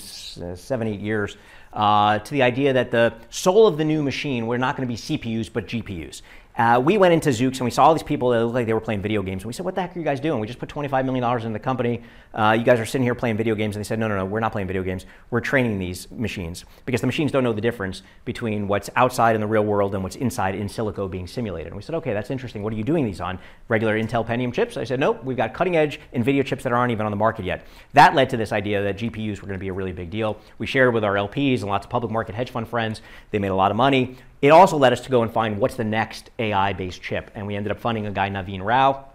seven, 0.57 0.87
eight 0.87 0.99
years. 0.99 1.37
Uh, 1.73 2.17
to 2.17 2.31
the 2.31 2.41
idea 2.41 2.73
that 2.73 2.89
the 2.89 3.13
soul 3.29 3.67
of 3.67 3.77
the 3.77 3.85
new 3.85 4.01
machine 4.01 4.47
were 4.47 4.57
not 4.57 4.75
going 4.75 4.87
to 4.87 4.91
be 4.91 4.97
CPUs 4.97 5.53
but 5.53 5.67
GPUs. 5.67 6.23
Uh, 6.57 6.81
we 6.83 6.97
went 6.97 7.13
into 7.13 7.29
Zoox 7.29 7.57
and 7.57 7.65
we 7.65 7.69
saw 7.69 7.85
all 7.85 7.93
these 7.93 8.01
people 8.01 8.31
that 8.31 8.43
looked 8.43 8.55
like 8.55 8.65
they 8.65 8.73
were 8.73 8.81
playing 8.81 9.03
video 9.03 9.21
games. 9.21 9.43
And 9.43 9.47
we 9.47 9.53
said, 9.53 9.63
What 9.63 9.75
the 9.75 9.81
heck 9.81 9.95
are 9.95 9.99
you 9.99 10.03
guys 10.03 10.19
doing? 10.19 10.39
We 10.39 10.47
just 10.47 10.57
put 10.57 10.67
$25 10.67 11.05
million 11.05 11.23
into 11.23 11.49
the 11.49 11.59
company. 11.59 12.01
Uh, 12.33 12.55
you 12.57 12.63
guys 12.63 12.79
are 12.79 12.85
sitting 12.85 13.03
here 13.03 13.13
playing 13.13 13.37
video 13.37 13.53
games. 13.53 13.75
And 13.75 13.85
they 13.85 13.87
said, 13.87 13.99
No, 13.99 14.07
no, 14.07 14.17
no, 14.17 14.25
we're 14.25 14.39
not 14.39 14.53
playing 14.53 14.67
video 14.67 14.81
games. 14.81 15.05
We're 15.29 15.39
training 15.39 15.77
these 15.77 16.09
machines 16.09 16.65
because 16.87 17.01
the 17.01 17.07
machines 17.07 17.31
don't 17.31 17.43
know 17.43 17.53
the 17.53 17.61
difference 17.61 18.01
between 18.25 18.67
what's 18.67 18.89
outside 18.95 19.35
in 19.35 19.41
the 19.41 19.45
real 19.45 19.65
world 19.65 19.93
and 19.93 20.01
what's 20.01 20.15
inside 20.15 20.55
in 20.55 20.67
silico 20.67 21.09
being 21.09 21.27
simulated. 21.27 21.67
And 21.67 21.75
we 21.75 21.83
said, 21.83 21.93
Okay, 21.93 22.13
that's 22.13 22.31
interesting. 22.31 22.63
What 22.63 22.73
are 22.73 22.77
you 22.77 22.83
doing 22.83 23.05
these 23.05 23.21
on? 23.21 23.37
Regular 23.67 24.01
Intel 24.01 24.25
Pentium 24.25 24.51
chips? 24.51 24.77
I 24.77 24.83
said, 24.83 24.99
Nope, 24.99 25.23
we've 25.23 25.37
got 25.37 25.53
cutting 25.53 25.77
edge 25.77 25.99
NVIDIA 26.15 26.43
chips 26.43 26.63
that 26.63 26.73
aren't 26.73 26.91
even 26.91 27.05
on 27.05 27.11
the 27.11 27.17
market 27.17 27.45
yet. 27.45 27.67
That 27.93 28.15
led 28.15 28.31
to 28.31 28.37
this 28.37 28.51
idea 28.51 28.81
that 28.81 28.97
GPUs 28.97 29.41
were 29.41 29.47
going 29.47 29.59
to 29.59 29.63
be 29.63 29.67
a 29.67 29.73
really 29.73 29.91
big 29.91 30.09
deal. 30.09 30.39
We 30.57 30.65
shared 30.65 30.91
with 30.95 31.03
our 31.03 31.13
LPs 31.13 31.59
and 31.59 31.65
lots 31.65 31.85
of 31.85 31.91
public 31.91 32.11
market 32.11 32.33
hedge 32.33 32.49
fund 32.49 32.67
friends. 32.67 33.03
They 33.29 33.37
made 33.37 33.49
a 33.49 33.55
lot 33.55 33.69
of 33.69 33.77
money. 33.77 34.17
It 34.41 34.49
also 34.49 34.77
led 34.77 34.93
us 34.93 35.01
to 35.01 35.09
go 35.09 35.23
and 35.23 35.31
find 35.31 35.57
what's 35.57 35.75
the 35.75 35.83
next 35.83 36.29
AI-based 36.37 37.01
chip, 37.01 37.31
and 37.33 37.47
we 37.47 37.55
ended 37.55 37.71
up 37.71 37.79
funding 37.79 38.05
a 38.05 38.11
guy, 38.11 38.29
Naveen 38.29 38.63
Rao, 38.63 39.05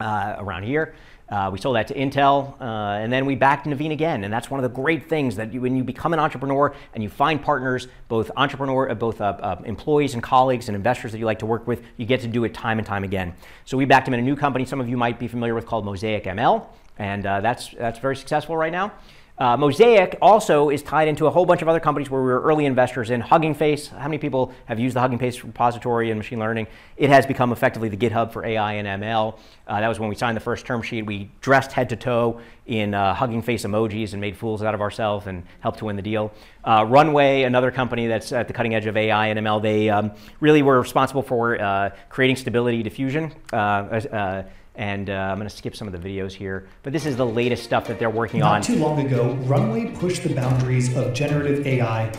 uh, 0.00 0.36
around 0.38 0.64
here. 0.64 0.94
Uh, 1.28 1.48
we 1.50 1.58
sold 1.58 1.76
that 1.76 1.88
to 1.88 1.94
Intel, 1.94 2.60
uh, 2.60 3.00
and 3.00 3.10
then 3.10 3.24
we 3.24 3.34
backed 3.34 3.66
Naveen 3.66 3.90
again. 3.92 4.24
And 4.24 4.32
that's 4.32 4.50
one 4.50 4.62
of 4.62 4.70
the 4.70 4.74
great 4.74 5.08
things 5.08 5.36
that 5.36 5.50
you, 5.50 5.62
when 5.62 5.74
you 5.74 5.82
become 5.82 6.12
an 6.12 6.18
entrepreneur 6.18 6.74
and 6.92 7.02
you 7.02 7.08
find 7.08 7.40
partners, 7.40 7.88
both 8.08 8.30
entrepreneur, 8.36 8.90
uh, 8.90 8.94
both 8.94 9.18
uh, 9.18 9.36
uh, 9.40 9.62
employees 9.64 10.12
and 10.12 10.22
colleagues 10.22 10.68
and 10.68 10.76
investors 10.76 11.10
that 11.12 11.18
you 11.18 11.24
like 11.24 11.38
to 11.38 11.46
work 11.46 11.66
with, 11.66 11.82
you 11.96 12.04
get 12.04 12.20
to 12.20 12.28
do 12.28 12.44
it 12.44 12.52
time 12.52 12.78
and 12.78 12.86
time 12.86 13.02
again. 13.02 13.32
So 13.64 13.78
we 13.78 13.86
backed 13.86 14.06
him 14.06 14.12
in 14.12 14.20
a 14.20 14.22
new 14.22 14.36
company. 14.36 14.66
Some 14.66 14.78
of 14.78 14.90
you 14.90 14.98
might 14.98 15.18
be 15.18 15.26
familiar 15.26 15.54
with 15.54 15.64
called 15.64 15.86
Mosaic 15.86 16.24
ML, 16.24 16.66
and 16.98 17.24
uh, 17.24 17.40
that's 17.40 17.70
that's 17.70 17.98
very 17.98 18.16
successful 18.16 18.54
right 18.54 18.72
now. 18.72 18.92
Uh, 19.38 19.56
Mosaic 19.56 20.18
also 20.20 20.68
is 20.68 20.82
tied 20.82 21.08
into 21.08 21.26
a 21.26 21.30
whole 21.30 21.46
bunch 21.46 21.62
of 21.62 21.68
other 21.68 21.80
companies 21.80 22.10
where 22.10 22.20
we 22.20 22.28
were 22.28 22.42
early 22.42 22.66
investors 22.66 23.10
in. 23.10 23.20
Hugging 23.20 23.54
Face, 23.54 23.88
how 23.88 24.04
many 24.04 24.18
people 24.18 24.52
have 24.66 24.78
used 24.78 24.94
the 24.94 25.00
Hugging 25.00 25.18
Face 25.18 25.42
repository 25.42 26.10
in 26.10 26.18
machine 26.18 26.38
learning? 26.38 26.66
It 26.98 27.08
has 27.08 27.24
become 27.24 27.50
effectively 27.50 27.88
the 27.88 27.96
GitHub 27.96 28.30
for 28.30 28.44
AI 28.44 28.74
and 28.74 29.02
ML. 29.02 29.38
Uh, 29.66 29.80
that 29.80 29.88
was 29.88 29.98
when 29.98 30.10
we 30.10 30.14
signed 30.14 30.36
the 30.36 30.40
first 30.40 30.66
term 30.66 30.82
sheet. 30.82 31.06
We 31.06 31.30
dressed 31.40 31.72
head 31.72 31.88
to 31.88 31.96
toe 31.96 32.40
in 32.66 32.92
uh, 32.92 33.14
Hugging 33.14 33.40
Face 33.40 33.64
emojis 33.64 34.12
and 34.12 34.20
made 34.20 34.36
fools 34.36 34.62
out 34.62 34.74
of 34.74 34.82
ourselves 34.82 35.26
and 35.26 35.44
helped 35.60 35.78
to 35.78 35.86
win 35.86 35.96
the 35.96 36.02
deal. 36.02 36.32
Uh, 36.62 36.84
Runway, 36.86 37.42
another 37.42 37.70
company 37.70 38.06
that's 38.06 38.32
at 38.32 38.48
the 38.48 38.54
cutting 38.54 38.74
edge 38.74 38.86
of 38.86 38.98
AI 38.98 39.28
and 39.28 39.40
ML, 39.40 39.62
they 39.62 39.88
um, 39.88 40.12
really 40.40 40.62
were 40.62 40.78
responsible 40.78 41.22
for 41.22 41.60
uh, 41.60 41.90
creating 42.10 42.36
stability 42.36 42.82
diffusion 42.82 43.32
uh, 43.52 44.42
and 44.74 45.10
uh, 45.10 45.12
I'm 45.12 45.36
going 45.36 45.48
to 45.48 45.54
skip 45.54 45.76
some 45.76 45.86
of 45.86 45.92
the 45.92 46.08
videos 46.08 46.32
here. 46.32 46.66
But 46.82 46.92
this 46.92 47.04
is 47.04 47.16
the 47.16 47.26
latest 47.26 47.64
stuff 47.64 47.86
that 47.88 47.98
they're 47.98 48.10
working 48.10 48.40
Not 48.40 48.46
on. 48.46 48.60
Not 48.60 48.64
too 48.64 48.76
long 48.76 49.06
ago, 49.06 49.34
Runway 49.42 49.94
pushed 49.96 50.22
the 50.22 50.34
boundaries 50.34 50.96
of 50.96 51.12
generative 51.12 51.66
AI 51.66 52.12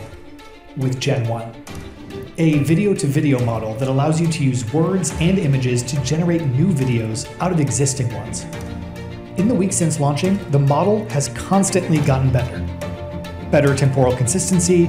with 0.76 1.00
Gen 1.00 1.28
1, 1.28 1.64
a 2.38 2.58
video 2.60 2.94
to 2.94 3.06
video 3.06 3.44
model 3.44 3.74
that 3.74 3.88
allows 3.88 4.20
you 4.20 4.28
to 4.28 4.44
use 4.44 4.72
words 4.72 5.12
and 5.20 5.38
images 5.38 5.82
to 5.84 6.00
generate 6.02 6.42
new 6.42 6.68
videos 6.68 7.28
out 7.40 7.52
of 7.52 7.60
existing 7.60 8.12
ones. 8.14 8.44
In 9.36 9.48
the 9.48 9.54
weeks 9.54 9.76
since 9.76 9.98
launching, 9.98 10.38
the 10.50 10.58
model 10.58 11.08
has 11.08 11.28
constantly 11.30 11.98
gotten 11.98 12.30
better. 12.30 12.58
Better 13.50 13.74
temporal 13.74 14.16
consistency, 14.16 14.86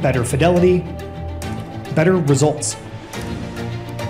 better 0.00 0.24
fidelity, 0.24 0.80
better 1.94 2.16
results. 2.16 2.76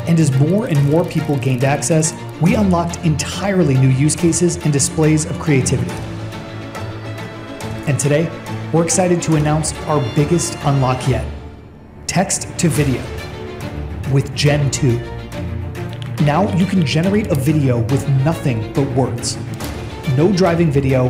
And 0.07 0.21
as 0.21 0.31
more 0.39 0.67
and 0.67 0.91
more 0.91 1.05
people 1.05 1.37
gained 1.39 1.65
access, 1.65 2.13
we 2.41 2.55
unlocked 2.55 2.99
entirely 3.05 3.75
new 3.75 3.89
use 3.89 4.15
cases 4.15 4.57
and 4.57 4.73
displays 4.73 5.25
of 5.25 5.39
creativity. 5.39 5.91
And 7.87 7.99
today, 7.99 8.31
we're 8.73 8.85
excited 8.85 9.23
to 9.23 9.37
announce 9.37 9.73
our 9.85 10.01
biggest 10.15 10.59
unlock 10.65 11.09
yet 11.09 11.25
text 12.17 12.59
to 12.59 12.69
video 12.69 13.03
with 14.11 14.35
Gen 14.35 14.71
2. 14.71 14.99
Now 16.25 16.51
you 16.57 16.65
can 16.65 16.85
generate 16.87 17.27
a 17.27 17.35
video 17.35 17.81
with 17.91 18.09
nothing 18.25 18.73
but 18.73 18.91
words. 18.93 19.37
No 20.17 20.33
driving 20.33 20.71
video, 20.71 21.09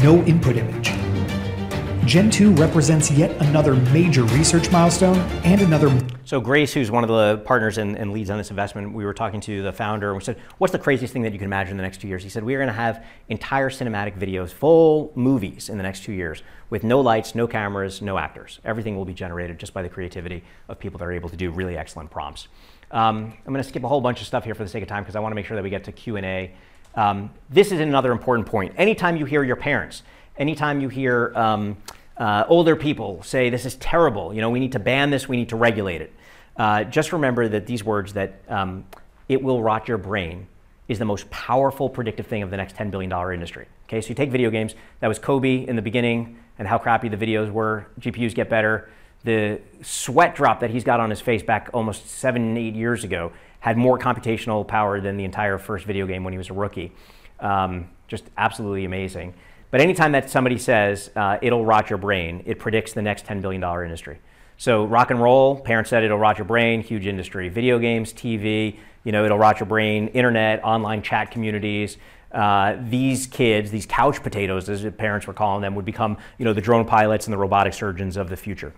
no 0.00 0.22
input 0.24 0.56
image. 0.56 0.92
Gen 2.06 2.30
2 2.30 2.52
represents 2.52 3.10
yet 3.10 3.30
another 3.42 3.74
major 3.74 4.22
research 4.22 4.70
milestone 4.70 5.18
and 5.44 5.60
another. 5.62 5.88
So, 6.28 6.42
Grace, 6.42 6.74
who's 6.74 6.90
one 6.90 7.04
of 7.04 7.08
the 7.08 7.38
partners 7.46 7.78
and, 7.78 7.96
and, 7.96 8.12
leads 8.12 8.28
on 8.28 8.36
this 8.36 8.50
investment, 8.50 8.92
we 8.92 9.06
were 9.06 9.14
talking 9.14 9.40
to 9.40 9.62
the 9.62 9.72
founder 9.72 10.08
and 10.08 10.18
we 10.18 10.22
said, 10.22 10.36
What's 10.58 10.72
the 10.72 10.78
craziest 10.78 11.10
thing 11.10 11.22
that 11.22 11.32
you 11.32 11.38
can 11.38 11.46
imagine 11.46 11.70
in 11.70 11.76
the 11.78 11.82
next 11.82 12.02
two 12.02 12.06
years? 12.06 12.22
He 12.22 12.28
said, 12.28 12.44
We're 12.44 12.58
going 12.58 12.66
to 12.66 12.74
have 12.74 13.02
entire 13.30 13.70
cinematic 13.70 14.18
videos, 14.18 14.50
full 14.50 15.10
movies 15.14 15.70
in 15.70 15.78
the 15.78 15.82
next 15.82 16.04
two 16.04 16.12
years 16.12 16.42
with 16.68 16.84
no 16.84 17.00
lights, 17.00 17.34
no 17.34 17.46
cameras, 17.46 18.02
no 18.02 18.18
actors. 18.18 18.60
Everything 18.62 18.94
will 18.94 19.06
be 19.06 19.14
generated 19.14 19.58
just 19.58 19.72
by 19.72 19.80
the 19.80 19.88
creativity 19.88 20.44
of 20.68 20.78
people 20.78 20.98
that 20.98 21.06
are 21.06 21.12
able 21.12 21.30
to 21.30 21.36
do 21.36 21.50
really 21.50 21.78
excellent 21.78 22.10
prompts. 22.10 22.48
Um, 22.90 23.32
I'm 23.46 23.54
going 23.54 23.62
to 23.62 23.66
skip 23.66 23.82
a 23.82 23.88
whole 23.88 24.02
bunch 24.02 24.20
of 24.20 24.26
stuff 24.26 24.44
here 24.44 24.54
for 24.54 24.64
the 24.64 24.68
sake 24.68 24.82
of 24.82 24.88
time 24.90 25.04
because 25.04 25.16
I 25.16 25.20
want 25.20 25.32
to 25.32 25.34
make 25.34 25.46
sure 25.46 25.56
that 25.56 25.64
we 25.64 25.70
get 25.70 25.84
to 25.84 25.92
Q&A. 25.92 26.52
Um, 26.94 27.30
this 27.48 27.72
is 27.72 27.80
another 27.80 28.12
important 28.12 28.46
point. 28.46 28.74
Anytime 28.76 29.16
you 29.16 29.24
hear 29.24 29.44
your 29.44 29.56
parents, 29.56 30.02
anytime 30.36 30.82
you 30.82 30.90
hear 30.90 31.32
um, 31.34 31.78
uh, 32.18 32.44
older 32.48 32.76
people 32.76 33.22
say 33.22 33.48
this 33.48 33.64
is 33.64 33.76
terrible. 33.76 34.34
You 34.34 34.40
know, 34.40 34.50
we 34.50 34.60
need 34.60 34.72
to 34.72 34.78
ban 34.78 35.10
this. 35.10 35.26
We 35.28 35.36
need 35.36 35.48
to 35.50 35.56
regulate 35.56 36.02
it. 36.02 36.12
Uh, 36.58 36.84
just 36.84 37.12
remember 37.12 37.48
that 37.48 37.66
these 37.66 37.84
words 37.84 38.12
that 38.14 38.42
um, 38.48 38.84
it 39.28 39.40
will 39.40 39.62
rot 39.62 39.88
your 39.88 39.98
brain 39.98 40.48
is 40.88 40.98
the 40.98 41.04
most 41.04 41.30
powerful 41.30 41.88
predictive 41.88 42.26
thing 42.26 42.42
of 42.42 42.50
the 42.50 42.56
next 42.56 42.74
$10 42.74 42.90
billion 42.90 43.12
industry. 43.32 43.66
Okay, 43.86 44.00
so 44.00 44.08
you 44.08 44.14
take 44.14 44.30
video 44.30 44.50
games. 44.50 44.74
That 45.00 45.08
was 45.08 45.18
Kobe 45.18 45.66
in 45.66 45.76
the 45.76 45.82
beginning 45.82 46.38
and 46.58 46.66
how 46.66 46.78
crappy 46.78 47.08
the 47.08 47.16
videos 47.16 47.50
were. 47.50 47.86
GPUs 48.00 48.34
get 48.34 48.50
better. 48.50 48.90
The 49.24 49.60
sweat 49.82 50.34
drop 50.34 50.60
that 50.60 50.70
he's 50.70 50.84
got 50.84 51.00
on 51.00 51.10
his 51.10 51.20
face 51.20 51.42
back 51.42 51.70
almost 51.72 52.08
seven, 52.08 52.56
eight 52.56 52.74
years 52.74 53.04
ago 53.04 53.32
had 53.60 53.76
more 53.76 53.98
computational 53.98 54.66
power 54.66 55.00
than 55.00 55.16
the 55.16 55.24
entire 55.24 55.58
first 55.58 55.84
video 55.84 56.06
game 56.06 56.24
when 56.24 56.32
he 56.32 56.38
was 56.38 56.50
a 56.50 56.54
rookie. 56.54 56.92
Um, 57.40 57.88
just 58.06 58.24
absolutely 58.36 58.84
amazing. 58.84 59.34
But 59.70 59.80
anytime 59.80 60.12
that 60.12 60.30
somebody 60.30 60.58
says 60.58 61.10
uh, 61.14 61.38
it'll 61.42 61.64
rot 61.64 61.90
your 61.90 61.98
brain, 61.98 62.42
it 62.46 62.58
predicts 62.58 62.94
the 62.94 63.02
next 63.02 63.26
$10 63.26 63.42
billion 63.42 63.62
industry. 63.62 64.18
So 64.60 64.84
rock 64.84 65.12
and 65.12 65.22
roll, 65.22 65.56
parents 65.56 65.88
said 65.88 66.02
it'll 66.02 66.18
rot 66.18 66.36
your 66.36 66.44
brain, 66.44 66.82
huge 66.82 67.06
industry. 67.06 67.48
Video 67.48 67.78
games, 67.78 68.12
TV, 68.12 68.76
you 69.04 69.12
know, 69.12 69.24
it'll 69.24 69.38
rot 69.38 69.60
your 69.60 69.68
brain. 69.68 70.08
Internet, 70.08 70.64
online 70.64 71.00
chat 71.00 71.30
communities. 71.30 71.96
Uh, 72.32 72.76
these 72.80 73.28
kids, 73.28 73.70
these 73.70 73.86
couch 73.86 74.20
potatoes, 74.20 74.68
as 74.68 74.84
parents 74.96 75.28
were 75.28 75.32
calling 75.32 75.62
them, 75.62 75.76
would 75.76 75.84
become, 75.84 76.18
you 76.38 76.44
know, 76.44 76.52
the 76.52 76.60
drone 76.60 76.84
pilots 76.84 77.28
and 77.28 77.32
the 77.32 77.38
robotic 77.38 77.72
surgeons 77.72 78.16
of 78.16 78.28
the 78.28 78.36
future. 78.36 78.74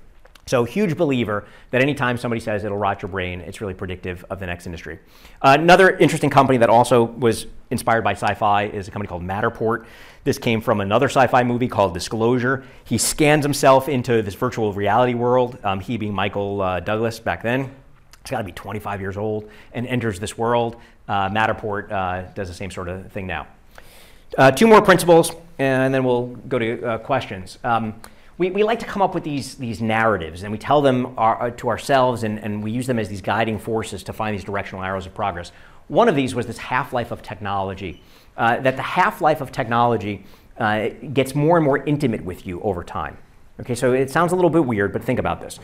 So, 0.51 0.65
huge 0.65 0.97
believer 0.97 1.45
that 1.71 1.81
anytime 1.81 2.19
somebody 2.19 2.41
says 2.41 2.65
it'll 2.65 2.77
rot 2.77 3.03
your 3.03 3.09
brain, 3.09 3.41
it's 3.41 3.61
really 3.61 3.73
predictive 3.73 4.25
of 4.31 4.41
the 4.41 4.47
next 4.47 4.67
industry. 4.67 4.99
Uh, 5.41 5.57
another 5.57 5.97
interesting 5.99 6.29
company 6.29 6.59
that 6.59 6.69
also 6.69 7.05
was 7.05 7.47
inspired 7.71 8.03
by 8.03 8.15
sci 8.15 8.35
fi 8.35 8.65
is 8.65 8.89
a 8.89 8.91
company 8.91 9.07
called 9.07 9.23
Matterport. 9.23 9.87
This 10.25 10.39
came 10.39 10.61
from 10.61 10.81
another 10.81 11.07
sci 11.07 11.25
fi 11.29 11.45
movie 11.45 11.69
called 11.69 11.95
Disclosure. 11.95 12.65
He 12.83 12.99
scans 12.99 13.45
himself 13.45 13.89
into 13.89 14.23
this 14.23 14.35
virtual 14.35 14.73
reality 14.73 15.15
world, 15.15 15.57
um, 15.63 15.79
he 15.79 15.97
being 15.97 16.13
Michael 16.13 16.61
uh, 16.61 16.81
Douglas 16.81 17.21
back 17.21 17.45
then. 17.45 17.73
He's 18.25 18.33
got 18.33 18.39
to 18.39 18.45
be 18.45 18.51
25 18.51 19.01
years 19.01 19.17
old 19.17 19.49
and 19.73 19.87
enters 19.87 20.19
this 20.19 20.37
world. 20.37 20.75
Uh, 21.07 21.29
Matterport 21.29 21.93
uh, 21.93 22.23
does 22.33 22.49
the 22.49 22.55
same 22.55 22.73
sort 22.73 22.89
of 22.89 23.13
thing 23.13 23.29
now. 23.29 23.47
Uh, 24.37 24.51
two 24.51 24.67
more 24.67 24.83
principles, 24.83 25.31
and 25.61 25.95
then 25.95 26.03
we'll 26.03 26.27
go 26.27 26.59
to 26.59 26.85
uh, 26.85 26.99
questions. 26.99 27.59
Um, 27.63 27.95
we, 28.41 28.51
we 28.51 28.63
like 28.63 28.79
to 28.79 28.87
come 28.87 29.03
up 29.03 29.15
with 29.15 29.23
these, 29.23 29.57
these 29.57 29.83
narratives 29.83 30.45
and 30.45 30.51
we 30.51 30.57
tell 30.57 30.81
them 30.81 31.13
our, 31.19 31.43
uh, 31.43 31.51
to 31.51 31.69
ourselves 31.69 32.23
and, 32.23 32.39
and 32.39 32.65
we 32.65 32.71
use 32.71 32.87
them 32.87 32.99
as 32.99 33.07
these 33.07 33.21
guiding 33.21 33.59
forces 33.59 34.03
to 34.05 34.15
find 34.15 34.35
these 34.35 34.45
directional 34.45 34.83
arrows 34.83 35.05
of 35.05 35.13
progress. 35.13 35.53
One 35.89 36.09
of 36.09 36.17
these 36.17 36.35
was 36.35 36.47
this 36.47 36.57
half 36.57 36.95
life 36.95 37.11
of 37.11 37.21
technology, 37.21 38.03
uh, 38.39 38.59
that 38.61 38.77
the 38.77 38.83
half 38.83 39.21
life 39.21 39.43
of 39.43 39.53
technology 39.53 40.25
uh, 40.57 40.89
gets 41.13 41.35
more 41.35 41.59
and 41.59 41.67
more 41.67 41.85
intimate 41.85 42.25
with 42.25 42.47
you 42.47 42.63
over 42.63 42.83
time. 42.83 43.19
Okay, 43.61 43.75
so 43.75 43.93
it 43.93 44.09
sounds 44.09 44.33
a 44.33 44.37
little 44.37 44.49
bit 44.49 44.65
weird, 44.65 44.95
but 44.95 45.05
think 45.05 45.19
about 45.19 45.43
this. 45.43 45.61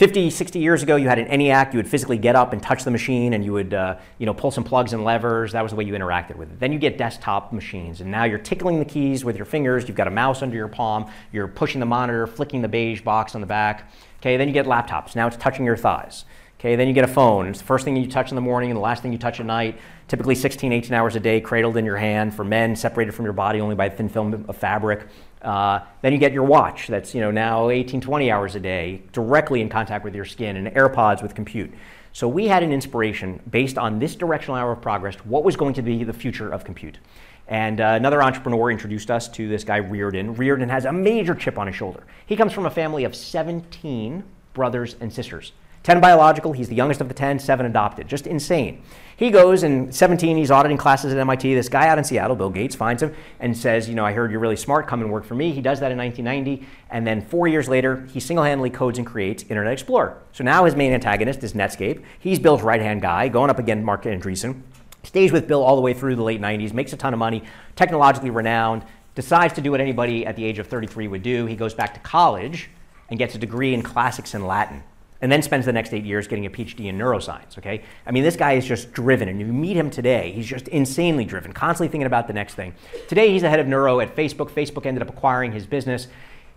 50, 0.00 0.30
60 0.30 0.58
years 0.58 0.82
ago, 0.82 0.96
you 0.96 1.08
had 1.08 1.18
an 1.18 1.26
ENIAC. 1.26 1.74
You 1.74 1.78
would 1.78 1.86
physically 1.86 2.16
get 2.16 2.34
up 2.34 2.54
and 2.54 2.62
touch 2.62 2.84
the 2.84 2.90
machine, 2.90 3.34
and 3.34 3.44
you 3.44 3.52
would, 3.52 3.74
uh, 3.74 3.98
you 4.16 4.24
know, 4.24 4.32
pull 4.32 4.50
some 4.50 4.64
plugs 4.64 4.94
and 4.94 5.04
levers. 5.04 5.52
That 5.52 5.60
was 5.60 5.72
the 5.72 5.76
way 5.76 5.84
you 5.84 5.92
interacted 5.92 6.36
with 6.36 6.50
it. 6.50 6.58
Then 6.58 6.72
you 6.72 6.78
get 6.78 6.96
desktop 6.96 7.52
machines, 7.52 8.00
and 8.00 8.10
now 8.10 8.24
you're 8.24 8.38
tickling 8.38 8.78
the 8.78 8.86
keys 8.86 9.26
with 9.26 9.36
your 9.36 9.44
fingers. 9.44 9.86
You've 9.86 9.98
got 9.98 10.08
a 10.08 10.10
mouse 10.10 10.40
under 10.40 10.56
your 10.56 10.68
palm. 10.68 11.10
You're 11.32 11.48
pushing 11.48 11.80
the 11.80 11.86
monitor, 11.86 12.26
flicking 12.26 12.62
the 12.62 12.68
beige 12.68 13.02
box 13.02 13.34
on 13.34 13.42
the 13.42 13.46
back. 13.46 13.92
Okay, 14.20 14.38
then 14.38 14.48
you 14.48 14.54
get 14.54 14.64
laptops. 14.64 15.14
Now 15.14 15.26
it's 15.26 15.36
touching 15.36 15.66
your 15.66 15.76
thighs. 15.76 16.24
Okay, 16.58 16.76
then 16.76 16.88
you 16.88 16.94
get 16.94 17.04
a 17.04 17.08
phone. 17.08 17.46
It's 17.46 17.58
the 17.58 17.66
first 17.66 17.84
thing 17.84 17.94
you 17.96 18.06
touch 18.06 18.30
in 18.30 18.36
the 18.36 18.40
morning 18.40 18.70
and 18.70 18.78
the 18.78 18.82
last 18.82 19.02
thing 19.02 19.12
you 19.12 19.18
touch 19.18 19.38
at 19.38 19.44
night. 19.44 19.78
Typically 20.08 20.34
16, 20.34 20.72
18 20.72 20.94
hours 20.94 21.14
a 21.14 21.20
day, 21.20 21.42
cradled 21.42 21.76
in 21.76 21.84
your 21.84 21.98
hand. 21.98 22.34
For 22.34 22.44
men, 22.44 22.74
separated 22.74 23.12
from 23.12 23.26
your 23.26 23.34
body 23.34 23.60
only 23.60 23.74
by 23.74 23.86
a 23.86 23.90
thin 23.90 24.08
film 24.08 24.46
of 24.48 24.56
fabric. 24.56 25.06
Uh, 25.42 25.80
then 26.02 26.12
you 26.12 26.18
get 26.18 26.32
your 26.32 26.44
watch 26.44 26.86
that's 26.88 27.14
you 27.14 27.20
know 27.20 27.30
now 27.30 27.70
18, 27.70 28.00
20 28.00 28.30
hours 28.30 28.54
a 28.56 28.60
day, 28.60 29.02
directly 29.12 29.60
in 29.60 29.68
contact 29.68 30.04
with 30.04 30.14
your 30.14 30.24
skin, 30.24 30.56
and 30.56 30.68
AirPods 30.68 31.22
with 31.22 31.34
compute. 31.34 31.72
So 32.12 32.26
we 32.26 32.48
had 32.48 32.62
an 32.62 32.72
inspiration 32.72 33.40
based 33.50 33.78
on 33.78 33.98
this 33.98 34.16
directional 34.16 34.56
hour 34.56 34.72
of 34.72 34.82
progress, 34.82 35.14
what 35.24 35.44
was 35.44 35.56
going 35.56 35.74
to 35.74 35.82
be 35.82 36.02
the 36.04 36.12
future 36.12 36.50
of 36.52 36.64
compute. 36.64 36.98
And 37.46 37.80
uh, 37.80 37.94
another 37.96 38.22
entrepreneur 38.22 38.70
introduced 38.70 39.10
us 39.10 39.28
to 39.30 39.48
this 39.48 39.64
guy, 39.64 39.76
Reardon. 39.78 40.34
Reardon 40.34 40.68
has 40.68 40.84
a 40.84 40.92
major 40.92 41.34
chip 41.34 41.58
on 41.58 41.66
his 41.66 41.76
shoulder. 41.76 42.04
He 42.26 42.36
comes 42.36 42.52
from 42.52 42.66
a 42.66 42.70
family 42.70 43.04
of 43.04 43.14
17 43.14 44.22
brothers 44.54 44.96
and 45.00 45.12
sisters. 45.12 45.52
10 45.90 46.00
biological, 46.00 46.52
he's 46.52 46.68
the 46.68 46.74
youngest 46.76 47.00
of 47.00 47.08
the 47.08 47.14
10, 47.14 47.40
7 47.40 47.66
adopted. 47.66 48.06
Just 48.06 48.28
insane. 48.28 48.80
He 49.16 49.32
goes 49.32 49.64
and 49.64 49.92
17, 49.92 50.36
he's 50.36 50.52
auditing 50.52 50.76
classes 50.76 51.12
at 51.12 51.18
MIT. 51.18 51.52
This 51.52 51.68
guy 51.68 51.88
out 51.88 51.98
in 51.98 52.04
Seattle, 52.04 52.36
Bill 52.36 52.48
Gates, 52.48 52.76
finds 52.76 53.02
him 53.02 53.12
and 53.40 53.56
says, 53.56 53.88
You 53.88 53.96
know, 53.96 54.06
I 54.06 54.12
heard 54.12 54.30
you're 54.30 54.38
really 54.38 54.54
smart, 54.54 54.86
come 54.86 55.00
and 55.00 55.10
work 55.10 55.24
for 55.24 55.34
me. 55.34 55.50
He 55.50 55.60
does 55.60 55.80
that 55.80 55.90
in 55.90 55.98
1990. 55.98 56.64
And 56.90 57.04
then 57.04 57.20
four 57.20 57.48
years 57.48 57.68
later, 57.68 58.06
he 58.12 58.20
single 58.20 58.44
handedly 58.44 58.70
codes 58.70 58.98
and 58.98 59.06
creates 59.06 59.42
Internet 59.42 59.72
Explorer. 59.72 60.22
So 60.30 60.44
now 60.44 60.64
his 60.64 60.76
main 60.76 60.92
antagonist 60.92 61.42
is 61.42 61.54
Netscape. 61.54 62.04
He's 62.20 62.38
Bill's 62.38 62.62
right 62.62 62.80
hand 62.80 63.02
guy, 63.02 63.26
going 63.26 63.50
up 63.50 63.58
against 63.58 63.84
Marc 63.84 64.04
Andreessen. 64.04 64.62
Stays 65.02 65.32
with 65.32 65.48
Bill 65.48 65.64
all 65.64 65.74
the 65.74 65.82
way 65.82 65.92
through 65.92 66.14
the 66.14 66.22
late 66.22 66.40
90s, 66.40 66.72
makes 66.72 66.92
a 66.92 66.96
ton 66.96 67.12
of 67.12 67.18
money, 67.18 67.42
technologically 67.74 68.30
renowned, 68.30 68.84
decides 69.16 69.54
to 69.54 69.60
do 69.60 69.72
what 69.72 69.80
anybody 69.80 70.24
at 70.24 70.36
the 70.36 70.44
age 70.44 70.60
of 70.60 70.68
33 70.68 71.08
would 71.08 71.24
do. 71.24 71.46
He 71.46 71.56
goes 71.56 71.74
back 71.74 71.94
to 71.94 72.00
college 72.00 72.70
and 73.08 73.18
gets 73.18 73.34
a 73.34 73.38
degree 73.38 73.74
in 73.74 73.82
classics 73.82 74.34
and 74.34 74.46
Latin 74.46 74.84
and 75.22 75.30
then 75.30 75.42
spends 75.42 75.66
the 75.66 75.72
next 75.72 75.92
eight 75.92 76.04
years 76.04 76.26
getting 76.26 76.46
a 76.46 76.50
PhD 76.50 76.86
in 76.86 76.98
neuroscience. 76.98 77.58
Okay, 77.58 77.82
I 78.06 78.10
mean, 78.10 78.22
this 78.22 78.36
guy 78.36 78.52
is 78.52 78.66
just 78.66 78.92
driven, 78.92 79.28
and 79.28 79.40
you 79.40 79.46
meet 79.46 79.76
him 79.76 79.90
today, 79.90 80.32
he's 80.32 80.46
just 80.46 80.68
insanely 80.68 81.24
driven, 81.24 81.52
constantly 81.52 81.88
thinking 81.90 82.06
about 82.06 82.26
the 82.26 82.32
next 82.32 82.54
thing. 82.54 82.74
Today, 83.08 83.30
he's 83.30 83.42
the 83.42 83.50
head 83.50 83.60
of 83.60 83.66
neuro 83.66 84.00
at 84.00 84.16
Facebook. 84.16 84.50
Facebook 84.50 84.86
ended 84.86 85.02
up 85.02 85.08
acquiring 85.08 85.52
his 85.52 85.66
business. 85.66 86.08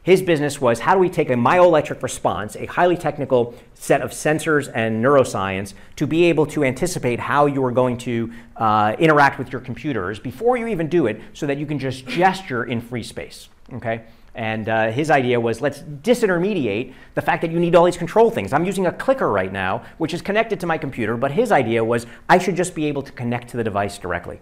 His 0.04 0.22
business 0.22 0.60
was 0.60 0.82
how 0.82 0.96
do 0.96 1.00
we 1.00 1.10
take 1.10 1.30
a 1.30 1.36
myoelectric 1.36 2.04
response, 2.04 2.58
a 2.58 2.66
highly 2.66 2.98
technical 2.98 3.56
set 3.74 4.02
of 4.02 4.12
sensors 4.12 4.70
and 4.76 5.04
neuroscience, 5.04 5.74
to 5.96 6.06
be 6.06 6.26
able 6.26 6.46
to 6.48 6.66
anticipate 6.66 7.22
how 7.22 7.46
you 7.46 7.64
are 7.64 7.72
going 7.72 7.98
to 8.00 8.34
uh, 8.58 8.98
interact 9.00 9.40
with 9.40 9.54
your 9.54 9.62
computers 9.62 10.20
before 10.20 10.58
you 10.58 10.68
even 10.68 10.90
do 10.90 11.08
it, 11.08 11.22
so 11.32 11.48
that 11.48 11.58
you 11.58 11.66
can 11.66 11.80
just 11.80 12.06
gesture 12.06 12.66
in 12.66 12.82
free 12.82 13.04
space. 13.04 13.48
Okay. 13.72 14.04
And 14.36 14.68
uh, 14.68 14.92
his 14.92 15.12
idea 15.12 15.40
was 15.40 15.62
let's 15.62 15.80
disintermediate 15.80 16.94
the 17.14 17.22
fact 17.22 17.42
that 17.44 17.52
you 17.52 17.60
need 17.60 17.76
all 17.76 17.86
these 17.86 17.98
control 17.98 18.32
things. 18.32 18.52
I'm 18.52 18.66
using 18.66 18.88
a 18.88 18.92
clicker 18.92 19.32
right 19.32 19.52
now, 19.52 19.84
which 20.00 20.14
is 20.14 20.22
connected 20.22 20.60
to 20.62 20.66
my 20.66 20.78
computer, 20.78 21.18
but 21.18 21.32
his 21.32 21.52
idea 21.52 21.84
was 21.84 22.08
I 22.28 22.40
should 22.40 22.56
just 22.56 22.74
be 22.74 22.86
able 22.86 23.04
to 23.04 23.12
connect 23.12 23.50
to 23.50 23.58
the 23.58 23.64
device 23.64 23.98
directly. 23.98 24.42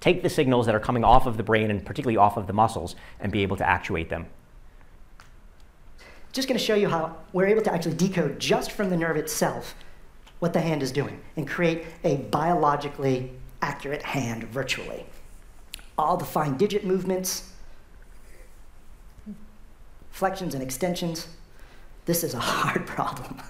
Take 0.00 0.22
the 0.22 0.30
signals 0.30 0.66
that 0.66 0.74
are 0.74 0.80
coming 0.80 1.04
off 1.04 1.26
of 1.26 1.36
the 1.36 1.42
brain 1.42 1.70
and 1.70 1.84
particularly 1.84 2.16
off 2.16 2.36
of 2.36 2.46
the 2.46 2.52
muscles 2.52 2.96
and 3.18 3.32
be 3.32 3.42
able 3.42 3.56
to 3.56 3.68
actuate 3.68 4.10
them. 4.10 4.26
Just 6.32 6.46
going 6.46 6.58
to 6.58 6.64
show 6.64 6.74
you 6.74 6.88
how 6.88 7.16
we're 7.32 7.46
able 7.46 7.62
to 7.62 7.72
actually 7.72 7.96
decode 7.96 8.38
just 8.38 8.72
from 8.72 8.88
the 8.88 8.96
nerve 8.96 9.16
itself 9.16 9.74
what 10.38 10.52
the 10.52 10.60
hand 10.60 10.82
is 10.82 10.92
doing 10.92 11.20
and 11.36 11.46
create 11.46 11.84
a 12.04 12.16
biologically 12.16 13.32
accurate 13.62 14.02
hand 14.02 14.44
virtually. 14.44 15.04
All 15.98 16.16
the 16.16 16.24
fine 16.24 16.56
digit 16.56 16.84
movements, 16.84 17.52
flexions 20.12 20.54
and 20.54 20.62
extensions. 20.62 21.28
This 22.04 22.24
is 22.24 22.34
a 22.34 22.38
hard 22.52 22.86
problem. 22.86 23.40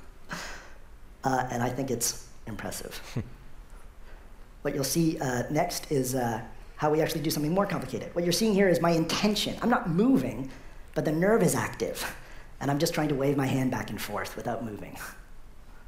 Uh, 1.22 1.46
and 1.50 1.62
I 1.62 1.68
think 1.68 1.90
it's 1.90 2.26
impressive. 2.46 3.00
what 4.62 4.74
you'll 4.74 4.84
see 4.84 5.18
uh, 5.18 5.44
next 5.50 5.90
is 5.90 6.14
uh, 6.14 6.40
how 6.76 6.90
we 6.90 7.00
actually 7.02 7.20
do 7.20 7.30
something 7.30 7.52
more 7.52 7.66
complicated. 7.66 8.14
What 8.14 8.24
you're 8.24 8.32
seeing 8.32 8.54
here 8.54 8.68
is 8.68 8.80
my 8.80 8.90
intention. 8.90 9.56
I'm 9.62 9.70
not 9.70 9.90
moving, 9.90 10.50
but 10.94 11.04
the 11.04 11.12
nerve 11.12 11.42
is 11.42 11.54
active. 11.54 12.16
And 12.60 12.70
I'm 12.70 12.78
just 12.78 12.94
trying 12.94 13.08
to 13.08 13.14
wave 13.14 13.36
my 13.36 13.46
hand 13.46 13.70
back 13.70 13.90
and 13.90 14.00
forth 14.00 14.36
without 14.36 14.64
moving. 14.64 14.96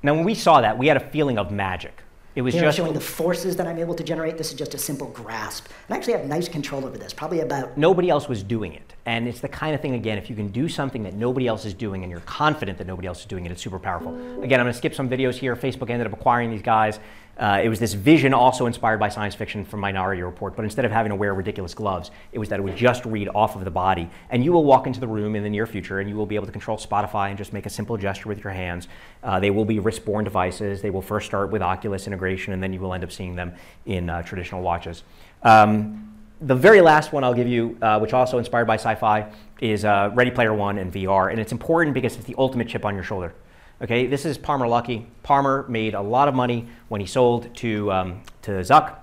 Now, 0.02 0.14
when 0.14 0.24
we 0.24 0.34
saw 0.34 0.60
that, 0.60 0.76
we 0.76 0.86
had 0.86 0.96
a 0.96 1.08
feeling 1.10 1.38
of 1.38 1.50
magic. 1.50 2.02
It 2.34 2.42
was 2.42 2.54
Here 2.54 2.62
just 2.62 2.78
showing 2.78 2.94
the 2.94 3.00
forces 3.00 3.56
that 3.56 3.66
I'm 3.66 3.78
able 3.78 3.94
to 3.94 4.02
generate. 4.02 4.38
This 4.38 4.52
is 4.52 4.58
just 4.58 4.72
a 4.74 4.78
simple 4.78 5.08
grasp. 5.08 5.66
And 5.86 5.94
I 5.94 5.98
actually 5.98 6.14
have 6.14 6.24
nice 6.26 6.48
control 6.48 6.86
over 6.86 6.96
this, 6.96 7.12
probably 7.12 7.40
about. 7.40 7.76
nobody 7.76 8.08
else 8.08 8.28
was 8.28 8.42
doing 8.42 8.72
it. 8.72 8.94
And 9.04 9.28
it's 9.28 9.40
the 9.40 9.48
kind 9.48 9.74
of 9.74 9.80
thing, 9.80 9.94
again, 9.94 10.16
if 10.16 10.30
you 10.30 10.36
can 10.36 10.48
do 10.48 10.68
something 10.68 11.02
that 11.02 11.14
nobody 11.14 11.46
else 11.46 11.64
is 11.64 11.74
doing 11.74 12.02
and 12.04 12.10
you're 12.10 12.20
confident 12.20 12.78
that 12.78 12.86
nobody 12.86 13.08
else 13.08 13.20
is 13.20 13.26
doing 13.26 13.44
it, 13.44 13.52
it's 13.52 13.62
super 13.62 13.78
powerful. 13.78 14.14
Again, 14.42 14.60
I'm 14.60 14.64
going 14.64 14.72
to 14.72 14.78
skip 14.78 14.94
some 14.94 15.08
videos 15.08 15.34
here. 15.34 15.56
Facebook 15.56 15.90
ended 15.90 16.06
up 16.06 16.12
acquiring 16.12 16.50
these 16.50 16.62
guys. 16.62 17.00
Uh, 17.42 17.60
it 17.60 17.68
was 17.68 17.80
this 17.80 17.92
vision 17.92 18.32
also 18.32 18.66
inspired 18.66 19.00
by 19.00 19.08
science 19.08 19.34
fiction 19.34 19.64
from 19.64 19.80
Minority 19.80 20.22
Report, 20.22 20.54
but 20.54 20.64
instead 20.64 20.84
of 20.84 20.92
having 20.92 21.10
to 21.10 21.16
wear 21.16 21.34
ridiculous 21.34 21.74
gloves, 21.74 22.12
it 22.30 22.38
was 22.38 22.48
that 22.48 22.60
it 22.60 22.62
would 22.62 22.76
just 22.76 23.04
read 23.04 23.28
off 23.34 23.56
of 23.56 23.64
the 23.64 23.70
body. 23.70 24.08
And 24.30 24.44
you 24.44 24.52
will 24.52 24.62
walk 24.62 24.86
into 24.86 25.00
the 25.00 25.08
room 25.08 25.34
in 25.34 25.42
the 25.42 25.50
near 25.50 25.66
future 25.66 25.98
and 25.98 26.08
you 26.08 26.14
will 26.14 26.24
be 26.24 26.36
able 26.36 26.46
to 26.46 26.52
control 26.52 26.78
Spotify 26.78 27.30
and 27.30 27.36
just 27.36 27.52
make 27.52 27.66
a 27.66 27.70
simple 27.70 27.96
gesture 27.96 28.28
with 28.28 28.44
your 28.44 28.52
hands. 28.52 28.86
Uh, 29.24 29.40
they 29.40 29.50
will 29.50 29.64
be 29.64 29.80
wrist 29.80 30.04
borne 30.04 30.22
devices. 30.22 30.82
They 30.82 30.90
will 30.90 31.02
first 31.02 31.26
start 31.26 31.50
with 31.50 31.62
Oculus 31.62 32.06
integration, 32.06 32.52
and 32.52 32.62
then 32.62 32.72
you 32.72 32.78
will 32.78 32.94
end 32.94 33.02
up 33.02 33.10
seeing 33.10 33.34
them 33.34 33.54
in 33.86 34.08
uh, 34.08 34.22
traditional 34.22 34.62
watches. 34.62 35.02
Um, 35.42 36.16
the 36.42 36.54
very 36.54 36.80
last 36.80 37.12
one 37.12 37.24
I'll 37.24 37.34
give 37.34 37.48
you, 37.48 37.76
uh, 37.82 37.98
which 37.98 38.12
also 38.12 38.38
inspired 38.38 38.66
by 38.66 38.76
sci-fi, 38.76 39.32
is 39.60 39.84
uh, 39.84 40.12
Ready 40.14 40.30
Player 40.30 40.54
One 40.54 40.78
and 40.78 40.92
VR, 40.92 41.32
and 41.32 41.40
it's 41.40 41.50
important 41.50 41.92
because 41.92 42.14
it's 42.14 42.26
the 42.26 42.36
ultimate 42.38 42.68
chip 42.68 42.84
on 42.84 42.94
your 42.94 43.02
shoulder. 43.02 43.34
Okay, 43.82 44.06
this 44.06 44.24
is 44.24 44.38
Palmer 44.38 44.66
Luckey. 44.66 45.06
Palmer 45.24 45.66
made 45.68 45.94
a 45.94 46.00
lot 46.00 46.28
of 46.28 46.36
money 46.36 46.68
when 46.86 47.00
he 47.00 47.06
sold 47.08 47.52
to 47.56 47.90
um, 47.90 48.22
to 48.42 48.52
Zuck, 48.52 48.94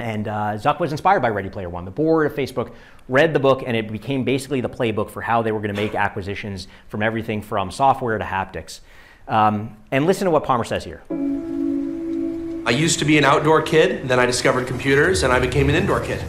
and 0.00 0.26
uh, 0.26 0.54
Zuck 0.54 0.80
was 0.80 0.90
inspired 0.90 1.20
by 1.20 1.28
Ready 1.28 1.48
Player 1.48 1.70
One. 1.70 1.84
The 1.84 1.92
board 1.92 2.26
of 2.26 2.36
Facebook 2.36 2.74
read 3.08 3.32
the 3.32 3.38
book, 3.38 3.62
and 3.64 3.76
it 3.76 3.92
became 3.92 4.24
basically 4.24 4.60
the 4.60 4.68
playbook 4.68 5.10
for 5.10 5.22
how 5.22 5.42
they 5.42 5.52
were 5.52 5.60
going 5.60 5.72
to 5.72 5.80
make 5.80 5.94
acquisitions 5.94 6.66
from 6.88 7.04
everything 7.04 7.40
from 7.40 7.70
software 7.70 8.18
to 8.18 8.24
haptics. 8.24 8.80
Um, 9.28 9.76
and 9.92 10.06
listen 10.06 10.24
to 10.24 10.32
what 10.32 10.42
Palmer 10.42 10.64
says 10.64 10.82
here. 10.82 11.04
I 12.66 12.70
used 12.70 12.98
to 12.98 13.04
be 13.04 13.18
an 13.18 13.24
outdoor 13.24 13.62
kid, 13.62 14.08
then 14.08 14.18
I 14.18 14.26
discovered 14.26 14.66
computers, 14.66 15.22
and 15.22 15.32
I 15.32 15.38
became 15.38 15.68
an 15.68 15.76
indoor 15.76 16.00
kid. 16.00 16.20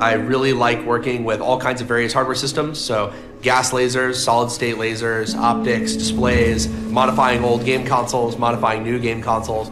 I 0.00 0.14
really 0.14 0.52
like 0.52 0.84
working 0.84 1.22
with 1.22 1.40
all 1.40 1.60
kinds 1.60 1.80
of 1.80 1.86
various 1.86 2.12
hardware 2.12 2.34
systems, 2.34 2.80
so 2.80 3.14
gas 3.44 3.72
lasers, 3.72 4.14
solid 4.14 4.50
state 4.50 4.76
lasers, 4.76 5.36
optics, 5.36 5.92
displays, 5.92 6.66
modifying 6.66 7.44
old 7.44 7.62
game 7.62 7.84
consoles, 7.84 8.38
modifying 8.38 8.82
new 8.82 8.98
game 8.98 9.20
consoles. 9.20 9.70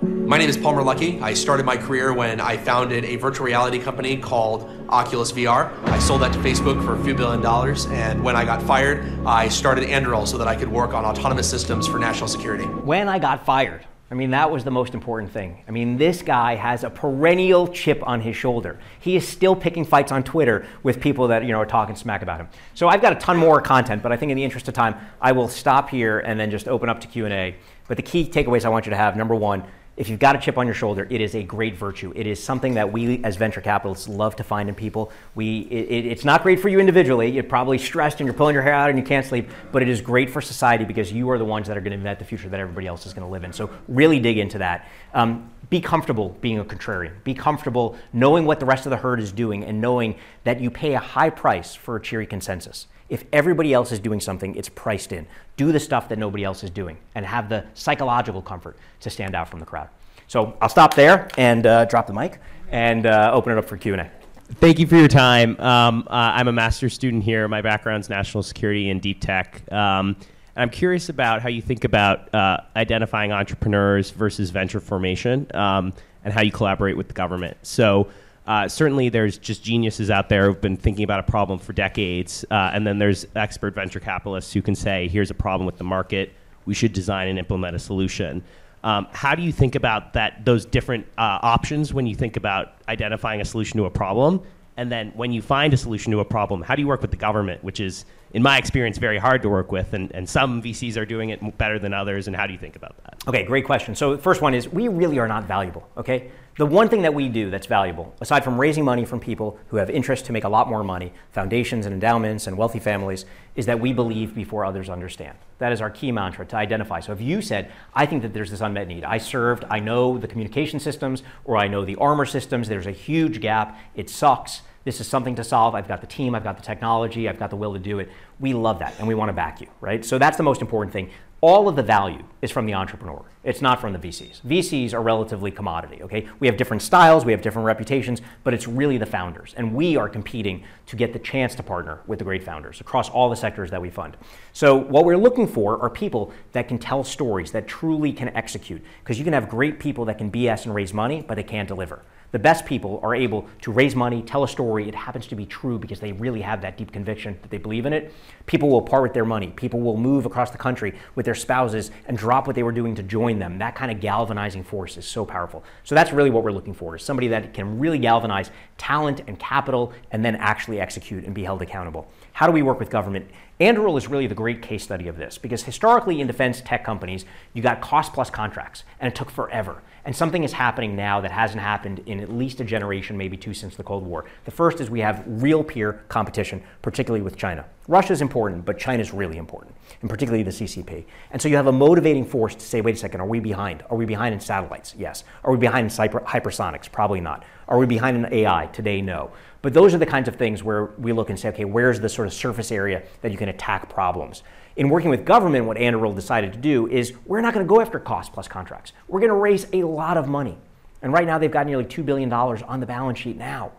My 0.00 0.38
name 0.38 0.48
is 0.48 0.56
Palmer 0.56 0.82
Luckey. 0.82 1.20
I 1.20 1.34
started 1.34 1.66
my 1.66 1.76
career 1.76 2.14
when 2.14 2.40
I 2.40 2.56
founded 2.56 3.04
a 3.04 3.16
virtual 3.16 3.44
reality 3.44 3.78
company 3.78 4.16
called 4.16 4.66
Oculus 4.88 5.30
VR. 5.30 5.70
I 5.88 5.98
sold 5.98 6.22
that 6.22 6.32
to 6.32 6.38
Facebook 6.38 6.82
for 6.86 6.98
a 6.98 7.04
few 7.04 7.14
billion 7.14 7.42
dollars, 7.42 7.84
and 7.86 8.24
when 8.24 8.34
I 8.34 8.46
got 8.46 8.62
fired, 8.62 9.04
I 9.26 9.48
started 9.48 9.84
Anduril 9.84 10.26
so 10.26 10.38
that 10.38 10.48
I 10.48 10.56
could 10.56 10.72
work 10.72 10.94
on 10.94 11.04
autonomous 11.04 11.50
systems 11.50 11.86
for 11.86 11.98
national 11.98 12.28
security. 12.28 12.64
When 12.64 13.10
I 13.10 13.18
got 13.18 13.44
fired, 13.44 13.86
I 14.12 14.14
mean, 14.14 14.32
that 14.32 14.50
was 14.50 14.62
the 14.62 14.70
most 14.70 14.92
important 14.92 15.32
thing. 15.32 15.64
I 15.66 15.70
mean, 15.70 15.96
this 15.96 16.20
guy 16.20 16.54
has 16.54 16.84
a 16.84 16.90
perennial 16.90 17.66
chip 17.66 18.06
on 18.06 18.20
his 18.20 18.36
shoulder. 18.36 18.78
He 19.00 19.16
is 19.16 19.26
still 19.26 19.56
picking 19.56 19.86
fights 19.86 20.12
on 20.12 20.22
Twitter 20.22 20.66
with 20.82 21.00
people 21.00 21.28
that, 21.28 21.46
you 21.46 21.52
know, 21.52 21.56
are 21.56 21.64
talking 21.64 21.96
smack 21.96 22.20
about 22.20 22.38
him. 22.38 22.50
So 22.74 22.88
I've 22.88 23.00
got 23.00 23.14
a 23.14 23.18
ton 23.18 23.38
more 23.38 23.62
content, 23.62 24.02
but 24.02 24.12
I 24.12 24.18
think 24.18 24.30
in 24.30 24.36
the 24.36 24.44
interest 24.44 24.68
of 24.68 24.74
time, 24.74 24.96
I 25.18 25.32
will 25.32 25.48
stop 25.48 25.88
here 25.88 26.18
and 26.18 26.38
then 26.38 26.50
just 26.50 26.68
open 26.68 26.90
up 26.90 27.00
to 27.00 27.06
Q&A. 27.06 27.56
But 27.88 27.96
the 27.96 28.02
key 28.02 28.28
takeaways 28.28 28.66
I 28.66 28.68
want 28.68 28.84
you 28.84 28.90
to 28.90 28.98
have, 28.98 29.16
number 29.16 29.34
one, 29.34 29.64
if 29.96 30.08
you've 30.08 30.18
got 30.18 30.34
a 30.34 30.38
chip 30.38 30.56
on 30.56 30.66
your 30.66 30.74
shoulder, 30.74 31.06
it 31.10 31.20
is 31.20 31.34
a 31.34 31.42
great 31.42 31.76
virtue. 31.76 32.12
It 32.16 32.26
is 32.26 32.42
something 32.42 32.74
that 32.74 32.90
we 32.90 33.22
as 33.24 33.36
venture 33.36 33.60
capitalists 33.60 34.08
love 34.08 34.36
to 34.36 34.44
find 34.44 34.68
in 34.68 34.74
people. 34.74 35.12
We, 35.34 35.60
it, 35.60 36.06
it's 36.06 36.24
not 36.24 36.42
great 36.42 36.60
for 36.60 36.70
you 36.70 36.80
individually. 36.80 37.30
You're 37.30 37.44
probably 37.44 37.76
stressed 37.76 38.20
and 38.20 38.26
you're 38.26 38.34
pulling 38.34 38.54
your 38.54 38.62
hair 38.62 38.72
out 38.72 38.88
and 38.88 38.98
you 38.98 39.04
can't 39.04 39.26
sleep, 39.26 39.50
but 39.70 39.82
it 39.82 39.88
is 39.88 40.00
great 40.00 40.30
for 40.30 40.40
society 40.40 40.84
because 40.84 41.12
you 41.12 41.28
are 41.30 41.36
the 41.36 41.44
ones 41.44 41.68
that 41.68 41.76
are 41.76 41.80
going 41.80 41.90
to 41.90 41.98
invent 41.98 42.18
the 42.18 42.24
future 42.24 42.48
that 42.48 42.58
everybody 42.58 42.86
else 42.86 43.04
is 43.04 43.12
going 43.12 43.26
to 43.26 43.30
live 43.30 43.44
in. 43.44 43.52
So 43.52 43.68
really 43.86 44.18
dig 44.18 44.38
into 44.38 44.58
that. 44.58 44.88
Um, 45.12 45.50
be 45.68 45.80
comfortable 45.80 46.36
being 46.40 46.58
a 46.58 46.64
contrarian. 46.64 47.12
Be 47.24 47.34
comfortable 47.34 47.96
knowing 48.12 48.46
what 48.46 48.60
the 48.60 48.66
rest 48.66 48.86
of 48.86 48.90
the 48.90 48.96
herd 48.96 49.20
is 49.20 49.30
doing 49.30 49.64
and 49.64 49.80
knowing 49.80 50.16
that 50.44 50.60
you 50.60 50.70
pay 50.70 50.94
a 50.94 50.98
high 50.98 51.30
price 51.30 51.74
for 51.74 51.96
a 51.96 52.02
cheery 52.02 52.26
consensus. 52.26 52.86
If 53.12 53.26
everybody 53.30 53.74
else 53.74 53.92
is 53.92 53.98
doing 53.98 54.20
something, 54.20 54.54
it's 54.54 54.70
priced 54.70 55.12
in. 55.12 55.26
Do 55.58 55.70
the 55.70 55.78
stuff 55.78 56.08
that 56.08 56.18
nobody 56.18 56.44
else 56.44 56.64
is 56.64 56.70
doing 56.70 56.96
and 57.14 57.26
have 57.26 57.50
the 57.50 57.66
psychological 57.74 58.40
comfort 58.40 58.78
to 59.00 59.10
stand 59.10 59.34
out 59.34 59.50
from 59.50 59.60
the 59.60 59.66
crowd. 59.66 59.90
So 60.28 60.56
I'll 60.62 60.70
stop 60.70 60.94
there 60.94 61.28
and 61.36 61.66
uh, 61.66 61.84
drop 61.84 62.06
the 62.06 62.14
mic 62.14 62.38
and 62.70 63.04
uh, 63.04 63.30
open 63.34 63.52
it 63.52 63.58
up 63.58 63.66
for 63.66 63.76
Q&A. 63.76 64.10
Thank 64.54 64.78
you 64.78 64.86
for 64.86 64.96
your 64.96 65.08
time. 65.08 65.60
Um, 65.60 66.04
uh, 66.06 66.32
I'm 66.34 66.48
a 66.48 66.52
master's 66.52 66.94
student 66.94 67.22
here. 67.22 67.46
My 67.48 67.60
background's 67.60 68.08
national 68.08 68.44
security 68.44 68.88
and 68.88 68.98
deep 68.98 69.20
tech. 69.20 69.60
Um, 69.70 70.16
and 70.56 70.62
I'm 70.62 70.70
curious 70.70 71.10
about 71.10 71.42
how 71.42 71.50
you 71.50 71.60
think 71.60 71.84
about 71.84 72.34
uh, 72.34 72.62
identifying 72.74 73.30
entrepreneurs 73.30 74.10
versus 74.10 74.48
venture 74.48 74.80
formation 74.80 75.46
um, 75.52 75.92
and 76.24 76.32
how 76.32 76.40
you 76.40 76.50
collaborate 76.50 76.96
with 76.96 77.08
the 77.08 77.14
government. 77.14 77.58
So, 77.60 78.08
uh, 78.46 78.68
certainly, 78.68 79.08
there's 79.08 79.38
just 79.38 79.62
geniuses 79.62 80.10
out 80.10 80.28
there 80.28 80.46
who've 80.46 80.60
been 80.60 80.76
thinking 80.76 81.04
about 81.04 81.20
a 81.20 81.30
problem 81.30 81.58
for 81.58 81.72
decades. 81.72 82.44
Uh, 82.50 82.70
and 82.72 82.86
then 82.86 82.98
there's 82.98 83.26
expert 83.36 83.74
venture 83.74 84.00
capitalists 84.00 84.52
who 84.52 84.62
can 84.62 84.74
say, 84.74 85.08
here's 85.08 85.30
a 85.30 85.34
problem 85.34 85.64
with 85.64 85.78
the 85.78 85.84
market. 85.84 86.32
We 86.64 86.74
should 86.74 86.92
design 86.92 87.28
and 87.28 87.38
implement 87.38 87.76
a 87.76 87.78
solution. 87.78 88.42
Um, 88.84 89.06
how 89.12 89.36
do 89.36 89.42
you 89.42 89.52
think 89.52 89.76
about 89.76 90.14
that? 90.14 90.44
Those 90.44 90.64
different 90.64 91.06
uh, 91.16 91.38
options 91.42 91.94
when 91.94 92.06
you 92.06 92.16
think 92.16 92.36
about 92.36 92.74
identifying 92.88 93.40
a 93.40 93.44
solution 93.44 93.78
to 93.78 93.84
a 93.84 93.90
problem, 93.90 94.42
and 94.76 94.90
then 94.90 95.12
when 95.14 95.32
you 95.32 95.42
find 95.42 95.74
a 95.74 95.76
solution 95.76 96.12
to 96.12 96.20
a 96.20 96.24
problem, 96.24 96.62
how 96.62 96.74
do 96.74 96.82
you 96.82 96.88
work 96.88 97.02
with 97.02 97.10
the 97.10 97.16
government, 97.16 97.62
which 97.62 97.80
is, 97.80 98.04
in 98.32 98.42
my 98.42 98.56
experience, 98.56 98.96
very 98.96 99.18
hard 99.18 99.42
to 99.42 99.50
work 99.50 99.70
with, 99.70 99.92
and, 99.92 100.10
and 100.12 100.26
some 100.26 100.62
VCs 100.62 100.96
are 100.96 101.04
doing 101.04 101.30
it 101.30 101.58
better 101.58 101.78
than 101.78 101.92
others. 101.92 102.26
And 102.26 102.34
how 102.34 102.46
do 102.46 102.54
you 102.54 102.58
think 102.58 102.76
about 102.76 102.96
that? 103.04 103.16
Okay, 103.28 103.44
great 103.44 103.66
question. 103.66 103.94
So 103.94 104.16
the 104.16 104.22
first 104.22 104.40
one 104.40 104.54
is 104.54 104.68
we 104.68 104.88
really 104.88 105.18
are 105.18 105.28
not 105.28 105.44
valuable. 105.44 105.86
Okay, 105.98 106.30
the 106.56 106.64
one 106.64 106.88
thing 106.88 107.02
that 107.02 107.12
we 107.12 107.28
do 107.28 107.50
that's 107.50 107.66
valuable, 107.66 108.14
aside 108.20 108.44
from 108.44 108.58
raising 108.58 108.84
money 108.84 109.04
from 109.04 109.20
people 109.20 109.58
who 109.68 109.76
have 109.76 109.90
interest 109.90 110.24
to 110.26 110.32
make 110.32 110.44
a 110.44 110.48
lot 110.48 110.68
more 110.68 110.82
money, 110.82 111.12
foundations 111.30 111.84
and 111.84 111.92
endowments 111.92 112.46
and 112.46 112.56
wealthy 112.56 112.78
families, 112.78 113.26
is 113.54 113.66
that 113.66 113.78
we 113.78 113.92
believe 113.92 114.34
before 114.34 114.64
others 114.64 114.88
understand. 114.88 115.36
That 115.62 115.70
is 115.70 115.80
our 115.80 115.90
key 115.90 116.10
mantra 116.10 116.44
to 116.44 116.56
identify. 116.56 116.98
So 116.98 117.12
if 117.12 117.20
you 117.20 117.40
said, 117.40 117.70
I 117.94 118.04
think 118.04 118.22
that 118.22 118.34
there's 118.34 118.50
this 118.50 118.62
unmet 118.62 118.88
need, 118.88 119.04
I 119.04 119.18
served, 119.18 119.64
I 119.70 119.78
know 119.78 120.18
the 120.18 120.26
communication 120.26 120.80
systems, 120.80 121.22
or 121.44 121.56
I 121.56 121.68
know 121.68 121.84
the 121.84 121.94
armor 121.96 122.26
systems, 122.26 122.66
there's 122.66 122.88
a 122.88 122.90
huge 122.90 123.40
gap, 123.40 123.78
it 123.94 124.10
sucks. 124.10 124.62
This 124.82 125.00
is 125.00 125.06
something 125.06 125.36
to 125.36 125.44
solve. 125.44 125.76
I've 125.76 125.86
got 125.86 126.00
the 126.00 126.08
team, 126.08 126.34
I've 126.34 126.42
got 126.42 126.56
the 126.56 126.64
technology, 126.64 127.28
I've 127.28 127.38
got 127.38 127.50
the 127.50 127.56
will 127.56 127.74
to 127.74 127.78
do 127.78 128.00
it. 128.00 128.10
We 128.40 128.54
love 128.54 128.80
that 128.80 128.98
and 128.98 129.06
we 129.06 129.14
want 129.14 129.28
to 129.28 129.32
back 129.34 129.60
you, 129.60 129.68
right? 129.80 130.04
So 130.04 130.18
that's 130.18 130.36
the 130.36 130.42
most 130.42 130.62
important 130.62 130.92
thing 130.92 131.10
all 131.42 131.68
of 131.68 131.74
the 131.74 131.82
value 131.82 132.22
is 132.40 132.52
from 132.52 132.66
the 132.66 132.74
entrepreneur. 132.74 133.20
It's 133.42 133.60
not 133.60 133.80
from 133.80 133.92
the 133.92 133.98
VCs. 133.98 134.42
VCs 134.42 134.94
are 134.94 135.02
relatively 135.02 135.50
commodity, 135.50 136.00
okay? 136.04 136.28
We 136.38 136.46
have 136.46 136.56
different 136.56 136.82
styles, 136.82 137.24
we 137.24 137.32
have 137.32 137.42
different 137.42 137.66
reputations, 137.66 138.22
but 138.44 138.54
it's 138.54 138.68
really 138.68 138.96
the 138.96 139.06
founders. 139.06 139.52
And 139.56 139.74
we 139.74 139.96
are 139.96 140.08
competing 140.08 140.62
to 140.86 140.94
get 140.94 141.12
the 141.12 141.18
chance 141.18 141.56
to 141.56 141.64
partner 141.64 141.98
with 142.06 142.20
the 142.20 142.24
great 142.24 142.44
founders 142.44 142.80
across 142.80 143.10
all 143.10 143.28
the 143.28 143.34
sectors 143.34 143.72
that 143.72 143.82
we 143.82 143.90
fund. 143.90 144.16
So 144.52 144.76
what 144.76 145.04
we're 145.04 145.16
looking 145.16 145.48
for 145.48 145.82
are 145.82 145.90
people 145.90 146.32
that 146.52 146.68
can 146.68 146.78
tell 146.78 147.02
stories, 147.02 147.50
that 147.50 147.66
truly 147.66 148.12
can 148.12 148.28
execute. 148.36 148.80
Because 149.02 149.18
you 149.18 149.24
can 149.24 149.32
have 149.32 149.48
great 149.48 149.80
people 149.80 150.04
that 150.04 150.18
can 150.18 150.30
BS 150.30 150.64
and 150.66 150.72
raise 150.72 150.94
money, 150.94 151.24
but 151.26 151.34
they 151.34 151.42
can't 151.42 151.66
deliver. 151.66 152.02
The 152.32 152.38
best 152.38 152.64
people 152.64 152.98
are 153.02 153.14
able 153.14 153.46
to 153.60 153.70
raise 153.70 153.94
money, 153.94 154.22
tell 154.22 154.42
a 154.42 154.48
story. 154.48 154.88
It 154.88 154.94
happens 154.94 155.26
to 155.26 155.34
be 155.34 155.44
true 155.44 155.78
because 155.78 156.00
they 156.00 156.12
really 156.12 156.40
have 156.40 156.62
that 156.62 156.78
deep 156.78 156.90
conviction 156.90 157.38
that 157.42 157.50
they 157.50 157.58
believe 157.58 157.84
in 157.84 157.92
it. 157.92 158.12
People 158.46 158.70
will 158.70 158.80
part 158.80 159.02
with 159.02 159.12
their 159.12 159.26
money. 159.26 159.48
People 159.48 159.80
will 159.80 159.98
move 159.98 160.24
across 160.24 160.50
the 160.50 160.56
country 160.56 160.94
with 161.14 161.26
their 161.26 161.34
spouses 161.34 161.90
and 162.06 162.16
drop 162.16 162.46
what 162.46 162.56
they 162.56 162.62
were 162.62 162.72
doing 162.72 162.94
to 162.94 163.02
join 163.02 163.38
them. 163.38 163.58
That 163.58 163.74
kind 163.74 163.92
of 163.92 164.00
galvanizing 164.00 164.64
force 164.64 164.96
is 164.96 165.04
so 165.04 165.26
powerful. 165.26 165.62
So 165.84 165.94
that's 165.94 166.10
really 166.10 166.30
what 166.30 166.42
we're 166.42 166.52
looking 166.52 166.72
for 166.72 166.96
is 166.96 167.02
somebody 167.02 167.28
that 167.28 167.52
can 167.52 167.78
really 167.78 167.98
galvanize 167.98 168.50
talent 168.78 169.20
and 169.26 169.38
capital 169.38 169.92
and 170.10 170.24
then 170.24 170.36
actually 170.36 170.80
execute 170.80 171.24
and 171.24 171.34
be 171.34 171.44
held 171.44 171.60
accountable. 171.60 172.10
How 172.32 172.46
do 172.46 172.52
we 172.52 172.62
work 172.62 172.80
with 172.80 172.88
government? 172.88 173.30
Anduril 173.60 173.98
is 173.98 174.08
really 174.08 174.26
the 174.26 174.34
great 174.34 174.62
case 174.62 174.82
study 174.82 175.06
of 175.06 175.18
this 175.18 175.36
because 175.36 175.64
historically 175.64 176.20
in 176.20 176.26
defense 176.26 176.62
tech 176.62 176.82
companies, 176.82 177.26
you 177.52 177.62
got 177.62 177.82
cost 177.82 178.14
plus 178.14 178.30
contracts 178.30 178.84
and 178.98 179.12
it 179.12 179.14
took 179.14 179.30
forever. 179.30 179.82
And 180.04 180.16
something 180.16 180.42
is 180.42 180.52
happening 180.52 180.96
now 180.96 181.20
that 181.20 181.30
hasn't 181.30 181.60
happened 181.60 182.00
in 182.06 182.18
at 182.18 182.28
least 182.28 182.60
a 182.60 182.64
generation, 182.64 183.16
maybe 183.16 183.36
two 183.36 183.54
since 183.54 183.76
the 183.76 183.84
Cold 183.84 184.04
War. 184.04 184.24
The 184.44 184.50
first 184.50 184.80
is 184.80 184.90
we 184.90 185.00
have 185.00 185.22
real 185.26 185.62
peer 185.62 186.04
competition, 186.08 186.60
particularly 186.82 187.22
with 187.22 187.36
China. 187.36 187.64
Russia 187.86 188.12
is 188.12 188.20
important, 188.20 188.64
but 188.64 188.78
China 188.78 189.00
is 189.00 189.12
really 189.12 189.36
important, 189.36 189.74
and 190.00 190.10
particularly 190.10 190.42
the 190.42 190.50
CCP. 190.50 191.04
And 191.30 191.40
so 191.40 191.48
you 191.48 191.54
have 191.54 191.68
a 191.68 191.72
motivating 191.72 192.24
force 192.24 192.54
to 192.56 192.60
say, 192.60 192.80
wait 192.80 192.96
a 192.96 192.98
second, 192.98 193.20
are 193.20 193.26
we 193.26 193.38
behind? 193.38 193.84
Are 193.90 193.96
we 193.96 194.04
behind 194.04 194.34
in 194.34 194.40
satellites? 194.40 194.94
Yes. 194.98 195.22
Are 195.44 195.52
we 195.52 195.58
behind 195.58 195.90
in 195.90 195.96
hypersonics? 195.96 196.90
Probably 196.90 197.20
not. 197.20 197.44
Are 197.68 197.78
we 197.78 197.86
behind 197.86 198.16
in 198.16 198.32
AI? 198.32 198.66
Today, 198.66 199.00
no. 199.00 199.30
But 199.62 199.72
those 199.72 199.94
are 199.94 199.98
the 199.98 200.06
kinds 200.06 200.26
of 200.26 200.34
things 200.34 200.64
where 200.64 200.86
we 200.98 201.12
look 201.12 201.30
and 201.30 201.38
say, 201.38 201.48
okay, 201.50 201.64
where's 201.64 202.00
the 202.00 202.08
sort 202.08 202.26
of 202.26 202.34
surface 202.34 202.72
area 202.72 203.04
that 203.20 203.30
you 203.30 203.38
can 203.38 203.48
attack 203.48 203.88
problems? 203.88 204.42
In 204.76 204.88
working 204.88 205.10
with 205.10 205.24
government, 205.24 205.66
what 205.66 205.76
Anduril 205.76 206.14
decided 206.14 206.52
to 206.52 206.58
do 206.58 206.86
is 206.88 207.12
we're 207.26 207.40
not 207.40 207.54
going 207.54 207.64
to 207.64 207.68
go 207.68 207.80
after 207.80 207.98
cost 207.98 208.32
plus 208.32 208.48
contracts. 208.48 208.92
We're 209.08 209.20
going 209.20 209.30
to 209.30 209.34
raise 209.34 209.66
a 209.72 209.82
lot 209.82 210.16
of 210.16 210.28
money. 210.28 210.56
And 211.02 211.12
right 211.12 211.26
now 211.26 211.38
they've 211.38 211.50
got 211.50 211.66
nearly 211.66 211.84
$2 211.84 212.04
billion 212.04 212.32
on 212.32 212.80
the 212.80 212.86
balance 212.86 213.18
sheet 213.18 213.36
now. 213.36 213.72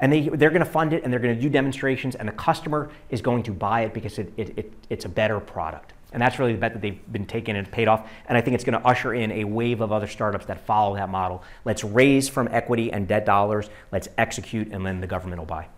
And 0.00 0.12
they, 0.12 0.28
they're 0.28 0.50
going 0.50 0.64
to 0.64 0.70
fund 0.70 0.92
it 0.92 1.02
and 1.02 1.12
they're 1.12 1.20
going 1.20 1.34
to 1.34 1.40
do 1.40 1.48
demonstrations 1.48 2.14
and 2.14 2.28
the 2.28 2.32
customer 2.32 2.90
is 3.10 3.20
going 3.20 3.42
to 3.44 3.52
buy 3.52 3.82
it 3.82 3.92
because 3.92 4.18
it, 4.18 4.32
it, 4.36 4.56
it, 4.56 4.72
it's 4.88 5.04
a 5.04 5.08
better 5.08 5.40
product. 5.40 5.92
And 6.12 6.22
that's 6.22 6.38
really 6.38 6.52
the 6.52 6.58
bet 6.58 6.72
that 6.72 6.80
they've 6.80 7.12
been 7.12 7.26
taking 7.26 7.56
and 7.56 7.70
paid 7.70 7.88
off. 7.88 8.08
And 8.26 8.38
I 8.38 8.40
think 8.40 8.54
it's 8.54 8.64
going 8.64 8.80
to 8.80 8.86
usher 8.86 9.12
in 9.12 9.30
a 9.32 9.44
wave 9.44 9.80
of 9.80 9.92
other 9.92 10.06
startups 10.06 10.46
that 10.46 10.64
follow 10.64 10.94
that 10.94 11.10
model. 11.10 11.42
Let's 11.64 11.84
raise 11.84 12.28
from 12.28 12.48
equity 12.50 12.92
and 12.92 13.06
debt 13.06 13.26
dollars. 13.26 13.68
Let's 13.92 14.08
execute 14.16 14.68
and 14.68 14.86
then 14.86 15.00
the 15.00 15.06
government 15.06 15.40
will 15.40 15.46
buy. 15.46 15.68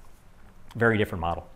Very 0.76 0.98
different 0.98 1.22
model. 1.22 1.48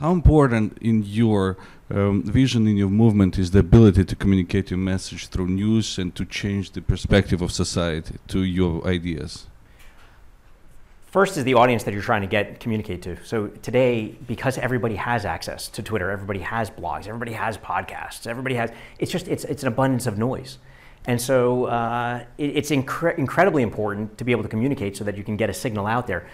How 0.00 0.10
important 0.10 0.76
in 0.80 1.04
your 1.04 1.56
um, 1.88 2.24
vision, 2.24 2.66
in 2.66 2.76
your 2.76 2.90
movement, 2.90 3.38
is 3.38 3.52
the 3.52 3.60
ability 3.60 4.04
to 4.04 4.16
communicate 4.16 4.68
your 4.68 4.78
message 4.78 5.28
through 5.28 5.46
news 5.46 5.98
and 5.98 6.12
to 6.16 6.24
change 6.24 6.72
the 6.72 6.82
perspective 6.82 7.40
of 7.40 7.52
society 7.52 8.16
to 8.26 8.42
your 8.42 8.84
ideas? 8.84 9.46
First 11.06 11.36
is 11.36 11.44
the 11.44 11.54
audience 11.54 11.84
that 11.84 11.94
you're 11.94 12.02
trying 12.02 12.22
to 12.22 12.26
get 12.26 12.58
communicate 12.58 13.02
to. 13.02 13.24
So 13.24 13.46
today, 13.62 14.16
because 14.26 14.58
everybody 14.58 14.96
has 14.96 15.24
access 15.24 15.68
to 15.68 15.80
Twitter, 15.80 16.10
everybody 16.10 16.40
has 16.40 16.70
blogs, 16.70 17.06
everybody 17.06 17.32
has 17.34 17.56
podcasts, 17.56 18.26
everybody 18.26 18.56
has. 18.56 18.72
It's 18.98 19.12
just 19.12 19.28
it's 19.28 19.44
it's 19.44 19.62
an 19.62 19.68
abundance 19.68 20.08
of 20.08 20.18
noise, 20.18 20.58
and 21.06 21.20
so 21.20 21.66
uh, 21.66 22.24
it, 22.36 22.56
it's 22.56 22.70
incre- 22.72 23.16
incredibly 23.16 23.62
important 23.62 24.18
to 24.18 24.24
be 24.24 24.32
able 24.32 24.42
to 24.42 24.48
communicate 24.48 24.96
so 24.96 25.04
that 25.04 25.16
you 25.16 25.22
can 25.22 25.36
get 25.36 25.48
a 25.48 25.54
signal 25.54 25.86
out 25.86 26.08
there. 26.08 26.26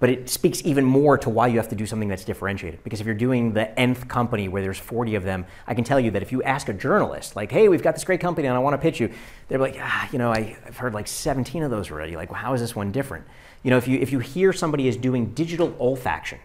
But 0.00 0.10
it 0.10 0.28
speaks 0.28 0.62
even 0.64 0.84
more 0.84 1.18
to 1.18 1.28
why 1.28 1.48
you 1.48 1.56
have 1.56 1.68
to 1.70 1.74
do 1.74 1.84
something 1.84 2.08
that's 2.08 2.24
differentiated. 2.24 2.84
Because 2.84 3.00
if 3.00 3.06
you're 3.06 3.16
doing 3.16 3.52
the 3.52 3.76
nth 3.78 4.06
company 4.06 4.48
where 4.48 4.62
there's 4.62 4.78
40 4.78 5.16
of 5.16 5.24
them, 5.24 5.44
I 5.66 5.74
can 5.74 5.82
tell 5.82 5.98
you 5.98 6.12
that 6.12 6.22
if 6.22 6.30
you 6.30 6.42
ask 6.44 6.68
a 6.68 6.72
journalist, 6.72 7.34
like, 7.34 7.50
hey, 7.50 7.68
we've 7.68 7.82
got 7.82 7.94
this 7.94 8.04
great 8.04 8.20
company 8.20 8.46
and 8.46 8.56
I 8.56 8.60
want 8.60 8.74
to 8.74 8.78
pitch 8.78 9.00
you, 9.00 9.10
they're 9.48 9.58
like, 9.58 9.76
ah, 9.80 10.08
you 10.12 10.18
know, 10.18 10.32
I, 10.32 10.56
have 10.64 10.76
heard 10.76 10.94
like 10.94 11.08
17 11.08 11.64
of 11.64 11.70
those 11.70 11.90
already. 11.90 12.14
Like, 12.14 12.30
well, 12.30 12.40
how 12.40 12.54
is 12.54 12.60
this 12.60 12.76
one 12.76 12.92
different? 12.92 13.26
You 13.64 13.72
know, 13.72 13.76
if 13.76 13.88
you, 13.88 13.98
if 13.98 14.12
you 14.12 14.20
hear 14.20 14.52
somebody 14.52 14.86
is 14.86 14.96
doing 14.96 15.34
digital 15.34 15.70
olfaction, 15.72 16.38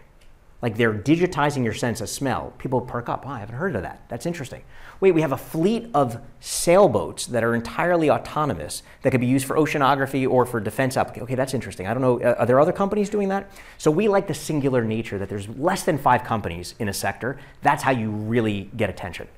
like 0.64 0.78
they're 0.78 0.94
digitizing 0.94 1.62
your 1.62 1.74
sense 1.74 2.00
of 2.00 2.08
smell, 2.08 2.54
people 2.56 2.80
perk 2.80 3.10
up. 3.10 3.24
Oh, 3.26 3.28
I 3.28 3.40
haven't 3.40 3.56
heard 3.56 3.76
of 3.76 3.82
that. 3.82 4.00
That's 4.08 4.24
interesting. 4.24 4.62
Wait, 4.98 5.12
we 5.12 5.20
have 5.20 5.32
a 5.32 5.36
fleet 5.36 5.90
of 5.92 6.18
sailboats 6.40 7.26
that 7.26 7.44
are 7.44 7.54
entirely 7.54 8.10
autonomous 8.10 8.82
that 9.02 9.10
could 9.10 9.20
be 9.20 9.26
used 9.26 9.44
for 9.44 9.56
oceanography 9.56 10.26
or 10.26 10.46
for 10.46 10.60
defense 10.60 10.96
applications. 10.96 11.24
Okay, 11.24 11.34
that's 11.34 11.52
interesting. 11.52 11.86
I 11.86 11.92
don't 11.92 12.00
know. 12.00 12.18
Uh, 12.18 12.36
are 12.38 12.46
there 12.46 12.58
other 12.58 12.72
companies 12.72 13.10
doing 13.10 13.28
that? 13.28 13.50
So 13.76 13.90
we 13.90 14.08
like 14.08 14.26
the 14.26 14.32
singular 14.32 14.82
nature 14.82 15.18
that 15.18 15.28
there's 15.28 15.50
less 15.50 15.82
than 15.82 15.98
five 15.98 16.24
companies 16.24 16.74
in 16.78 16.88
a 16.88 16.94
sector. 16.94 17.38
That's 17.60 17.82
how 17.82 17.90
you 17.90 18.08
really 18.08 18.70
get 18.74 18.88
attention. 18.88 19.28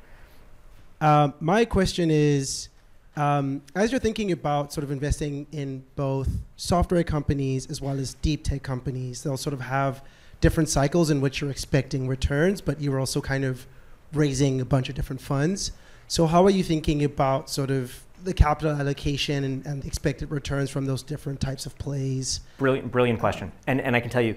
Uh, 1.01 1.31
my 1.41 1.65
question 1.65 2.09
is 2.09 2.69
um, 3.17 3.63
as 3.75 3.91
you're 3.91 3.99
thinking 3.99 4.31
about 4.31 4.73
sort 4.73 4.85
of 4.85 4.93
investing 4.93 5.49
in 5.51 5.83
both 5.97 6.29
software 6.55 7.03
companies 7.03 7.67
as 7.67 7.81
well 7.81 7.99
as 7.99 8.15
deep 8.15 8.45
tech 8.45 8.63
companies, 8.63 9.25
they'll 9.25 9.37
sort 9.37 9.55
of 9.55 9.63
have 9.63 10.05
different 10.41 10.69
cycles 10.69 11.11
in 11.11 11.21
which 11.21 11.41
you're 11.41 11.51
expecting 11.51 12.09
returns, 12.09 12.61
but 12.61 12.81
you're 12.81 13.01
also 13.01 13.21
kind 13.21 13.45
of 13.45 13.67
raising 14.13 14.61
a 14.61 14.65
bunch 14.65 14.89
of 14.89 14.95
different 14.95 15.21
funds. 15.21 15.73
So 16.09 16.27
how 16.27 16.45
are 16.45 16.51
you 16.51 16.63
thinking 16.63 17.03
about 17.03 17.51
sort 17.51 17.71
of 17.71 18.05
the 18.23 18.33
capital 18.33 18.73
allocation 18.73 19.45
and, 19.45 19.67
and 19.67 19.85
expected 19.85 20.31
returns 20.31 20.71
from 20.71 20.87
those 20.87 21.03
different 21.03 21.41
types 21.41 21.67
of 21.67 21.77
plays? 21.79 22.41
Brilliant, 22.59 22.91
brilliant 22.91 23.21
question. 23.21 23.53
And, 23.67 23.81
and 23.81 23.97
I 23.97 24.01
can 24.01 24.11
tell 24.11 24.23
you, 24.23 24.37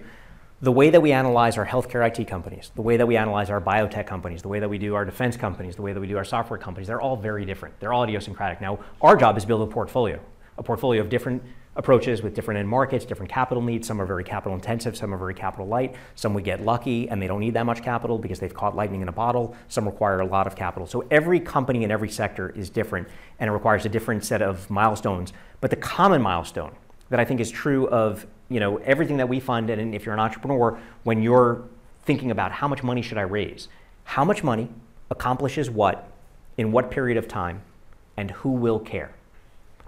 the 0.62 0.72
way 0.72 0.90
that 0.90 1.02
we 1.02 1.14
analyze 1.14 1.58
our 1.58 1.66
healthcare 1.66 2.06
IT 2.06 2.28
companies, 2.28 2.72
the 2.76 2.82
way 2.82 2.98
that 2.98 3.06
we 3.06 3.16
analyze 3.16 3.50
our 3.50 3.62
biotech 3.62 4.06
companies, 4.06 4.42
the 4.42 4.50
way 4.50 4.60
that 4.60 4.68
we 4.68 4.78
do 4.78 4.94
our 4.94 5.06
defense 5.06 5.38
companies, 5.38 5.78
the 5.78 5.82
way 5.82 5.94
that 5.94 6.02
we 6.02 6.08
do 6.08 6.18
our 6.18 6.26
software 6.26 6.60
companies, 6.60 6.88
they're 6.88 7.00
all 7.00 7.16
very 7.16 7.46
different. 7.46 7.80
They're 7.80 7.94
all 7.94 8.04
idiosyncratic. 8.04 8.60
Now, 8.60 8.80
our 9.02 9.16
job 9.16 9.38
is 9.38 9.44
to 9.44 9.48
build 9.48 9.62
a 9.62 9.72
portfolio, 9.72 10.20
a 10.58 10.64
portfolio 10.64 11.02
of 11.02 11.08
different 11.08 11.42
approaches 11.80 12.22
with 12.22 12.36
different 12.36 12.60
end 12.60 12.68
markets, 12.68 13.06
different 13.06 13.32
capital 13.32 13.64
needs. 13.64 13.88
Some 13.88 14.02
are 14.02 14.06
very 14.06 14.24
capital 14.26 14.54
intensive, 14.54 14.98
some 14.98 15.14
are 15.14 15.18
very 15.18 15.34
capital 15.34 15.66
light. 15.66 15.96
Some 16.14 16.34
we 16.34 16.42
get 16.42 16.66
lucky 16.66 17.10
and 17.10 17.22
they 17.22 17.28
don't 17.28 17.40
need 17.40 17.54
that 17.54 17.66
much 17.66 17.82
capital 17.82 18.20
because 18.20 18.38
they've 18.38 18.54
caught 18.54 18.76
lightning 18.76 19.02
in 19.02 19.08
a 19.08 19.14
bottle. 19.14 19.56
Some 19.70 19.86
require 19.86 20.20
a 20.20 20.26
lot 20.26 20.46
of 20.46 20.58
capital. 20.58 20.86
So 20.86 21.08
every 21.10 21.40
company 21.40 21.86
in 21.86 21.90
every 21.90 22.10
sector 22.10 22.50
is 22.50 22.70
different 22.70 23.08
and 23.40 23.50
it 23.50 23.54
requires 23.54 23.86
a 23.86 23.90
different 23.90 24.26
set 24.26 24.42
of 24.42 24.70
milestones. 24.70 25.32
But 25.62 25.70
the 25.70 25.78
common 25.78 26.22
milestone 26.22 26.76
that 27.10 27.20
I 27.20 27.26
think 27.26 27.40
is 27.40 27.50
true 27.50 27.88
of 27.88 28.28
you 28.50 28.60
know 28.60 28.78
everything 28.80 29.16
that 29.18 29.30
we 29.30 29.40
fund 29.40 29.70
and 29.70 29.96
if 29.96 30.06
you're 30.06 30.14
an 30.14 30.20
entrepreneur, 30.20 30.78
when 31.04 31.24
you're 31.24 31.64
thinking 32.04 32.30
about 32.30 32.52
how 32.52 32.68
much 32.68 32.84
money 32.84 33.02
should 33.02 33.18
I 33.18 33.22
raise, 33.22 33.70
how 34.04 34.26
much 34.26 34.44
money 34.44 34.68
accomplishes 35.10 35.70
what 35.70 36.12
in 36.58 36.74
what 36.74 36.92
period 36.92 37.18
of 37.18 37.30
time 37.30 37.62
and 38.18 38.32
who 38.32 38.50
will 38.50 38.80
care. 38.80 39.12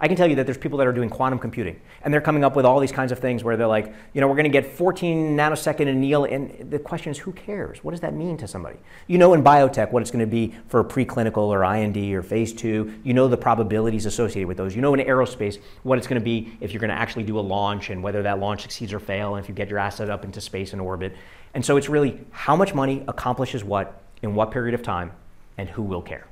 I 0.02 0.08
can 0.08 0.16
tell 0.16 0.26
you 0.26 0.34
that 0.34 0.46
there's 0.46 0.58
people 0.58 0.78
that 0.78 0.86
are 0.88 0.92
doing 0.92 1.08
quantum 1.08 1.38
computing, 1.38 1.80
and 2.02 2.12
they're 2.12 2.20
coming 2.20 2.42
up 2.42 2.56
with 2.56 2.66
all 2.66 2.80
these 2.80 2.90
kinds 2.90 3.12
of 3.12 3.20
things 3.20 3.44
where 3.44 3.56
they're 3.56 3.68
like, 3.68 3.94
you 4.12 4.20
know, 4.20 4.26
we're 4.26 4.34
going 4.34 4.44
to 4.44 4.50
get 4.50 4.66
14 4.66 5.36
nanosecond 5.36 5.86
anneal, 5.86 6.24
and 6.24 6.72
the 6.72 6.80
question 6.80 7.12
is, 7.12 7.18
who 7.18 7.30
cares? 7.30 7.84
What 7.84 7.92
does 7.92 8.00
that 8.00 8.12
mean 8.12 8.36
to 8.38 8.48
somebody? 8.48 8.78
You 9.06 9.18
know, 9.18 9.32
in 9.32 9.44
biotech, 9.44 9.92
what 9.92 10.02
it's 10.02 10.10
going 10.10 10.24
to 10.24 10.30
be 10.30 10.56
for 10.66 10.82
preclinical 10.82 11.46
or 11.46 11.62
IND 11.62 11.96
or 12.14 12.22
phase 12.24 12.52
two. 12.52 12.92
You 13.04 13.14
know 13.14 13.28
the 13.28 13.36
probabilities 13.36 14.04
associated 14.04 14.48
with 14.48 14.56
those. 14.56 14.74
You 14.74 14.82
know 14.82 14.92
in 14.92 15.06
aerospace 15.06 15.60
what 15.84 15.98
it's 15.98 16.08
going 16.08 16.20
to 16.20 16.24
be 16.24 16.52
if 16.60 16.72
you're 16.72 16.80
going 16.80 16.90
to 16.90 16.98
actually 16.98 17.22
do 17.22 17.38
a 17.38 17.40
launch 17.40 17.90
and 17.90 18.02
whether 18.02 18.24
that 18.24 18.40
launch 18.40 18.62
succeeds 18.62 18.92
or 18.92 18.98
fail, 18.98 19.36
and 19.36 19.44
if 19.44 19.48
you 19.48 19.54
get 19.54 19.68
your 19.68 19.78
asset 19.78 20.10
up 20.10 20.24
into 20.24 20.40
space 20.40 20.72
and 20.72 20.82
orbit. 20.82 21.14
And 21.54 21.64
so 21.64 21.76
it's 21.76 21.88
really 21.88 22.18
how 22.32 22.56
much 22.56 22.74
money 22.74 23.04
accomplishes 23.06 23.62
what 23.62 24.02
in 24.20 24.34
what 24.34 24.50
period 24.50 24.74
of 24.74 24.82
time, 24.82 25.12
and 25.58 25.68
who 25.68 25.82
will 25.82 26.02
care. 26.02 26.26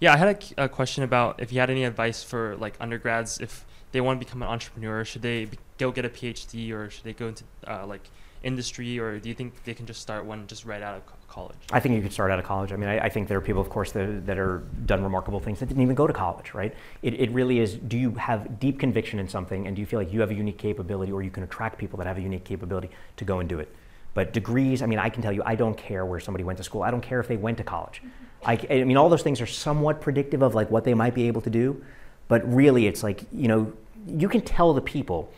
Yeah, 0.00 0.12
I 0.12 0.16
had 0.16 0.52
a, 0.56 0.64
a, 0.64 0.68
question 0.68 1.04
about 1.04 1.40
if 1.40 1.52
you 1.52 1.60
had 1.60 1.70
any 1.70 1.84
advice 1.84 2.22
for 2.22 2.56
like 2.56 2.74
undergrads 2.80 3.40
if 3.40 3.64
they 3.92 4.00
want 4.00 4.20
to 4.20 4.26
become 4.26 4.42
an 4.42 4.48
entrepreneur, 4.48 5.04
should 5.04 5.22
they 5.22 5.44
be, 5.46 5.58
go 5.78 5.92
get 5.92 6.04
a 6.04 6.08
PhD 6.08 6.72
or 6.72 6.90
should 6.90 7.04
they 7.04 7.12
go 7.12 7.28
into 7.28 7.44
uh, 7.66 7.86
like 7.86 8.02
industry, 8.44 8.98
or 8.98 9.18
do 9.18 9.28
you 9.28 9.34
think 9.34 9.64
they 9.64 9.74
can 9.74 9.86
just 9.86 10.00
start 10.00 10.24
one 10.24 10.46
just 10.46 10.64
right 10.64 10.82
out 10.82 10.96
of 10.96 11.28
college? 11.28 11.56
I 11.72 11.80
think 11.80 11.94
you 11.96 12.02
could 12.02 12.12
start 12.12 12.30
out 12.30 12.38
of 12.38 12.44
college. 12.44 12.72
I 12.72 12.76
mean, 12.76 12.88
I, 12.88 12.98
I 12.98 13.08
think 13.08 13.26
there 13.26 13.38
are 13.38 13.40
people, 13.40 13.60
of 13.60 13.70
course, 13.70 13.92
that, 13.92 14.26
that 14.26 14.38
are 14.38 14.62
done 14.86 15.02
remarkable 15.02 15.40
things 15.40 15.60
that 15.60 15.66
didn't 15.66 15.82
even 15.82 15.94
go 15.94 16.06
to 16.06 16.12
college, 16.12 16.54
right? 16.54 16.74
It, 17.02 17.14
it 17.14 17.30
really 17.30 17.58
is. 17.58 17.74
Do 17.74 17.98
you 17.98 18.12
have 18.12 18.60
deep 18.60 18.78
conviction 18.78 19.18
in 19.18 19.28
something, 19.28 19.66
and 19.66 19.74
do 19.74 19.80
you 19.80 19.86
feel 19.86 19.98
like 19.98 20.12
you 20.12 20.20
have 20.20 20.30
a 20.30 20.34
unique 20.34 20.58
capability, 20.58 21.10
or 21.10 21.22
you 21.22 21.30
can 21.30 21.42
attract 21.42 21.78
people 21.78 21.96
that 21.98 22.06
have 22.06 22.18
a 22.18 22.22
unique 22.22 22.44
capability 22.44 22.90
to 23.16 23.24
go 23.24 23.40
and 23.40 23.48
do 23.48 23.58
it? 23.58 23.74
But 24.12 24.32
degrees, 24.32 24.80
I 24.80 24.86
mean, 24.86 25.00
I 25.00 25.08
can 25.08 25.22
tell 25.22 25.32
you, 25.32 25.42
I 25.44 25.56
don't 25.56 25.76
care 25.76 26.06
where 26.06 26.20
somebody 26.20 26.44
went 26.44 26.58
to 26.58 26.64
school. 26.64 26.82
I 26.82 26.90
don't 26.90 27.00
care 27.00 27.18
if 27.18 27.26
they 27.26 27.36
went 27.36 27.58
to 27.58 27.64
college. 27.64 28.00
I, 28.44 28.58
I 28.70 28.84
mean, 28.84 28.96
all 28.96 29.08
those 29.08 29.22
things 29.22 29.40
are 29.40 29.46
somewhat 29.46 30.00
predictive 30.00 30.42
of 30.42 30.54
like 30.54 30.70
what 30.70 30.84
they 30.84 30.94
might 30.94 31.14
be 31.14 31.28
able 31.28 31.40
to 31.42 31.50
do, 31.50 31.84
but 32.28 32.50
really, 32.52 32.86
it's 32.86 33.02
like 33.02 33.24
you 33.32 33.48
know, 33.48 33.72
you 34.06 34.28
can 34.28 34.40
tell 34.40 34.72
the 34.72 34.80
people 34.80 35.32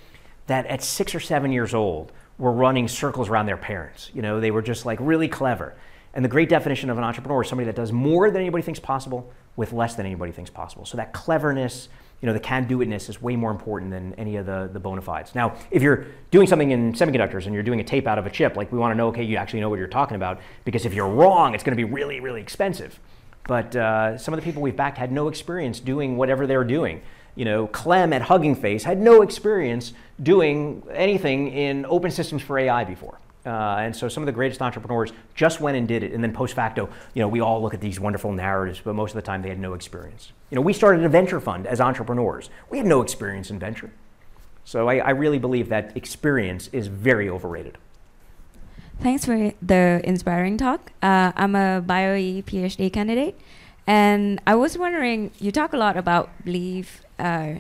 that 0.47 0.67
at 0.67 0.83
six 0.83 1.15
or 1.15 1.21
seven 1.21 1.53
years 1.53 1.75
old 1.75 2.13
were 2.39 2.53
running 2.53 2.89
circles 2.89 3.29
around 3.29 3.47
their 3.47 3.57
parents. 3.57 4.11
You 4.15 4.23
know, 4.23 4.41
they 4.41 4.51
were 4.51 4.63
just 4.63 4.87
like 4.87 4.99
really 5.01 5.29
clever. 5.29 5.75
And 6.15 6.25
the 6.25 6.29
great 6.29 6.49
definition 6.49 6.89
of 6.89 6.99
an 6.99 7.05
entrepreneur 7.05 7.43
is 7.43 7.49
somebody 7.49 7.67
that 7.67 7.77
does 7.77 7.93
more 7.93 8.31
than 8.31 8.41
anybody 8.41 8.63
thinks 8.63 8.81
possible 8.81 9.31
with 9.55 9.73
less 9.73 9.95
than 9.97 10.07
anybody 10.07 10.33
thinks 10.33 10.51
possible. 10.51 10.85
So 10.85 10.97
that 10.97 11.13
cleverness, 11.13 11.89
you 12.21 12.27
know, 12.27 12.33
the 12.33 12.41
can-do-itness 12.41 13.09
is 13.11 13.21
way 13.21 13.37
more 13.37 13.51
important 13.51 13.91
than 13.91 14.15
any 14.15 14.37
of 14.37 14.47
the, 14.47 14.71
the 14.73 14.81
bona 14.81 15.03
fides. 15.03 15.35
Now, 15.35 15.57
if 15.71 15.83
you're 15.83 16.07
doing 16.31 16.47
something 16.47 16.71
in 16.71 16.95
semiconductors 16.95 17.45
and 17.45 17.55
you're 17.55 17.63
doing 17.63 17.81
a 17.81 17.85
tape 17.85 18.07
out 18.07 18.19
of 18.19 18.27
a 18.27 18.31
chip, 18.31 18.57
like 18.57 18.73
we 18.73 18.79
want 18.79 18.93
to 18.93 18.97
know, 18.97 19.09
okay, 19.09 19.23
you 19.23 19.37
actually 19.37 19.61
know 19.61 19.69
what 19.69 19.79
you're 19.79 19.87
talking 19.87 20.17
about, 20.17 20.41
because 20.65 20.87
if 20.87 20.95
you're 20.95 21.09
wrong, 21.09 21.55
it's 21.55 21.63
going 21.63 21.77
to 21.77 21.83
be 21.83 21.91
really, 21.91 22.21
really 22.21 22.41
expensive. 22.41 22.99
But 23.47 23.77
uh, 23.77 24.19
some 24.19 24.35
of 24.35 24.41
the 24.41 24.45
people 24.45 24.63
we've 24.63 24.77
backed 24.77 24.99
had 24.99 25.13
no 25.13 25.29
experience 25.29 25.79
doing 25.79 26.17
whatever 26.17 26.47
they 26.47 26.57
were 26.57 26.65
doing. 26.65 27.03
You 27.35 27.45
know, 27.45 27.67
Clem 27.67 28.13
at 28.13 28.23
Hugging 28.23 28.57
Face 28.57 28.83
had 28.83 28.99
no 28.99 29.21
experience 29.21 29.93
doing 30.23 30.83
anything 30.91 31.53
in 31.53 31.85
open 31.85 32.11
systems 32.11 32.43
for 32.43 32.59
AI 32.59 32.85
before. 32.85 33.21
Uh, 33.47 33.77
and 33.79 33.95
so 33.95 34.09
some 34.09 34.23
of 34.23 34.27
the 34.27 34.33
greatest 34.33 34.61
entrepreneurs 34.61 35.13
just 35.37 35.61
went 35.61 35.77
and 35.77 35.87
did 35.87 36.03
it. 36.03 36.13
And 36.13 36.23
then 36.23 36.33
post 36.33 36.55
facto, 36.55 36.89
you 37.15 37.23
know, 37.23 37.29
we 37.29 37.41
all 37.41 37.63
look 37.63 37.75
at 37.75 37.81
these 37.81 38.01
wonderful 38.01 38.33
narratives, 38.33 38.81
but 38.83 38.95
most 38.95 39.11
of 39.13 39.17
the 39.17 39.23
time 39.23 39.43
they 39.43 39.49
had 39.49 39.61
no 39.61 39.75
experience. 39.75 40.33
You 40.51 40.57
know, 40.57 40.63
we 40.63 40.73
started 40.73 41.05
a 41.05 41.09
venture 41.09 41.41
fund 41.41 41.67
as 41.67 41.81
entrepreneurs. 41.81 42.51
We 42.71 42.79
had 42.79 42.87
no 42.87 43.03
experience 43.03 43.51
in 43.51 43.61
venture. 43.61 43.93
So 44.65 44.89
I, 44.89 44.97
I 44.97 45.11
really 45.11 45.39
believe 45.39 45.69
that 45.69 45.97
experience 45.97 46.69
is 46.73 46.89
very 46.89 47.29
overrated. 47.29 47.79
Thanks 49.01 49.27
for 49.27 49.53
the 49.63 50.01
inspiring 50.03 50.57
talk. 50.57 50.91
Uh, 51.03 51.31
I'm 51.37 51.55
a 51.55 51.85
BioE 51.87 52.43
PhD 52.45 52.93
candidate, 52.93 53.39
and 53.87 54.41
I 54.47 54.55
was 54.55 54.79
wondering, 54.79 55.31
you 55.39 55.53
talk 55.53 55.75
a 55.75 55.77
lot 55.77 55.97
about 55.99 56.31
belief, 56.45 57.03
uh, 57.19 57.57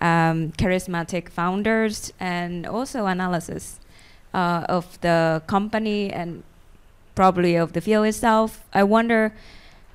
um, 0.00 0.52
charismatic 0.52 1.28
founders, 1.28 2.12
and 2.20 2.66
also 2.66 3.06
analysis 3.06 3.79
uh, 4.34 4.64
of 4.68 5.00
the 5.00 5.42
company 5.46 6.12
and 6.12 6.42
probably 7.14 7.56
of 7.56 7.72
the 7.72 7.80
field 7.80 8.06
itself. 8.06 8.64
I 8.72 8.82
wonder 8.84 9.34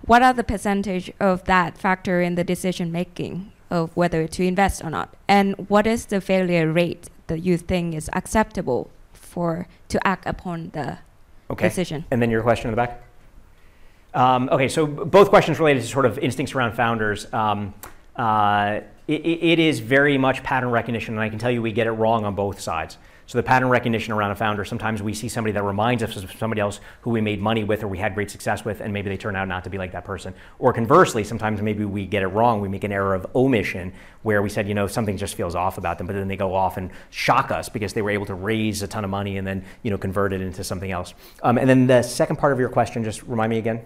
what 0.05 0.21
are 0.21 0.33
the 0.33 0.43
percentage 0.43 1.11
of 1.19 1.45
that 1.45 1.77
factor 1.77 2.21
in 2.21 2.35
the 2.35 2.43
decision 2.43 2.91
making 2.91 3.51
of 3.71 3.95
whether 3.95 4.27
to 4.27 4.43
invest 4.43 4.83
or 4.83 4.89
not, 4.89 5.15
and 5.27 5.55
what 5.69 5.87
is 5.87 6.05
the 6.05 6.21
failure 6.21 6.71
rate 6.71 7.09
that 7.27 7.39
you 7.39 7.57
think 7.57 7.95
is 7.95 8.09
acceptable 8.13 8.91
for 9.13 9.67
to 9.89 10.07
act 10.07 10.27
upon 10.27 10.69
the 10.73 10.99
okay. 11.49 11.67
decision? 11.67 12.05
And 12.11 12.21
then 12.21 12.29
your 12.29 12.43
question 12.43 12.69
in 12.69 12.71
the 12.71 12.77
back. 12.77 13.01
Um, 14.13 14.47
okay, 14.51 14.69
so 14.69 14.85
both 14.85 15.29
questions 15.29 15.59
related 15.59 15.81
to 15.81 15.87
sort 15.87 16.05
of 16.05 16.17
instincts 16.19 16.55
around 16.55 16.73
founders. 16.73 17.31
Um, 17.33 17.73
uh, 18.15 18.81
it, 19.07 19.25
it 19.25 19.59
is 19.59 19.79
very 19.79 20.17
much 20.17 20.41
pattern 20.41 20.69
recognition, 20.69 21.15
and 21.15 21.21
I 21.21 21.29
can 21.29 21.37
tell 21.37 21.51
you 21.51 21.61
we 21.61 21.73
get 21.73 21.87
it 21.87 21.91
wrong 21.91 22.23
on 22.23 22.33
both 22.33 22.61
sides. 22.61 22.97
So 23.27 23.39
the 23.39 23.43
pattern 23.43 23.69
recognition 23.69 24.13
around 24.13 24.31
a 24.31 24.35
founder, 24.35 24.63
sometimes 24.63 25.01
we 25.01 25.13
see 25.13 25.29
somebody 25.29 25.51
that 25.53 25.63
reminds 25.63 26.03
us 26.03 26.15
of 26.15 26.31
somebody 26.37 26.61
else 26.61 26.79
who 27.01 27.09
we 27.09 27.21
made 27.21 27.41
money 27.41 27.63
with 27.63 27.83
or 27.83 27.87
we 27.87 27.97
had 27.97 28.13
great 28.13 28.29
success 28.29 28.63
with, 28.63 28.81
and 28.81 28.93
maybe 28.93 29.09
they 29.09 29.17
turn 29.17 29.35
out 29.35 29.47
not 29.47 29.63
to 29.63 29.69
be 29.69 29.79
like 29.79 29.91
that 29.93 30.05
person. 30.05 30.33
Or 30.59 30.73
conversely, 30.73 31.23
sometimes 31.23 31.61
maybe 31.61 31.85
we 31.85 32.05
get 32.05 32.21
it 32.21 32.27
wrong. 32.27 32.61
We 32.61 32.69
make 32.69 32.83
an 32.83 32.91
error 32.91 33.15
of 33.15 33.25
omission 33.35 33.93
where 34.21 34.43
we 34.43 34.49
said, 34.49 34.67
you 34.67 34.75
know, 34.75 34.85
something 34.85 35.17
just 35.17 35.33
feels 35.35 35.55
off 35.55 35.79
about 35.79 35.97
them, 35.97 36.05
but 36.05 36.13
then 36.13 36.27
they 36.27 36.37
go 36.37 36.53
off 36.53 36.77
and 36.77 36.91
shock 37.09 37.49
us 37.49 37.67
because 37.67 37.93
they 37.93 38.03
were 38.03 38.11
able 38.11 38.27
to 38.27 38.35
raise 38.35 38.83
a 38.83 38.87
ton 38.87 39.03
of 39.03 39.09
money 39.09 39.37
and 39.37 39.47
then, 39.47 39.65
you 39.81 39.89
know, 39.89 39.97
convert 39.97 40.31
it 40.31 40.41
into 40.41 40.63
something 40.63 40.91
else. 40.91 41.15
Um, 41.41 41.57
and 41.57 41.67
then 41.67 41.87
the 41.87 42.03
second 42.03 42.35
part 42.35 42.53
of 42.53 42.59
your 42.59 42.69
question, 42.69 43.03
just 43.03 43.23
remind 43.23 43.49
me 43.49 43.57
again. 43.57 43.81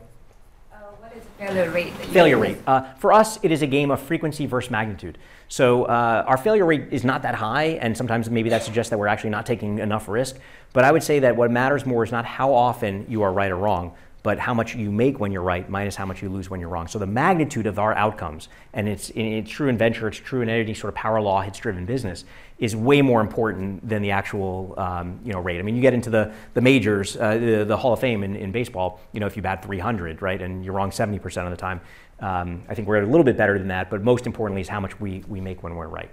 What 1.00 1.16
is 1.16 1.24
failure 1.38 1.72
rate. 1.72 1.94
Failure 1.94 2.38
rate. 2.38 2.58
Uh, 2.68 2.94
for 2.96 3.14
us, 3.14 3.40
it 3.42 3.52
is 3.52 3.62
a 3.62 3.68
game 3.68 3.90
of 3.90 4.02
frequency 4.02 4.46
versus 4.46 4.70
magnitude. 4.70 5.18
So 5.50 5.86
uh, 5.86 6.24
our 6.28 6.38
failure 6.38 6.66
rate 6.66 6.88
is 6.92 7.04
not 7.04 7.24
that 7.24 7.34
high, 7.36 7.80
and 7.82 7.98
sometimes 7.98 8.30
maybe 8.30 8.50
that 8.52 8.64
suggests 8.64 8.92
that 8.92 9.00
we're 9.00 9.08
actually 9.08 9.32
not 9.32 9.48
taking 9.48 9.80
enough 9.80 10.08
risk. 10.08 10.38
But 10.74 10.86
I 10.86 10.92
would 10.92 11.04
say 11.04 11.20
that 11.20 11.36
what 11.36 11.50
matters 11.50 11.88
more 11.88 12.04
is 12.04 12.12
not 12.12 12.24
how 12.24 12.54
often 12.54 13.06
you 13.10 13.24
are 13.24 13.34
right 13.34 13.52
or 13.52 13.58
wrong, 13.58 13.96
but 14.22 14.38
how 14.38 14.54
much 14.54 14.76
you 14.76 14.92
make 14.92 15.20
when 15.20 15.32
you're 15.32 15.42
right 15.42 15.68
minus 15.70 15.96
how 15.96 16.06
much 16.06 16.22
you 16.22 16.30
lose 16.30 16.52
when 16.52 16.60
you're 16.60 16.70
wrong. 16.70 16.88
So 16.88 17.00
the 17.00 17.08
magnitude 17.08 17.66
of 17.66 17.80
our 17.80 17.96
outcomes, 17.96 18.50
and 18.74 18.88
it's, 18.88 19.10
it's 19.16 19.50
true 19.50 19.70
in 19.70 19.78
venture, 19.78 20.08
it's 20.08 20.18
true 20.18 20.42
in 20.42 20.50
any 20.50 20.74
sort 20.76 20.90
of 20.90 20.96
power 20.96 21.20
law 21.20 21.42
hits 21.42 21.58
driven 21.58 21.86
business, 21.86 22.26
is 22.60 22.76
way 22.76 23.02
more 23.02 23.22
important 23.22 23.88
than 23.88 24.02
the 24.02 24.12
actual 24.12 24.76
um, 24.78 25.20
you 25.24 25.32
know 25.32 25.40
rate. 25.40 25.60
I 25.60 25.62
mean, 25.64 25.76
you 25.76 25.82
get 25.82 25.94
into 25.94 26.10
the 26.10 26.34
the 26.54 26.62
majors, 26.62 27.16
uh, 27.16 27.38
the, 27.38 27.64
the 27.64 27.78
Hall 27.78 27.94
of 27.94 28.02
Fame 28.02 28.24
in, 28.24 28.36
in 28.36 28.52
baseball. 28.52 29.00
You 29.14 29.22
know, 29.22 29.26
if 29.26 29.38
you 29.38 29.42
bat 29.42 29.64
300, 29.64 30.22
right, 30.22 30.42
and 30.42 30.64
you're 30.64 30.74
wrong 30.74 30.92
70% 30.92 31.46
of 31.46 31.52
the 31.52 31.58
time, 31.58 31.80
um, 32.22 32.64
I 32.68 32.76
think 32.76 32.88
we're 32.88 33.02
a 33.02 33.06
little 33.06 33.24
bit 33.24 33.38
better 33.38 33.58
than 33.58 33.68
that. 33.70 33.90
But 33.90 34.02
most 34.04 34.26
importantly, 34.26 34.62
is 34.62 34.70
how 34.70 34.80
much 34.80 35.00
we 35.00 35.24
we 35.28 35.42
make 35.42 35.64
when 35.64 35.76
we're 35.76 35.88
right. 35.88 36.12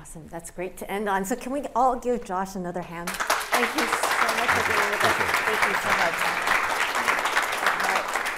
Awesome. 0.00 0.26
That's 0.28 0.50
great 0.50 0.76
to 0.78 0.90
end 0.90 1.08
on. 1.08 1.24
So 1.24 1.36
can 1.36 1.52
we 1.52 1.62
all 1.74 1.96
give 1.96 2.24
Josh 2.24 2.54
another 2.54 2.82
hand? 2.82 3.10
Thank 3.10 3.74
you 3.74 3.80
so 3.80 4.26
much 4.36 4.50
for 4.50 4.72
being 4.72 4.90
with 4.90 5.04
us. 5.04 5.16
Thank 5.44 5.62
you 5.66 5.74
so 5.82 5.88
much. 5.98 6.46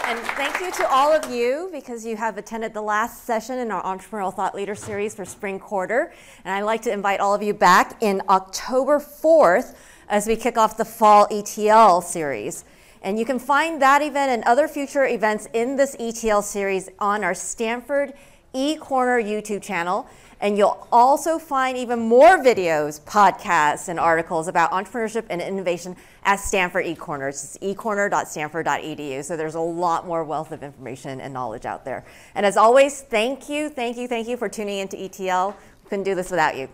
And 0.08 0.18
thank 0.38 0.60
you 0.60 0.72
to 0.72 0.88
all 0.90 1.12
of 1.12 1.30
you 1.30 1.68
because 1.70 2.06
you 2.06 2.16
have 2.16 2.38
attended 2.38 2.72
the 2.72 2.80
last 2.80 3.24
session 3.24 3.58
in 3.58 3.70
our 3.70 3.82
Entrepreneurial 3.82 4.32
Thought 4.32 4.54
Leader 4.54 4.74
series 4.74 5.14
for 5.14 5.26
spring 5.26 5.58
quarter. 5.58 6.14
And 6.46 6.54
I'd 6.54 6.62
like 6.62 6.80
to 6.82 6.90
invite 6.90 7.20
all 7.20 7.34
of 7.34 7.42
you 7.42 7.52
back 7.52 8.02
in 8.02 8.22
October 8.30 9.00
4th 9.00 9.76
as 10.08 10.26
we 10.26 10.34
kick 10.34 10.56
off 10.56 10.78
the 10.78 10.86
fall 10.86 11.28
ETL 11.30 12.00
series. 12.00 12.64
And 13.02 13.18
you 13.18 13.24
can 13.24 13.38
find 13.38 13.80
that 13.82 14.02
event 14.02 14.30
and 14.30 14.44
other 14.44 14.68
future 14.68 15.06
events 15.06 15.48
in 15.52 15.76
this 15.76 15.96
ETL 15.98 16.42
series 16.42 16.88
on 16.98 17.24
our 17.24 17.34
Stanford 17.34 18.12
eCorner 18.54 19.22
YouTube 19.22 19.62
channel. 19.62 20.08
And 20.40 20.56
you'll 20.56 20.86
also 20.92 21.38
find 21.38 21.76
even 21.76 21.98
more 21.98 22.38
videos, 22.38 23.00
podcasts, 23.00 23.88
and 23.88 23.98
articles 23.98 24.46
about 24.46 24.70
entrepreneurship 24.70 25.24
and 25.30 25.42
innovation 25.42 25.96
at 26.22 26.36
Stanford 26.36 26.86
eCorner. 26.86 27.28
It's 27.28 27.58
ecorner.stanford.edu. 27.58 29.24
So 29.24 29.36
there's 29.36 29.56
a 29.56 29.60
lot 29.60 30.06
more 30.06 30.24
wealth 30.24 30.52
of 30.52 30.62
information 30.62 31.20
and 31.20 31.34
knowledge 31.34 31.66
out 31.66 31.84
there. 31.84 32.04
And 32.36 32.46
as 32.46 32.56
always, 32.56 33.02
thank 33.02 33.48
you, 33.48 33.68
thank 33.68 33.96
you, 33.96 34.06
thank 34.06 34.28
you 34.28 34.36
for 34.36 34.48
tuning 34.48 34.78
into 34.78 35.02
ETL. 35.02 35.56
Couldn't 35.88 36.04
do 36.04 36.14
this 36.14 36.30
without 36.30 36.56
you. 36.56 36.68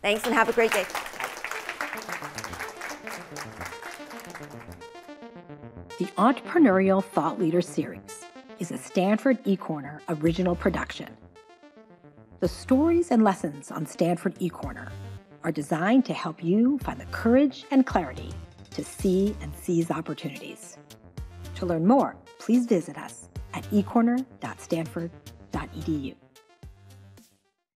Thanks 0.00 0.24
and 0.24 0.34
have 0.34 0.48
a 0.48 0.52
great 0.52 0.72
day. 0.72 0.84
The 6.02 6.08
Entrepreneurial 6.18 7.04
Thought 7.04 7.38
Leader 7.38 7.62
Series 7.62 8.24
is 8.58 8.72
a 8.72 8.76
Stanford 8.76 9.40
eCorner 9.44 10.00
original 10.08 10.56
production. 10.56 11.06
The 12.40 12.48
stories 12.48 13.12
and 13.12 13.22
lessons 13.22 13.70
on 13.70 13.86
Stanford 13.86 14.34
eCorner 14.40 14.90
are 15.44 15.52
designed 15.52 16.04
to 16.06 16.12
help 16.12 16.42
you 16.42 16.78
find 16.78 17.00
the 17.00 17.06
courage 17.12 17.66
and 17.70 17.86
clarity 17.86 18.32
to 18.72 18.82
see 18.82 19.36
and 19.40 19.54
seize 19.54 19.92
opportunities. 19.92 20.76
To 21.54 21.66
learn 21.66 21.86
more, 21.86 22.16
please 22.40 22.66
visit 22.66 22.98
us 22.98 23.28
at 23.54 23.62
ecorner.stanford.edu. 23.70 26.16